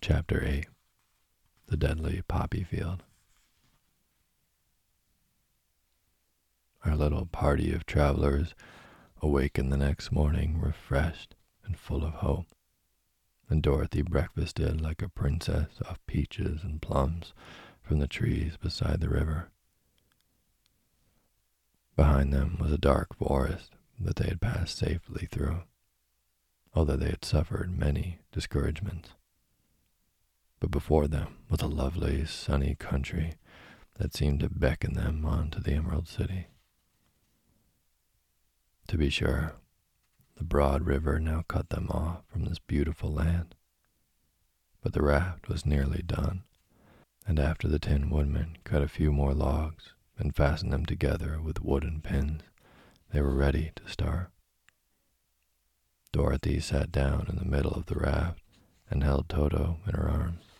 Chapter 0.00 0.44
8 0.44 0.66
The 1.72 1.78
Deadly 1.78 2.20
Poppy 2.28 2.64
Field. 2.64 3.02
Our 6.84 6.94
little 6.94 7.24
party 7.24 7.72
of 7.72 7.86
travelers 7.86 8.54
awakened 9.22 9.72
the 9.72 9.78
next 9.78 10.12
morning 10.12 10.60
refreshed 10.60 11.34
and 11.64 11.78
full 11.78 12.04
of 12.04 12.12
hope, 12.16 12.48
and 13.48 13.62
Dorothy 13.62 14.02
breakfasted 14.02 14.82
like 14.82 15.00
a 15.00 15.08
princess 15.08 15.80
off 15.88 15.98
peaches 16.06 16.62
and 16.62 16.82
plums 16.82 17.32
from 17.80 18.00
the 18.00 18.06
trees 18.06 18.58
beside 18.58 19.00
the 19.00 19.08
river. 19.08 19.48
Behind 21.96 22.34
them 22.34 22.58
was 22.60 22.70
a 22.70 22.76
dark 22.76 23.16
forest 23.16 23.76
that 23.98 24.16
they 24.16 24.28
had 24.28 24.42
passed 24.42 24.76
safely 24.76 25.24
through, 25.24 25.62
although 26.74 26.96
they 26.96 27.08
had 27.08 27.24
suffered 27.24 27.74
many 27.74 28.18
discouragements 28.30 29.14
but 30.62 30.70
before 30.70 31.08
them 31.08 31.38
was 31.50 31.60
a 31.60 31.66
lovely, 31.66 32.24
sunny 32.24 32.76
country 32.76 33.34
that 33.98 34.14
seemed 34.14 34.38
to 34.38 34.48
beckon 34.48 34.94
them 34.94 35.26
on 35.26 35.50
to 35.50 35.60
the 35.60 35.72
Emerald 35.72 36.06
City. 36.06 36.46
To 38.86 38.96
be 38.96 39.10
sure, 39.10 39.56
the 40.36 40.44
broad 40.44 40.86
river 40.86 41.18
now 41.18 41.42
cut 41.48 41.70
them 41.70 41.88
off 41.90 42.20
from 42.28 42.44
this 42.44 42.60
beautiful 42.60 43.10
land. 43.10 43.56
But 44.80 44.92
the 44.92 45.02
raft 45.02 45.48
was 45.48 45.66
nearly 45.66 46.00
done, 46.00 46.44
and 47.26 47.40
after 47.40 47.66
the 47.66 47.80
Tin 47.80 48.08
Woodman 48.08 48.56
cut 48.62 48.82
a 48.82 48.88
few 48.88 49.10
more 49.10 49.34
logs 49.34 49.94
and 50.16 50.36
fastened 50.36 50.72
them 50.72 50.86
together 50.86 51.40
with 51.42 51.64
wooden 51.64 52.00
pins, 52.02 52.42
they 53.12 53.20
were 53.20 53.34
ready 53.34 53.72
to 53.74 53.90
start. 53.90 54.30
Dorothy 56.12 56.60
sat 56.60 56.92
down 56.92 57.26
in 57.28 57.34
the 57.34 57.44
middle 57.44 57.72
of 57.72 57.86
the 57.86 57.96
raft 57.96 58.44
and 58.88 59.02
held 59.02 59.28
Toto 59.28 59.80
in 59.88 59.94
her 59.94 60.08
arms. 60.08 60.51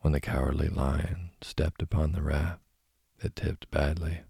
When 0.00 0.12
the 0.12 0.20
cowardly 0.20 0.68
lion 0.68 1.30
stepped 1.42 1.82
upon 1.82 2.12
the 2.12 2.22
raft, 2.22 2.62
it 3.20 3.36
tipped 3.36 3.70
badly, 3.70 4.22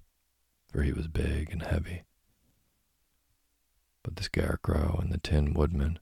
for 0.68 0.82
he 0.82 0.92
was 0.92 1.06
big 1.06 1.50
and 1.50 1.62
heavy. 1.62 2.02
But 4.02 4.16
the 4.16 4.24
scarecrow 4.24 4.98
and 5.00 5.12
the 5.12 5.18
tin 5.18 5.54
woodman 5.54 5.98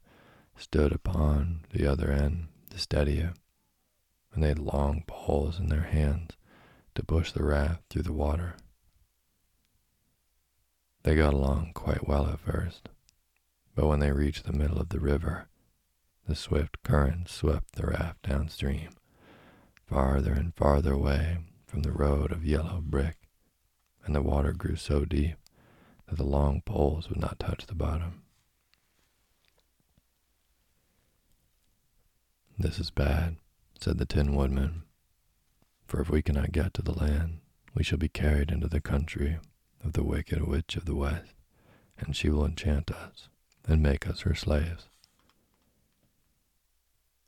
stood 0.56 0.92
upon 0.92 1.66
the 1.70 1.86
other 1.86 2.10
end 2.10 2.48
to 2.70 2.78
steady 2.78 3.18
it, 3.18 3.34
and 4.32 4.42
they 4.42 4.48
had 4.48 4.58
long 4.58 5.04
poles 5.06 5.58
in 5.58 5.68
their 5.68 5.82
hands 5.82 6.36
to 6.94 7.04
push 7.04 7.32
the 7.32 7.44
raft 7.44 7.82
through 7.90 8.02
the 8.02 8.12
water. 8.12 8.56
They 11.02 11.14
got 11.14 11.34
along 11.34 11.72
quite 11.74 12.08
well 12.08 12.26
at 12.26 12.40
first, 12.40 12.88
but 13.74 13.86
when 13.86 14.00
they 14.00 14.12
reached 14.12 14.44
the 14.44 14.52
middle 14.52 14.80
of 14.80 14.88
the 14.88 15.00
river, 15.00 15.48
the 16.26 16.34
swift 16.34 16.82
current 16.82 17.28
swept 17.28 17.72
the 17.76 17.86
raft 17.86 18.22
downstream, 18.22 18.90
farther 19.88 20.32
and 20.32 20.54
farther 20.54 20.92
away 20.92 21.38
from 21.66 21.82
the 21.82 21.92
road 21.92 22.30
of 22.30 22.44
yellow 22.44 22.80
brick, 22.84 23.16
and 24.04 24.14
the 24.14 24.22
water 24.22 24.52
grew 24.52 24.76
so 24.76 25.04
deep 25.04 25.36
that 26.06 26.16
the 26.16 26.24
long 26.24 26.60
poles 26.60 27.08
would 27.08 27.18
not 27.18 27.38
touch 27.38 27.66
the 27.66 27.74
bottom. 27.74 28.22
This 32.58 32.78
is 32.78 32.90
bad, 32.90 33.36
said 33.80 33.98
the 33.98 34.06
Tin 34.06 34.34
Woodman, 34.34 34.82
for 35.86 36.00
if 36.00 36.10
we 36.10 36.22
cannot 36.22 36.52
get 36.52 36.74
to 36.74 36.82
the 36.82 36.92
land, 36.92 37.38
we 37.74 37.82
shall 37.84 37.98
be 37.98 38.08
carried 38.08 38.50
into 38.50 38.68
the 38.68 38.80
country 38.80 39.38
of 39.82 39.92
the 39.92 40.02
wicked 40.02 40.46
witch 40.46 40.76
of 40.76 40.84
the 40.84 40.96
west, 40.96 41.34
and 41.98 42.16
she 42.16 42.28
will 42.28 42.44
enchant 42.44 42.90
us 42.90 43.28
and 43.66 43.82
make 43.82 44.06
us 44.06 44.20
her 44.20 44.34
slaves. 44.34 44.88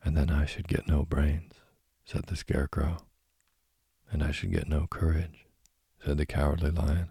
And 0.05 0.17
then 0.17 0.31
I 0.31 0.47
should 0.47 0.67
get 0.67 0.89
no 0.89 1.05
brains, 1.05 1.60
said 2.05 2.27
the 2.27 2.37
Scarecrow. 2.37 2.99
And 4.11 4.23
I 4.23 4.33
should 4.33 4.53
get 4.53 4.69
no 4.69 4.87
courage, 4.91 5.47
said 6.05 6.19
the 6.19 6.27
Cowardly 6.27 6.71
Lion. 6.71 7.11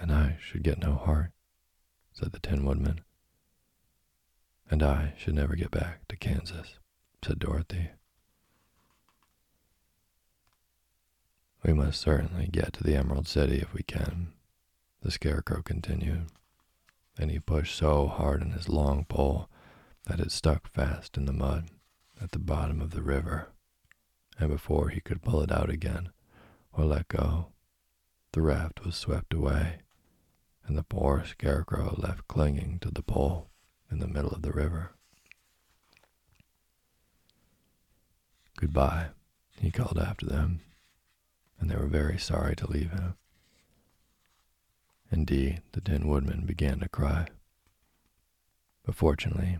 And 0.00 0.12
I 0.12 0.38
should 0.40 0.62
get 0.62 0.78
no 0.78 0.94
heart, 0.94 1.32
said 2.12 2.32
the 2.32 2.40
Tin 2.40 2.64
Woodman. 2.64 3.00
And 4.70 4.82
I 4.82 5.14
should 5.16 5.34
never 5.34 5.56
get 5.56 5.70
back 5.70 6.06
to 6.08 6.16
Kansas, 6.16 6.78
said 7.24 7.38
Dorothy. 7.38 7.90
We 11.64 11.72
must 11.72 12.00
certainly 12.00 12.48
get 12.48 12.72
to 12.74 12.84
the 12.84 12.94
Emerald 12.94 13.26
City 13.26 13.56
if 13.56 13.74
we 13.74 13.82
can, 13.82 14.32
the 15.02 15.10
Scarecrow 15.10 15.62
continued. 15.62 16.26
And 17.18 17.30
he 17.30 17.40
pushed 17.40 17.76
so 17.76 18.06
hard 18.06 18.42
on 18.42 18.52
his 18.52 18.68
long 18.68 19.04
pole 19.04 19.48
that 20.06 20.20
it 20.20 20.30
stuck 20.30 20.68
fast 20.68 21.16
in 21.16 21.24
the 21.24 21.32
mud 21.32 21.70
at 22.20 22.30
the 22.30 22.38
bottom 22.38 22.80
of 22.80 22.90
the 22.90 23.02
river. 23.02 23.48
And 24.38 24.50
before 24.50 24.90
he 24.90 25.00
could 25.00 25.22
pull 25.22 25.42
it 25.42 25.50
out 25.50 25.70
again 25.70 26.10
or 26.72 26.84
let 26.84 27.08
go, 27.08 27.48
the 28.32 28.42
raft 28.42 28.84
was 28.84 28.94
swept 28.94 29.34
away, 29.34 29.78
and 30.66 30.76
the 30.76 30.82
poor 30.82 31.24
Scarecrow 31.24 31.94
left 31.98 32.28
clinging 32.28 32.78
to 32.80 32.90
the 32.90 33.02
pole 33.02 33.48
in 33.90 33.98
the 33.98 34.06
middle 34.06 34.30
of 34.30 34.42
the 34.42 34.52
river. 34.52 34.92
Goodbye, 38.56 39.08
he 39.60 39.70
called 39.70 39.98
after 39.98 40.26
them 40.26 40.60
and 41.60 41.70
they 41.70 41.76
were 41.76 41.86
very 41.86 42.18
sorry 42.18 42.54
to 42.56 42.70
leave 42.70 42.90
him. 42.92 43.14
Indeed, 45.10 45.62
the 45.72 45.80
Tin 45.80 46.06
Woodman 46.06 46.44
began 46.46 46.80
to 46.80 46.88
cry. 46.88 47.28
But 48.84 48.94
fortunately, 48.94 49.58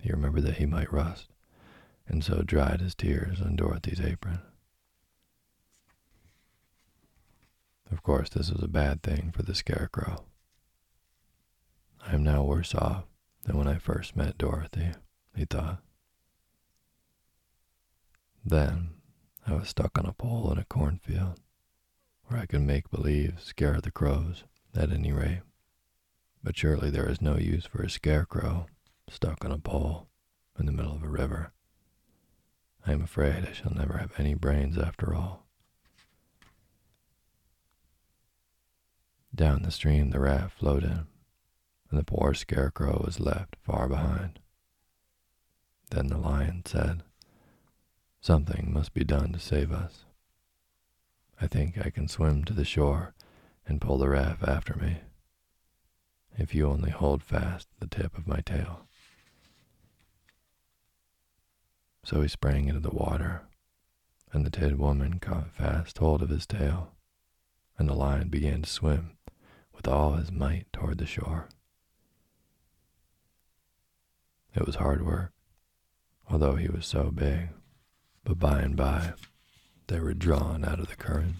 he 0.00 0.10
remembered 0.10 0.44
that 0.44 0.56
he 0.56 0.66
might 0.66 0.92
rust, 0.92 1.28
and 2.08 2.22
so 2.22 2.42
dried 2.42 2.80
his 2.80 2.94
tears 2.94 3.40
on 3.40 3.56
Dorothy's 3.56 4.00
apron. 4.00 4.40
Of 7.90 8.02
course, 8.02 8.28
this 8.28 8.50
was 8.50 8.62
a 8.62 8.68
bad 8.68 9.02
thing 9.02 9.32
for 9.32 9.42
the 9.42 9.54
Scarecrow. 9.54 10.24
I 12.04 12.14
am 12.14 12.22
now 12.22 12.42
worse 12.42 12.74
off 12.74 13.04
than 13.44 13.56
when 13.56 13.68
I 13.68 13.78
first 13.78 14.16
met 14.16 14.38
Dorothy, 14.38 14.92
he 15.34 15.44
thought. 15.44 15.82
Then, 18.44 18.90
I 19.46 19.54
was 19.54 19.68
stuck 19.68 19.98
on 19.98 20.06
a 20.06 20.12
pole 20.12 20.50
in 20.52 20.58
a 20.58 20.64
cornfield, 20.64 21.40
where 22.24 22.40
I 22.40 22.46
could 22.46 22.62
make 22.62 22.90
believe 22.90 23.40
scare 23.40 23.80
the 23.80 23.90
crows, 23.90 24.44
at 24.74 24.92
any 24.92 25.12
rate. 25.12 25.40
But 26.42 26.56
surely 26.56 26.90
there 26.90 27.08
is 27.08 27.20
no 27.20 27.36
use 27.36 27.66
for 27.66 27.82
a 27.82 27.90
scarecrow 27.90 28.66
stuck 29.08 29.44
on 29.44 29.52
a 29.52 29.58
pole 29.58 30.08
in 30.58 30.66
the 30.66 30.72
middle 30.72 30.94
of 30.94 31.02
a 31.02 31.08
river. 31.08 31.52
I 32.86 32.92
am 32.92 33.02
afraid 33.02 33.44
I 33.44 33.52
shall 33.52 33.74
never 33.74 33.98
have 33.98 34.12
any 34.16 34.34
brains 34.34 34.78
after 34.78 35.12
all. 35.12 35.44
Down 39.34 39.62
the 39.62 39.72
stream 39.72 40.10
the 40.10 40.20
raft 40.20 40.58
floated, 40.58 41.04
and 41.90 41.98
the 41.98 42.04
poor 42.04 42.32
scarecrow 42.32 43.02
was 43.04 43.18
left 43.18 43.56
far 43.60 43.88
behind. 43.88 44.38
Then 45.90 46.06
the 46.06 46.16
lion 46.16 46.62
said, 46.64 47.02
Something 48.20 48.72
must 48.72 48.94
be 48.94 49.04
done 49.04 49.32
to 49.32 49.40
save 49.40 49.72
us. 49.72 50.04
I 51.40 51.48
think 51.48 51.84
I 51.84 51.90
can 51.90 52.08
swim 52.08 52.44
to 52.44 52.52
the 52.52 52.64
shore 52.64 53.14
and 53.66 53.80
pull 53.80 53.98
the 53.98 54.08
raft 54.08 54.42
after 54.44 54.74
me, 54.74 54.98
if 56.38 56.54
you 56.54 56.68
only 56.68 56.90
hold 56.90 57.22
fast 57.22 57.68
the 57.80 57.88
tip 57.88 58.16
of 58.16 58.26
my 58.26 58.40
tail. 58.40 58.86
So 62.06 62.22
he 62.22 62.28
sprang 62.28 62.68
into 62.68 62.78
the 62.78 62.94
water, 62.94 63.42
and 64.32 64.46
the 64.46 64.50
Tin 64.50 64.78
Woodman 64.78 65.18
caught 65.18 65.50
fast 65.50 65.98
hold 65.98 66.22
of 66.22 66.28
his 66.28 66.46
tail, 66.46 66.92
and 67.76 67.88
the 67.88 67.94
lion 67.94 68.28
began 68.28 68.62
to 68.62 68.70
swim 68.70 69.16
with 69.74 69.88
all 69.88 70.12
his 70.12 70.30
might 70.30 70.72
toward 70.72 70.98
the 70.98 71.04
shore. 71.04 71.48
It 74.54 74.64
was 74.64 74.76
hard 74.76 75.04
work, 75.04 75.32
although 76.30 76.54
he 76.54 76.68
was 76.68 76.86
so 76.86 77.10
big. 77.10 77.48
But 78.22 78.38
by 78.38 78.60
and 78.60 78.76
by, 78.76 79.14
they 79.88 79.98
were 79.98 80.14
drawn 80.14 80.64
out 80.64 80.78
of 80.78 80.86
the 80.86 80.94
current, 80.94 81.38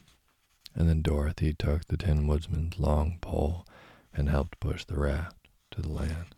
and 0.75 0.89
then 0.89 1.01
Dorothy 1.01 1.55
took 1.55 1.87
the 1.87 1.97
Tin 1.97 2.27
Woodman's 2.27 2.81
long 2.81 3.19
pole 3.21 3.65
and 4.13 4.29
helped 4.29 4.59
push 4.59 4.85
the 4.85 4.99
raft 4.99 5.47
to 5.71 5.81
the 5.81 5.93
land. 5.93 6.36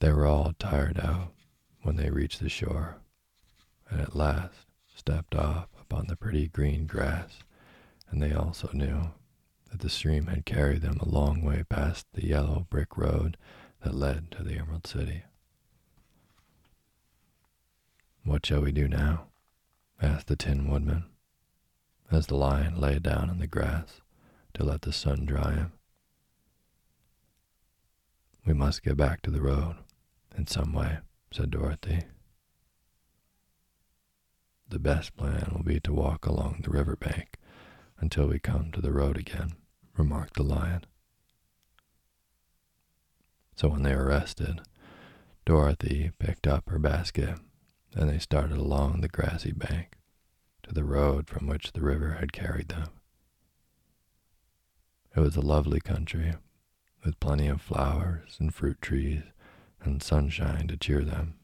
They 0.00 0.12
were 0.12 0.26
all 0.26 0.54
tired 0.58 0.98
out 0.98 1.34
when 1.82 1.96
they 1.96 2.08
reached 2.08 2.40
the 2.40 2.48
shore, 2.48 2.96
and 3.90 4.00
at 4.00 4.16
last 4.16 4.66
stepped 4.96 5.34
off 5.34 5.68
upon 5.78 6.06
the 6.06 6.16
pretty 6.16 6.48
green 6.48 6.86
grass, 6.86 7.40
and 8.08 8.22
they 8.22 8.32
also 8.32 8.70
knew 8.72 9.10
that 9.70 9.80
the 9.80 9.90
stream 9.90 10.28
had 10.28 10.46
carried 10.46 10.80
them 10.80 10.96
a 11.00 11.08
long 11.08 11.42
way 11.42 11.64
past 11.68 12.06
the 12.14 12.26
yellow 12.26 12.66
brick 12.70 12.96
road 12.96 13.36
that 13.84 13.94
led 13.94 14.30
to 14.30 14.42
the 14.42 14.56
Emerald 14.56 14.86
City. 14.86 15.24
What 18.24 18.46
shall 18.46 18.62
we 18.62 18.72
do 18.72 18.88
now? 18.88 19.26
asked 20.00 20.28
the 20.28 20.36
Tin 20.36 20.70
Woodman, 20.70 21.04
as 22.10 22.26
the 22.26 22.36
lion 22.36 22.80
lay 22.80 22.98
down 22.98 23.28
in 23.28 23.38
the 23.38 23.46
grass 23.46 24.00
to 24.54 24.64
let 24.64 24.80
the 24.80 24.94
sun 24.94 25.26
dry 25.26 25.52
him. 25.52 25.72
We 28.46 28.54
must 28.54 28.82
get 28.82 28.96
back 28.96 29.20
to 29.22 29.30
the 29.30 29.42
road 29.42 29.76
in 30.36 30.46
some 30.46 30.72
way, 30.72 30.98
said 31.32 31.50
Dorothy. 31.50 32.04
The 34.68 34.78
best 34.78 35.16
plan 35.16 35.50
will 35.52 35.64
be 35.64 35.80
to 35.80 35.92
walk 35.92 36.26
along 36.26 36.60
the 36.62 36.70
river 36.70 36.96
bank 36.96 37.36
until 37.98 38.28
we 38.28 38.38
come 38.38 38.70
to 38.72 38.80
the 38.80 38.92
road 38.92 39.18
again, 39.18 39.52
remarked 39.96 40.34
the 40.34 40.42
lion. 40.42 40.84
So 43.56 43.68
when 43.68 43.82
they 43.82 43.94
were 43.94 44.06
rested, 44.06 44.60
Dorothy 45.44 46.12
picked 46.18 46.46
up 46.46 46.68
her 46.70 46.78
basket 46.78 47.38
and 47.94 48.08
they 48.08 48.18
started 48.18 48.56
along 48.56 49.00
the 49.00 49.08
grassy 49.08 49.52
bank 49.52 49.98
to 50.62 50.72
the 50.72 50.84
road 50.84 51.28
from 51.28 51.46
which 51.46 51.72
the 51.72 51.80
river 51.80 52.18
had 52.20 52.32
carried 52.32 52.68
them. 52.68 52.88
It 55.16 55.20
was 55.20 55.34
a 55.34 55.40
lovely 55.40 55.80
country, 55.80 56.34
with 57.04 57.18
plenty 57.18 57.48
of 57.48 57.60
flowers 57.60 58.36
and 58.38 58.54
fruit 58.54 58.80
trees 58.80 59.24
and 59.82 60.02
sunshine 60.02 60.66
to 60.68 60.76
cheer 60.76 61.02
them. 61.04 61.34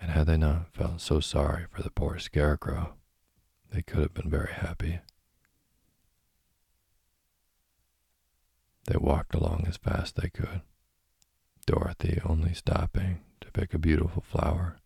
And 0.00 0.10
had 0.10 0.26
they 0.26 0.36
not 0.36 0.72
felt 0.72 1.00
so 1.00 1.20
sorry 1.20 1.66
for 1.70 1.82
the 1.82 1.90
poor 1.90 2.18
scarecrow, 2.18 2.94
they 3.70 3.82
could 3.82 4.00
have 4.00 4.14
been 4.14 4.30
very 4.30 4.52
happy. 4.52 5.00
They 8.86 8.96
walked 8.96 9.34
along 9.34 9.66
as 9.66 9.76
fast 9.76 10.16
as 10.16 10.22
they 10.22 10.30
could, 10.30 10.62
Dorothy 11.66 12.20
only 12.24 12.54
stopping 12.54 13.20
to 13.42 13.52
pick 13.52 13.74
a 13.74 13.78
beautiful 13.78 14.22
flower, 14.22 14.78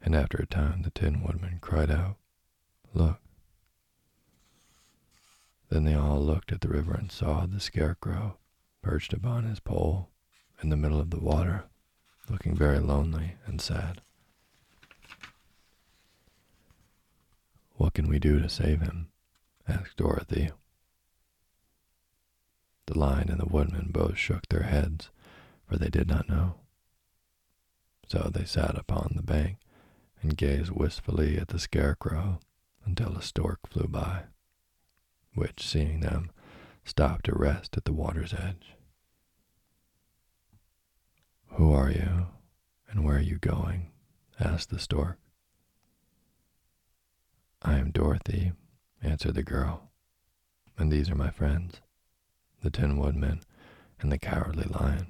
and 0.00 0.14
after 0.14 0.38
a 0.38 0.46
time 0.46 0.82
the 0.82 0.90
Tin 0.90 1.22
Woodman 1.22 1.58
cried 1.60 1.90
out, 1.90 2.16
Look. 2.94 3.20
Then 5.68 5.84
they 5.84 5.94
all 5.94 6.20
looked 6.20 6.52
at 6.52 6.62
the 6.62 6.68
river 6.68 6.94
and 6.94 7.12
saw 7.12 7.44
the 7.44 7.60
Scarecrow 7.60 8.38
perched 8.80 9.12
upon 9.12 9.44
his 9.44 9.60
pole 9.60 10.08
in 10.62 10.70
the 10.70 10.76
middle 10.76 11.00
of 11.00 11.10
the 11.10 11.20
water, 11.20 11.64
looking 12.28 12.54
very 12.54 12.78
lonely 12.78 13.34
and 13.46 13.60
sad. 13.60 14.00
What 17.76 17.94
can 17.94 18.08
we 18.08 18.18
do 18.18 18.40
to 18.40 18.48
save 18.48 18.80
him? 18.80 19.08
asked 19.68 19.96
Dorothy. 19.96 20.50
The 22.86 22.98
Lion 22.98 23.28
and 23.28 23.40
the 23.40 23.46
Woodman 23.46 23.90
both 23.90 24.16
shook 24.16 24.48
their 24.48 24.62
heads, 24.62 25.10
for 25.66 25.76
they 25.76 25.88
did 25.88 26.08
not 26.08 26.28
know. 26.28 26.54
So 28.08 28.30
they 28.32 28.44
sat 28.44 28.78
upon 28.78 29.14
the 29.16 29.22
bank 29.22 29.58
and 30.22 30.36
gazed 30.36 30.70
wistfully 30.70 31.36
at 31.36 31.48
the 31.48 31.58
Scarecrow 31.58 32.38
until 32.84 33.16
a 33.16 33.22
stork 33.22 33.68
flew 33.68 33.88
by, 33.88 34.24
which, 35.34 35.66
seeing 35.66 36.00
them, 36.00 36.30
stopped 36.84 37.24
to 37.26 37.34
rest 37.34 37.76
at 37.76 37.84
the 37.84 37.92
water's 37.92 38.32
edge. 38.32 38.75
Who 41.56 41.72
are 41.72 41.90
you, 41.90 42.26
and 42.90 43.02
where 43.02 43.16
are 43.16 43.18
you 43.18 43.38
going? 43.38 43.90
asked 44.38 44.68
the 44.68 44.78
stork. 44.78 45.18
I 47.62 47.78
am 47.78 47.92
Dorothy, 47.92 48.52
answered 49.02 49.36
the 49.36 49.42
girl, 49.42 49.90
and 50.76 50.92
these 50.92 51.08
are 51.08 51.14
my 51.14 51.30
friends, 51.30 51.80
the 52.62 52.68
Tin 52.68 52.98
Woodman 52.98 53.40
and 54.00 54.12
the 54.12 54.18
Cowardly 54.18 54.64
Lion, 54.64 55.06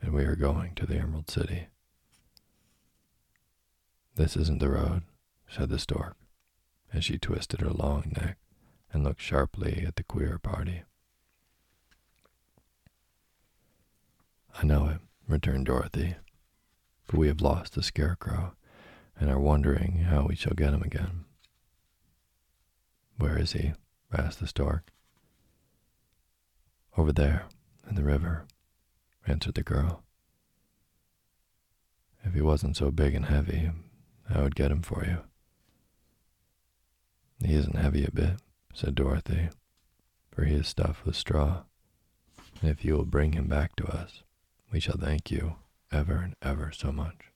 and 0.00 0.14
we 0.14 0.24
are 0.24 0.34
going 0.34 0.74
to 0.76 0.86
the 0.86 0.96
Emerald 0.96 1.30
City. 1.30 1.66
This 4.14 4.38
isn't 4.38 4.60
the 4.60 4.70
road, 4.70 5.02
said 5.46 5.68
the 5.68 5.78
stork, 5.78 6.16
as 6.90 7.04
she 7.04 7.18
twisted 7.18 7.60
her 7.60 7.68
long 7.68 8.14
neck 8.16 8.38
and 8.94 9.04
looked 9.04 9.20
sharply 9.20 9.84
at 9.86 9.96
the 9.96 10.04
queer 10.04 10.38
party. 10.38 10.84
I 14.54 14.64
know 14.64 14.86
it, 14.86 15.00
returned 15.30 15.66
Dorothy, 15.66 16.16
but 17.06 17.18
we 17.18 17.28
have 17.28 17.40
lost 17.40 17.74
the 17.74 17.82
scarecrow 17.82 18.54
and 19.18 19.30
are 19.30 19.38
wondering 19.40 19.98
how 20.08 20.26
we 20.26 20.34
shall 20.34 20.54
get 20.54 20.72
him 20.72 20.82
again. 20.82 21.24
Where 23.16 23.38
is 23.38 23.52
he? 23.52 23.72
asked 24.12 24.40
the 24.40 24.46
stork. 24.46 24.92
Over 26.96 27.12
there, 27.12 27.44
in 27.88 27.94
the 27.94 28.02
river, 28.02 28.46
answered 29.26 29.54
the 29.54 29.62
girl. 29.62 30.02
If 32.24 32.34
he 32.34 32.40
wasn't 32.40 32.76
so 32.76 32.90
big 32.90 33.14
and 33.14 33.26
heavy, 33.26 33.70
I 34.28 34.42
would 34.42 34.54
get 34.54 34.70
him 34.70 34.82
for 34.82 35.04
you. 35.04 35.18
He 37.44 37.54
isn't 37.54 37.76
heavy 37.76 38.04
a 38.04 38.10
bit, 38.10 38.36
said 38.74 38.94
Dorothy, 38.94 39.48
for 40.30 40.44
he 40.44 40.54
is 40.54 40.68
stuffed 40.68 41.06
with 41.06 41.16
straw. 41.16 41.62
If 42.62 42.84
you 42.84 42.94
will 42.94 43.06
bring 43.06 43.32
him 43.32 43.46
back 43.46 43.76
to 43.76 43.86
us, 43.86 44.22
we 44.72 44.78
shall 44.80 44.96
thank 44.96 45.30
you 45.30 45.56
ever 45.90 46.14
and 46.14 46.36
ever 46.42 46.70
so 46.72 46.92
much. 46.92 47.32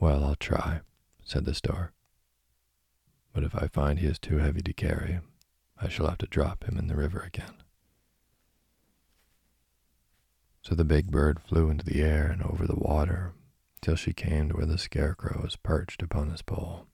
Well, 0.00 0.24
I'll 0.24 0.34
try, 0.34 0.80
said 1.22 1.44
the 1.44 1.54
stork. 1.54 1.92
But 3.32 3.44
if 3.44 3.54
I 3.54 3.68
find 3.68 3.98
he 3.98 4.06
is 4.06 4.18
too 4.18 4.38
heavy 4.38 4.62
to 4.62 4.72
carry, 4.72 5.20
I 5.80 5.88
shall 5.88 6.08
have 6.08 6.18
to 6.18 6.26
drop 6.26 6.64
him 6.64 6.76
in 6.78 6.86
the 6.86 6.96
river 6.96 7.20
again. 7.20 7.54
So 10.62 10.74
the 10.74 10.84
big 10.84 11.10
bird 11.10 11.40
flew 11.40 11.70
into 11.70 11.84
the 11.84 12.02
air 12.02 12.26
and 12.26 12.42
over 12.42 12.66
the 12.66 12.78
water 12.78 13.32
till 13.80 13.96
she 13.96 14.12
came 14.12 14.48
to 14.48 14.56
where 14.56 14.66
the 14.66 14.78
scarecrow 14.78 15.42
was 15.42 15.56
perched 15.56 16.02
upon 16.02 16.30
his 16.30 16.42
pole. 16.42 16.86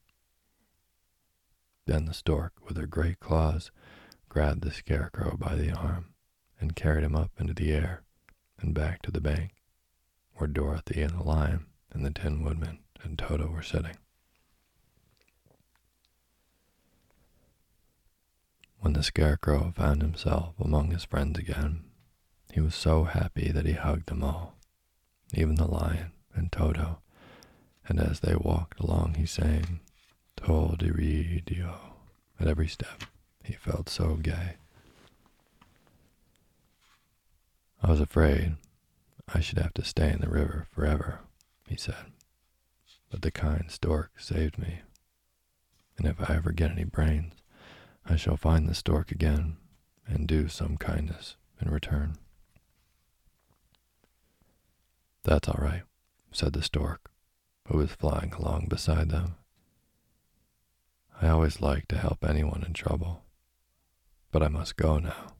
Then 1.86 2.06
the 2.06 2.14
stork, 2.14 2.52
with 2.66 2.76
her 2.76 2.86
great 2.86 3.20
claws, 3.20 3.70
grabbed 4.28 4.62
the 4.62 4.70
scarecrow 4.70 5.36
by 5.36 5.54
the 5.54 5.70
arm 5.70 6.14
and 6.60 6.76
carried 6.76 7.04
him 7.04 7.14
up 7.14 7.30
into 7.38 7.54
the 7.54 7.72
air 7.72 8.02
and 8.60 8.74
back 8.74 9.02
to 9.02 9.10
the 9.10 9.20
bank 9.20 9.52
where 10.34 10.48
Dorothy 10.48 11.02
and 11.02 11.18
the 11.18 11.22
lion 11.22 11.66
and 11.92 12.04
the 12.04 12.10
Tin 12.10 12.42
Woodman 12.44 12.78
and 13.02 13.18
Toto 13.18 13.48
were 13.48 13.62
sitting. 13.62 13.96
When 18.80 18.92
the 18.92 19.02
scarecrow 19.02 19.72
found 19.76 20.02
himself 20.02 20.54
among 20.60 20.90
his 20.92 21.04
friends 21.04 21.38
again, 21.38 21.84
he 22.52 22.60
was 22.60 22.74
so 22.74 23.04
happy 23.04 23.50
that 23.50 23.66
he 23.66 23.72
hugged 23.72 24.06
them 24.06 24.22
all, 24.22 24.56
even 25.34 25.56
the 25.56 25.66
lion 25.66 26.12
and 26.34 26.50
Toto, 26.52 27.00
and 27.88 27.98
as 27.98 28.20
they 28.20 28.36
walked 28.36 28.78
along 28.80 29.14
he 29.14 29.26
sang 29.26 29.80
Tolderedio 30.36 31.74
at 32.38 32.46
every 32.46 32.68
step. 32.68 33.04
He 33.42 33.54
felt 33.54 33.88
so 33.88 34.14
gay. 34.14 34.56
I 37.80 37.90
was 37.90 38.00
afraid 38.00 38.56
I 39.32 39.40
should 39.40 39.58
have 39.58 39.74
to 39.74 39.84
stay 39.84 40.10
in 40.10 40.20
the 40.20 40.28
river 40.28 40.66
forever, 40.72 41.20
he 41.68 41.76
said. 41.76 42.12
But 43.10 43.22
the 43.22 43.30
kind 43.30 43.70
stork 43.70 44.12
saved 44.18 44.58
me. 44.58 44.80
And 45.96 46.06
if 46.06 46.20
I 46.20 46.34
ever 46.34 46.52
get 46.52 46.72
any 46.72 46.84
brains, 46.84 47.34
I 48.04 48.16
shall 48.16 48.36
find 48.36 48.68
the 48.68 48.74
stork 48.74 49.10
again 49.10 49.58
and 50.06 50.26
do 50.26 50.48
some 50.48 50.76
kindness 50.76 51.36
in 51.60 51.70
return. 51.70 52.16
That's 55.22 55.48
all 55.48 55.60
right, 55.60 55.82
said 56.32 56.54
the 56.54 56.62
stork, 56.62 57.10
who 57.66 57.78
was 57.78 57.90
flying 57.92 58.32
along 58.32 58.66
beside 58.68 59.10
them. 59.10 59.36
I 61.20 61.28
always 61.28 61.60
like 61.60 61.86
to 61.88 61.98
help 61.98 62.24
anyone 62.24 62.64
in 62.66 62.72
trouble, 62.72 63.24
but 64.32 64.42
I 64.42 64.48
must 64.48 64.76
go 64.76 64.98
now 64.98 65.37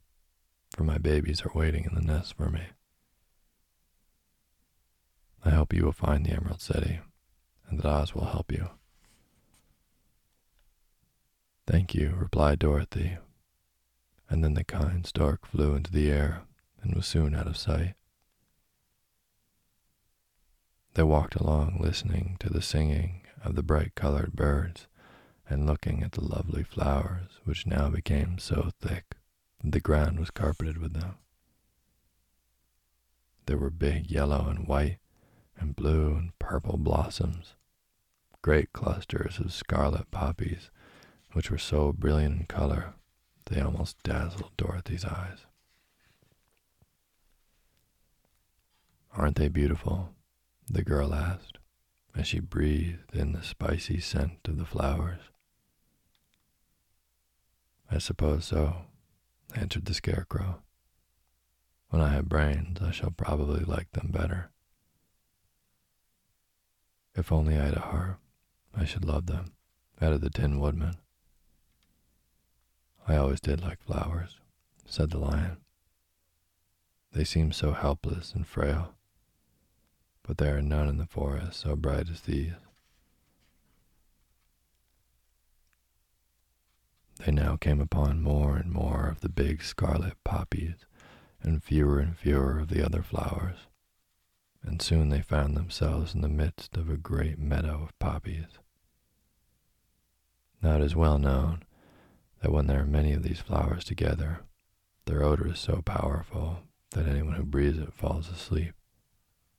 for 0.79 0.85
my 0.85 0.97
babies 0.97 1.41
are 1.41 1.51
waiting 1.53 1.83
in 1.83 1.93
the 1.93 1.99
nest 1.99 2.33
for 2.37 2.49
me. 2.49 2.61
I 5.43 5.49
hope 5.49 5.73
you 5.73 5.83
will 5.83 5.91
find 5.91 6.25
the 6.25 6.31
Emerald 6.31 6.61
City, 6.61 7.01
and 7.67 7.79
that 7.79 7.85
Oz 7.85 8.15
will 8.15 8.27
help 8.27 8.49
you. 8.49 8.69
Thank 11.67 11.93
you, 11.93 12.15
replied 12.17 12.59
Dorothy, 12.59 13.17
and 14.29 14.41
then 14.41 14.53
the 14.53 14.63
kind 14.63 15.05
stork 15.05 15.45
flew 15.45 15.75
into 15.75 15.91
the 15.91 16.09
air 16.09 16.43
and 16.81 16.95
was 16.95 17.05
soon 17.05 17.35
out 17.35 17.47
of 17.47 17.57
sight. 17.57 17.95
They 20.93 21.03
walked 21.03 21.35
along 21.35 21.79
listening 21.81 22.37
to 22.39 22.49
the 22.49 22.61
singing 22.61 23.23
of 23.43 23.55
the 23.55 23.63
bright 23.63 23.95
colored 23.95 24.31
birds 24.31 24.87
and 25.49 25.67
looking 25.67 26.03
at 26.03 26.13
the 26.13 26.23
lovely 26.23 26.63
flowers 26.63 27.41
which 27.43 27.67
now 27.67 27.89
became 27.89 28.37
so 28.37 28.71
thick 28.79 29.17
the 29.63 29.79
ground 29.79 30.19
was 30.19 30.31
carpeted 30.31 30.77
with 30.77 30.93
them. 30.93 31.15
There 33.45 33.57
were 33.57 33.69
big 33.69 34.09
yellow 34.09 34.47
and 34.47 34.67
white 34.67 34.99
and 35.57 35.75
blue 35.75 36.15
and 36.15 36.37
purple 36.39 36.77
blossoms, 36.77 37.55
great 38.41 38.73
clusters 38.73 39.39
of 39.39 39.53
scarlet 39.53 40.09
poppies, 40.11 40.69
which 41.33 41.51
were 41.51 41.57
so 41.57 41.91
brilliant 41.91 42.39
in 42.39 42.45
color 42.45 42.93
they 43.45 43.59
almost 43.61 44.01
dazzled 44.03 44.51
Dorothy's 44.57 45.05
eyes. 45.05 45.45
Aren't 49.13 49.37
they 49.37 49.47
beautiful? 49.49 50.13
the 50.69 50.83
girl 50.83 51.15
asked 51.15 51.57
as 52.15 52.27
she 52.27 52.39
breathed 52.39 53.13
in 53.15 53.31
the 53.31 53.41
spicy 53.41 53.99
scent 53.99 54.47
of 54.47 54.57
the 54.57 54.65
flowers. 54.65 55.21
I 57.89 57.97
suppose 57.97 58.45
so, 58.45 58.83
answered 59.55 59.85
the 59.85 59.93
Scarecrow. 59.93 60.61
When 61.89 62.01
I 62.01 62.09
have 62.09 62.29
brains, 62.29 62.79
I 62.81 62.91
shall 62.91 63.11
probably 63.11 63.63
like 63.63 63.91
them 63.91 64.09
better. 64.11 64.51
If 67.15 67.31
only 67.31 67.57
I 67.57 67.65
had 67.65 67.77
a 67.77 67.81
heart, 67.81 68.17
I 68.75 68.85
should 68.85 69.03
love 69.03 69.25
them, 69.25 69.53
added 69.99 70.21
the 70.21 70.29
Tin 70.29 70.59
Woodman. 70.59 70.95
I 73.07 73.15
always 73.15 73.41
did 73.41 73.61
like 73.61 73.81
flowers, 73.81 74.39
said 74.85 75.09
the 75.09 75.17
Lion. 75.17 75.57
They 77.11 77.23
seem 77.23 77.51
so 77.51 77.71
helpless 77.71 78.33
and 78.33 78.45
frail, 78.45 78.93
but 80.21 80.37
there 80.37 80.57
are 80.57 80.61
none 80.61 80.87
in 80.87 80.97
the 80.97 81.07
forest 81.07 81.61
so 81.61 81.75
bright 81.75 82.07
as 82.09 82.21
these. 82.21 82.53
They 87.19 87.31
now 87.31 87.57
came 87.57 87.81
upon 87.81 88.21
more 88.21 88.55
and 88.55 88.71
more 88.71 89.07
of 89.07 89.21
the 89.21 89.29
big 89.29 89.61
scarlet 89.61 90.15
poppies 90.23 90.85
and 91.41 91.63
fewer 91.63 91.99
and 91.99 92.17
fewer 92.17 92.59
of 92.59 92.69
the 92.69 92.83
other 92.83 93.03
flowers, 93.03 93.67
and 94.63 94.81
soon 94.81 95.09
they 95.09 95.21
found 95.21 95.55
themselves 95.55 96.15
in 96.15 96.21
the 96.21 96.29
midst 96.29 96.77
of 96.77 96.89
a 96.89 96.97
great 96.97 97.37
meadow 97.37 97.83
of 97.83 97.99
poppies. 97.99 98.59
Now 100.61 100.75
it 100.77 100.81
is 100.81 100.95
well 100.95 101.19
known 101.19 101.63
that 102.41 102.51
when 102.51 102.67
there 102.67 102.81
are 102.81 102.85
many 102.85 103.13
of 103.13 103.23
these 103.23 103.39
flowers 103.39 103.83
together, 103.83 104.41
Their 105.09 105.23
odor 105.23 105.47
is 105.47 105.59
so 105.59 105.81
powerful 105.81 106.59
that 106.91 107.07
anyone 107.07 107.33
who 107.33 107.43
breathes 107.43 107.79
it 107.79 107.95
falls 107.95 108.29
asleep, 108.29 108.75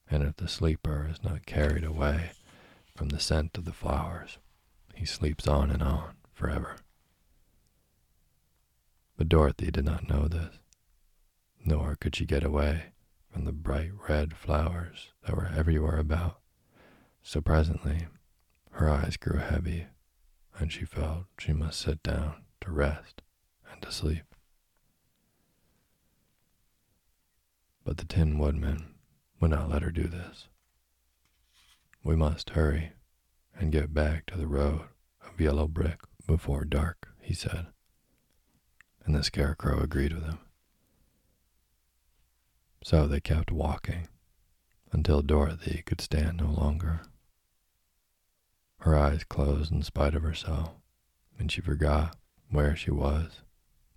and 0.08 0.22
if 0.22 0.36
the 0.36 0.46
sleeper 0.46 1.08
is 1.10 1.24
not 1.24 1.44
carried 1.44 1.82
away 1.82 2.30
from 2.94 3.08
the 3.08 3.18
scent 3.18 3.58
of 3.58 3.64
the 3.64 3.72
flowers, 3.72 4.38
he 4.94 5.04
sleeps 5.04 5.48
on 5.48 5.72
and 5.72 5.82
on 5.82 6.14
forever. 6.32 6.76
But 9.20 9.28
Dorothy 9.28 9.70
did 9.70 9.84
not 9.84 10.08
know 10.08 10.28
this, 10.28 10.60
nor 11.62 11.94
could 11.94 12.16
she 12.16 12.24
get 12.24 12.42
away 12.42 12.94
from 13.30 13.44
the 13.44 13.52
bright 13.52 13.90
red 14.08 14.34
flowers 14.34 15.12
that 15.26 15.36
were 15.36 15.50
everywhere 15.54 15.98
about. 15.98 16.40
So 17.22 17.42
presently 17.42 18.06
her 18.70 18.88
eyes 18.88 19.18
grew 19.18 19.36
heavy, 19.36 19.88
and 20.58 20.72
she 20.72 20.86
felt 20.86 21.26
she 21.38 21.52
must 21.52 21.78
sit 21.82 22.02
down 22.02 22.44
to 22.62 22.72
rest 22.72 23.20
and 23.70 23.82
to 23.82 23.92
sleep. 23.92 24.34
But 27.84 27.98
the 27.98 28.06
Tin 28.06 28.38
Woodman 28.38 28.94
would 29.38 29.50
not 29.50 29.68
let 29.68 29.82
her 29.82 29.90
do 29.90 30.04
this. 30.04 30.48
We 32.02 32.16
must 32.16 32.48
hurry 32.48 32.92
and 33.54 33.70
get 33.70 33.92
back 33.92 34.24
to 34.28 34.38
the 34.38 34.46
road 34.46 34.88
of 35.22 35.38
yellow 35.38 35.68
brick 35.68 36.00
before 36.26 36.64
dark, 36.64 37.08
he 37.20 37.34
said. 37.34 37.66
And 39.04 39.14
the 39.14 39.22
Scarecrow 39.22 39.80
agreed 39.80 40.12
with 40.12 40.24
him. 40.24 40.38
So 42.82 43.06
they 43.06 43.20
kept 43.20 43.50
walking 43.50 44.08
until 44.92 45.22
Dorothy 45.22 45.82
could 45.84 46.00
stand 46.00 46.38
no 46.38 46.50
longer. 46.50 47.02
Her 48.78 48.96
eyes 48.96 49.24
closed 49.24 49.70
in 49.70 49.82
spite 49.82 50.14
of 50.14 50.22
herself, 50.22 50.70
and 51.38 51.52
she 51.52 51.60
forgot 51.60 52.16
where 52.50 52.74
she 52.74 52.90
was 52.90 53.42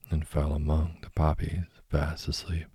and 0.09 0.27
fell 0.27 0.53
among 0.53 0.97
the 1.01 1.09
poppies 1.09 1.65
fast 1.89 2.27
asleep. 2.27 2.67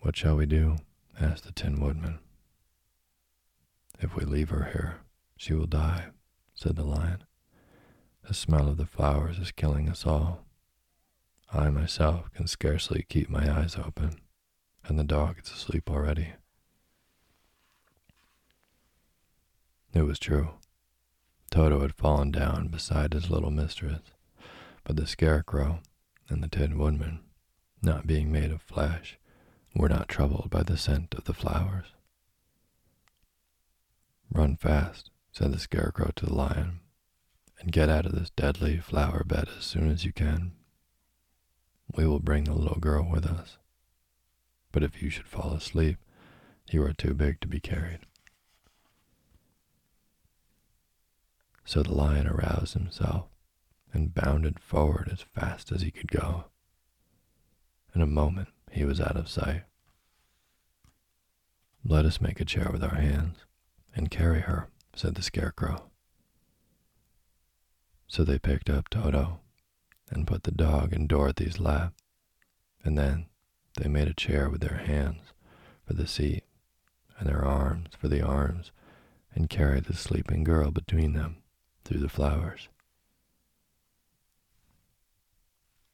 What 0.00 0.16
shall 0.16 0.36
we 0.36 0.46
do? 0.46 0.76
asked 1.18 1.44
the 1.44 1.52
Tin 1.52 1.80
Woodman. 1.80 2.18
If 3.98 4.16
we 4.16 4.24
leave 4.24 4.50
her 4.50 4.70
here, 4.72 5.00
she 5.36 5.52
will 5.52 5.66
die, 5.66 6.06
said 6.54 6.76
the 6.76 6.84
lion. 6.84 7.24
The 8.26 8.34
smell 8.34 8.68
of 8.68 8.76
the 8.76 8.86
flowers 8.86 9.38
is 9.38 9.50
killing 9.50 9.88
us 9.88 10.06
all. 10.06 10.44
I 11.52 11.68
myself 11.70 12.32
can 12.32 12.46
scarcely 12.46 13.04
keep 13.08 13.28
my 13.28 13.50
eyes 13.50 13.76
open, 13.76 14.20
and 14.84 14.98
the 14.98 15.04
dog 15.04 15.38
is 15.42 15.50
asleep 15.50 15.90
already. 15.90 16.34
It 19.92 20.02
was 20.02 20.18
true. 20.20 20.50
Toto 21.50 21.80
had 21.80 21.96
fallen 21.96 22.30
down 22.30 22.68
beside 22.68 23.12
his 23.12 23.28
little 23.28 23.50
mistress, 23.50 24.02
but 24.84 24.94
the 24.94 25.06
scarecrow 25.06 25.80
and 26.28 26.42
the 26.42 26.48
tin 26.48 26.78
woodman, 26.78 27.20
not 27.82 28.06
being 28.06 28.30
made 28.30 28.52
of 28.52 28.62
flesh, 28.62 29.18
were 29.74 29.88
not 29.88 30.08
troubled 30.08 30.48
by 30.50 30.62
the 30.62 30.76
scent 30.76 31.14
of 31.14 31.24
the 31.24 31.34
flowers. 31.34 31.86
Run 34.32 34.56
fast, 34.56 35.10
said 35.32 35.52
the 35.52 35.58
scarecrow 35.58 36.12
to 36.14 36.26
the 36.26 36.34
lion, 36.34 36.80
and 37.60 37.72
get 37.72 37.88
out 37.88 38.06
of 38.06 38.12
this 38.12 38.30
deadly 38.30 38.78
flower 38.78 39.22
bed 39.24 39.48
as 39.58 39.64
soon 39.64 39.90
as 39.90 40.04
you 40.04 40.12
can. 40.12 40.52
We 41.94 42.06
will 42.06 42.20
bring 42.20 42.44
the 42.44 42.54
little 42.54 42.80
girl 42.80 43.06
with 43.08 43.26
us. 43.26 43.58
But 44.72 44.82
if 44.82 45.02
you 45.02 45.10
should 45.10 45.26
fall 45.26 45.52
asleep, 45.52 45.98
you 46.70 46.82
are 46.84 46.92
too 46.92 47.14
big 47.14 47.40
to 47.40 47.48
be 47.48 47.60
carried. 47.60 48.00
So 51.64 51.82
the 51.82 51.92
lion 51.92 52.26
aroused 52.26 52.74
himself 52.74 53.26
and 53.92 54.14
bounded 54.14 54.58
forward 54.58 55.08
as 55.12 55.20
fast 55.20 55.70
as 55.70 55.82
he 55.82 55.90
could 55.90 56.10
go. 56.10 56.44
In 57.94 58.00
a 58.00 58.06
moment, 58.06 58.48
he 58.70 58.84
was 58.84 59.00
out 59.00 59.16
of 59.16 59.28
sight. 59.28 59.64
Let 61.84 62.04
us 62.04 62.20
make 62.20 62.40
a 62.40 62.44
chair 62.44 62.70
with 62.72 62.84
our 62.84 62.94
hands 62.94 63.38
and 63.94 64.10
carry 64.10 64.40
her, 64.40 64.68
said 64.94 65.16
the 65.16 65.22
scarecrow. 65.22 65.89
So 68.10 68.24
they 68.24 68.40
picked 68.40 68.68
up 68.68 68.88
Toto 68.88 69.38
and 70.10 70.26
put 70.26 70.42
the 70.42 70.50
dog 70.50 70.92
in 70.92 71.06
Dorothy's 71.06 71.60
lap, 71.60 71.94
and 72.82 72.98
then 72.98 73.26
they 73.76 73.88
made 73.88 74.08
a 74.08 74.14
chair 74.14 74.50
with 74.50 74.60
their 74.60 74.78
hands 74.78 75.20
for 75.86 75.94
the 75.94 76.08
seat 76.08 76.42
and 77.16 77.28
their 77.28 77.44
arms 77.44 77.90
for 77.96 78.08
the 78.08 78.20
arms 78.20 78.72
and 79.32 79.48
carried 79.48 79.84
the 79.84 79.94
sleeping 79.94 80.42
girl 80.42 80.72
between 80.72 81.12
them 81.12 81.36
through 81.84 82.00
the 82.00 82.08
flowers. 82.08 82.66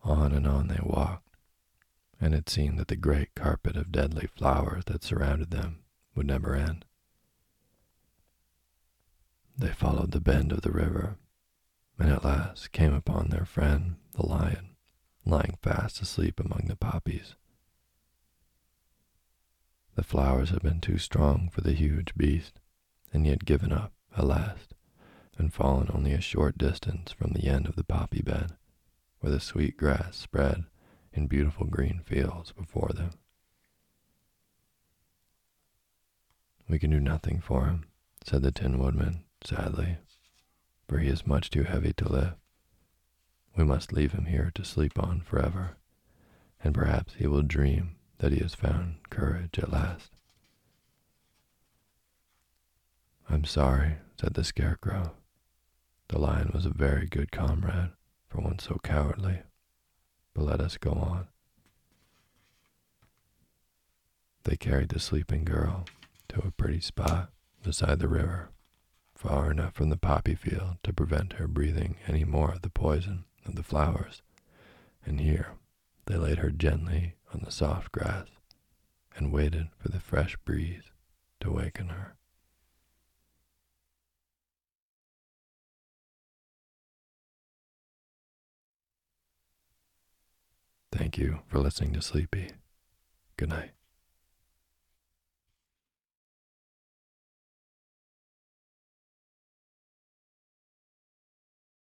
On 0.02 0.32
and 0.32 0.46
on 0.46 0.68
they 0.68 0.80
walked, 0.82 1.36
and 2.18 2.34
it 2.34 2.48
seemed 2.48 2.78
that 2.78 2.88
the 2.88 2.96
great 2.96 3.34
carpet 3.34 3.76
of 3.76 3.92
deadly 3.92 4.26
flowers 4.34 4.86
that 4.86 5.04
surrounded 5.04 5.50
them 5.50 5.80
would 6.14 6.26
never 6.26 6.54
end. 6.54 6.86
They 9.58 9.74
followed 9.74 10.12
the 10.12 10.20
bend 10.20 10.50
of 10.50 10.62
the 10.62 10.72
river, 10.72 11.18
and 11.98 12.10
at 12.10 12.24
last 12.24 12.72
came 12.72 12.92
upon 12.92 13.28
their 13.28 13.44
friend, 13.44 13.96
the 14.12 14.26
lion, 14.26 14.76
lying 15.24 15.56
fast 15.62 16.00
asleep 16.00 16.38
among 16.40 16.66
the 16.66 16.76
poppies. 16.76 17.34
The 19.94 20.02
flowers 20.02 20.50
had 20.50 20.62
been 20.62 20.80
too 20.80 20.98
strong 20.98 21.48
for 21.48 21.62
the 21.62 21.72
huge 21.72 22.14
beast, 22.16 22.60
and 23.12 23.24
he 23.24 23.30
had 23.30 23.46
given 23.46 23.72
up 23.72 23.92
at 24.16 24.24
last 24.24 24.74
and 25.38 25.52
fallen 25.52 25.90
only 25.92 26.12
a 26.12 26.20
short 26.20 26.58
distance 26.58 27.12
from 27.12 27.32
the 27.32 27.48
end 27.48 27.66
of 27.66 27.76
the 27.76 27.84
poppy 27.84 28.22
bed, 28.22 28.52
where 29.20 29.32
the 29.32 29.40
sweet 29.40 29.76
grass 29.76 30.16
spread 30.16 30.64
in 31.12 31.26
beautiful 31.26 31.66
green 31.66 32.00
fields 32.04 32.52
before 32.52 32.90
them. 32.94 33.10
We 36.68 36.78
can 36.78 36.90
do 36.90 37.00
nothing 37.00 37.40
for 37.40 37.66
him, 37.66 37.86
said 38.24 38.42
the 38.42 38.52
Tin 38.52 38.78
Woodman 38.78 39.24
sadly, 39.44 39.98
for 40.88 40.98
he 40.98 41.08
is 41.08 41.26
much 41.26 41.50
too 41.50 41.64
heavy 41.64 41.92
to 41.94 42.08
lift. 42.08 42.36
We 43.56 43.64
must 43.64 43.92
leave 43.92 44.12
him 44.12 44.26
here 44.26 44.52
to 44.54 44.64
sleep 44.64 44.98
on 45.02 45.20
forever, 45.20 45.76
and 46.62 46.74
perhaps 46.74 47.14
he 47.14 47.26
will 47.26 47.42
dream 47.42 47.96
that 48.18 48.32
he 48.32 48.38
has 48.38 48.54
found 48.54 48.96
courage 49.10 49.58
at 49.58 49.72
last. 49.72 50.12
I'm 53.28 53.44
sorry, 53.44 53.96
said 54.20 54.34
the 54.34 54.44
Scarecrow. 54.44 55.12
The 56.08 56.18
lion 56.18 56.50
was 56.54 56.64
a 56.64 56.70
very 56.70 57.06
good 57.06 57.32
comrade 57.32 57.90
for 58.28 58.40
one 58.40 58.58
so 58.58 58.78
cowardly, 58.82 59.40
but 60.34 60.44
let 60.44 60.60
us 60.60 60.76
go 60.76 60.92
on. 60.92 61.28
They 64.44 64.56
carried 64.56 64.90
the 64.90 65.00
sleeping 65.00 65.44
girl 65.44 65.86
to 66.28 66.38
a 66.46 66.52
pretty 66.52 66.80
spot 66.80 67.30
beside 67.64 67.98
the 67.98 68.06
river, 68.06 68.50
far 69.26 69.50
enough 69.50 69.74
from 69.74 69.90
the 69.90 69.96
poppy 69.96 70.36
field 70.36 70.76
to 70.84 70.92
prevent 70.92 71.32
her 71.34 71.48
breathing 71.48 71.96
any 72.06 72.24
more 72.24 72.52
of 72.52 72.62
the 72.62 72.70
poison 72.70 73.24
of 73.44 73.56
the 73.56 73.62
flowers, 73.62 74.22
and 75.04 75.20
here 75.20 75.54
they 76.06 76.16
laid 76.16 76.38
her 76.38 76.50
gently 76.50 77.14
on 77.34 77.40
the 77.44 77.50
soft 77.50 77.90
grass 77.90 78.28
and 79.16 79.32
waited 79.32 79.66
for 79.78 79.88
the 79.88 79.98
fresh 79.98 80.36
breeze 80.44 80.84
to 81.40 81.50
waken 81.50 81.88
her. 81.88 82.14
Thank 90.92 91.18
you 91.18 91.40
for 91.48 91.58
listening 91.58 91.92
to 91.94 92.00
Sleepy. 92.00 92.52
Good 93.36 93.48
night. 93.48 93.72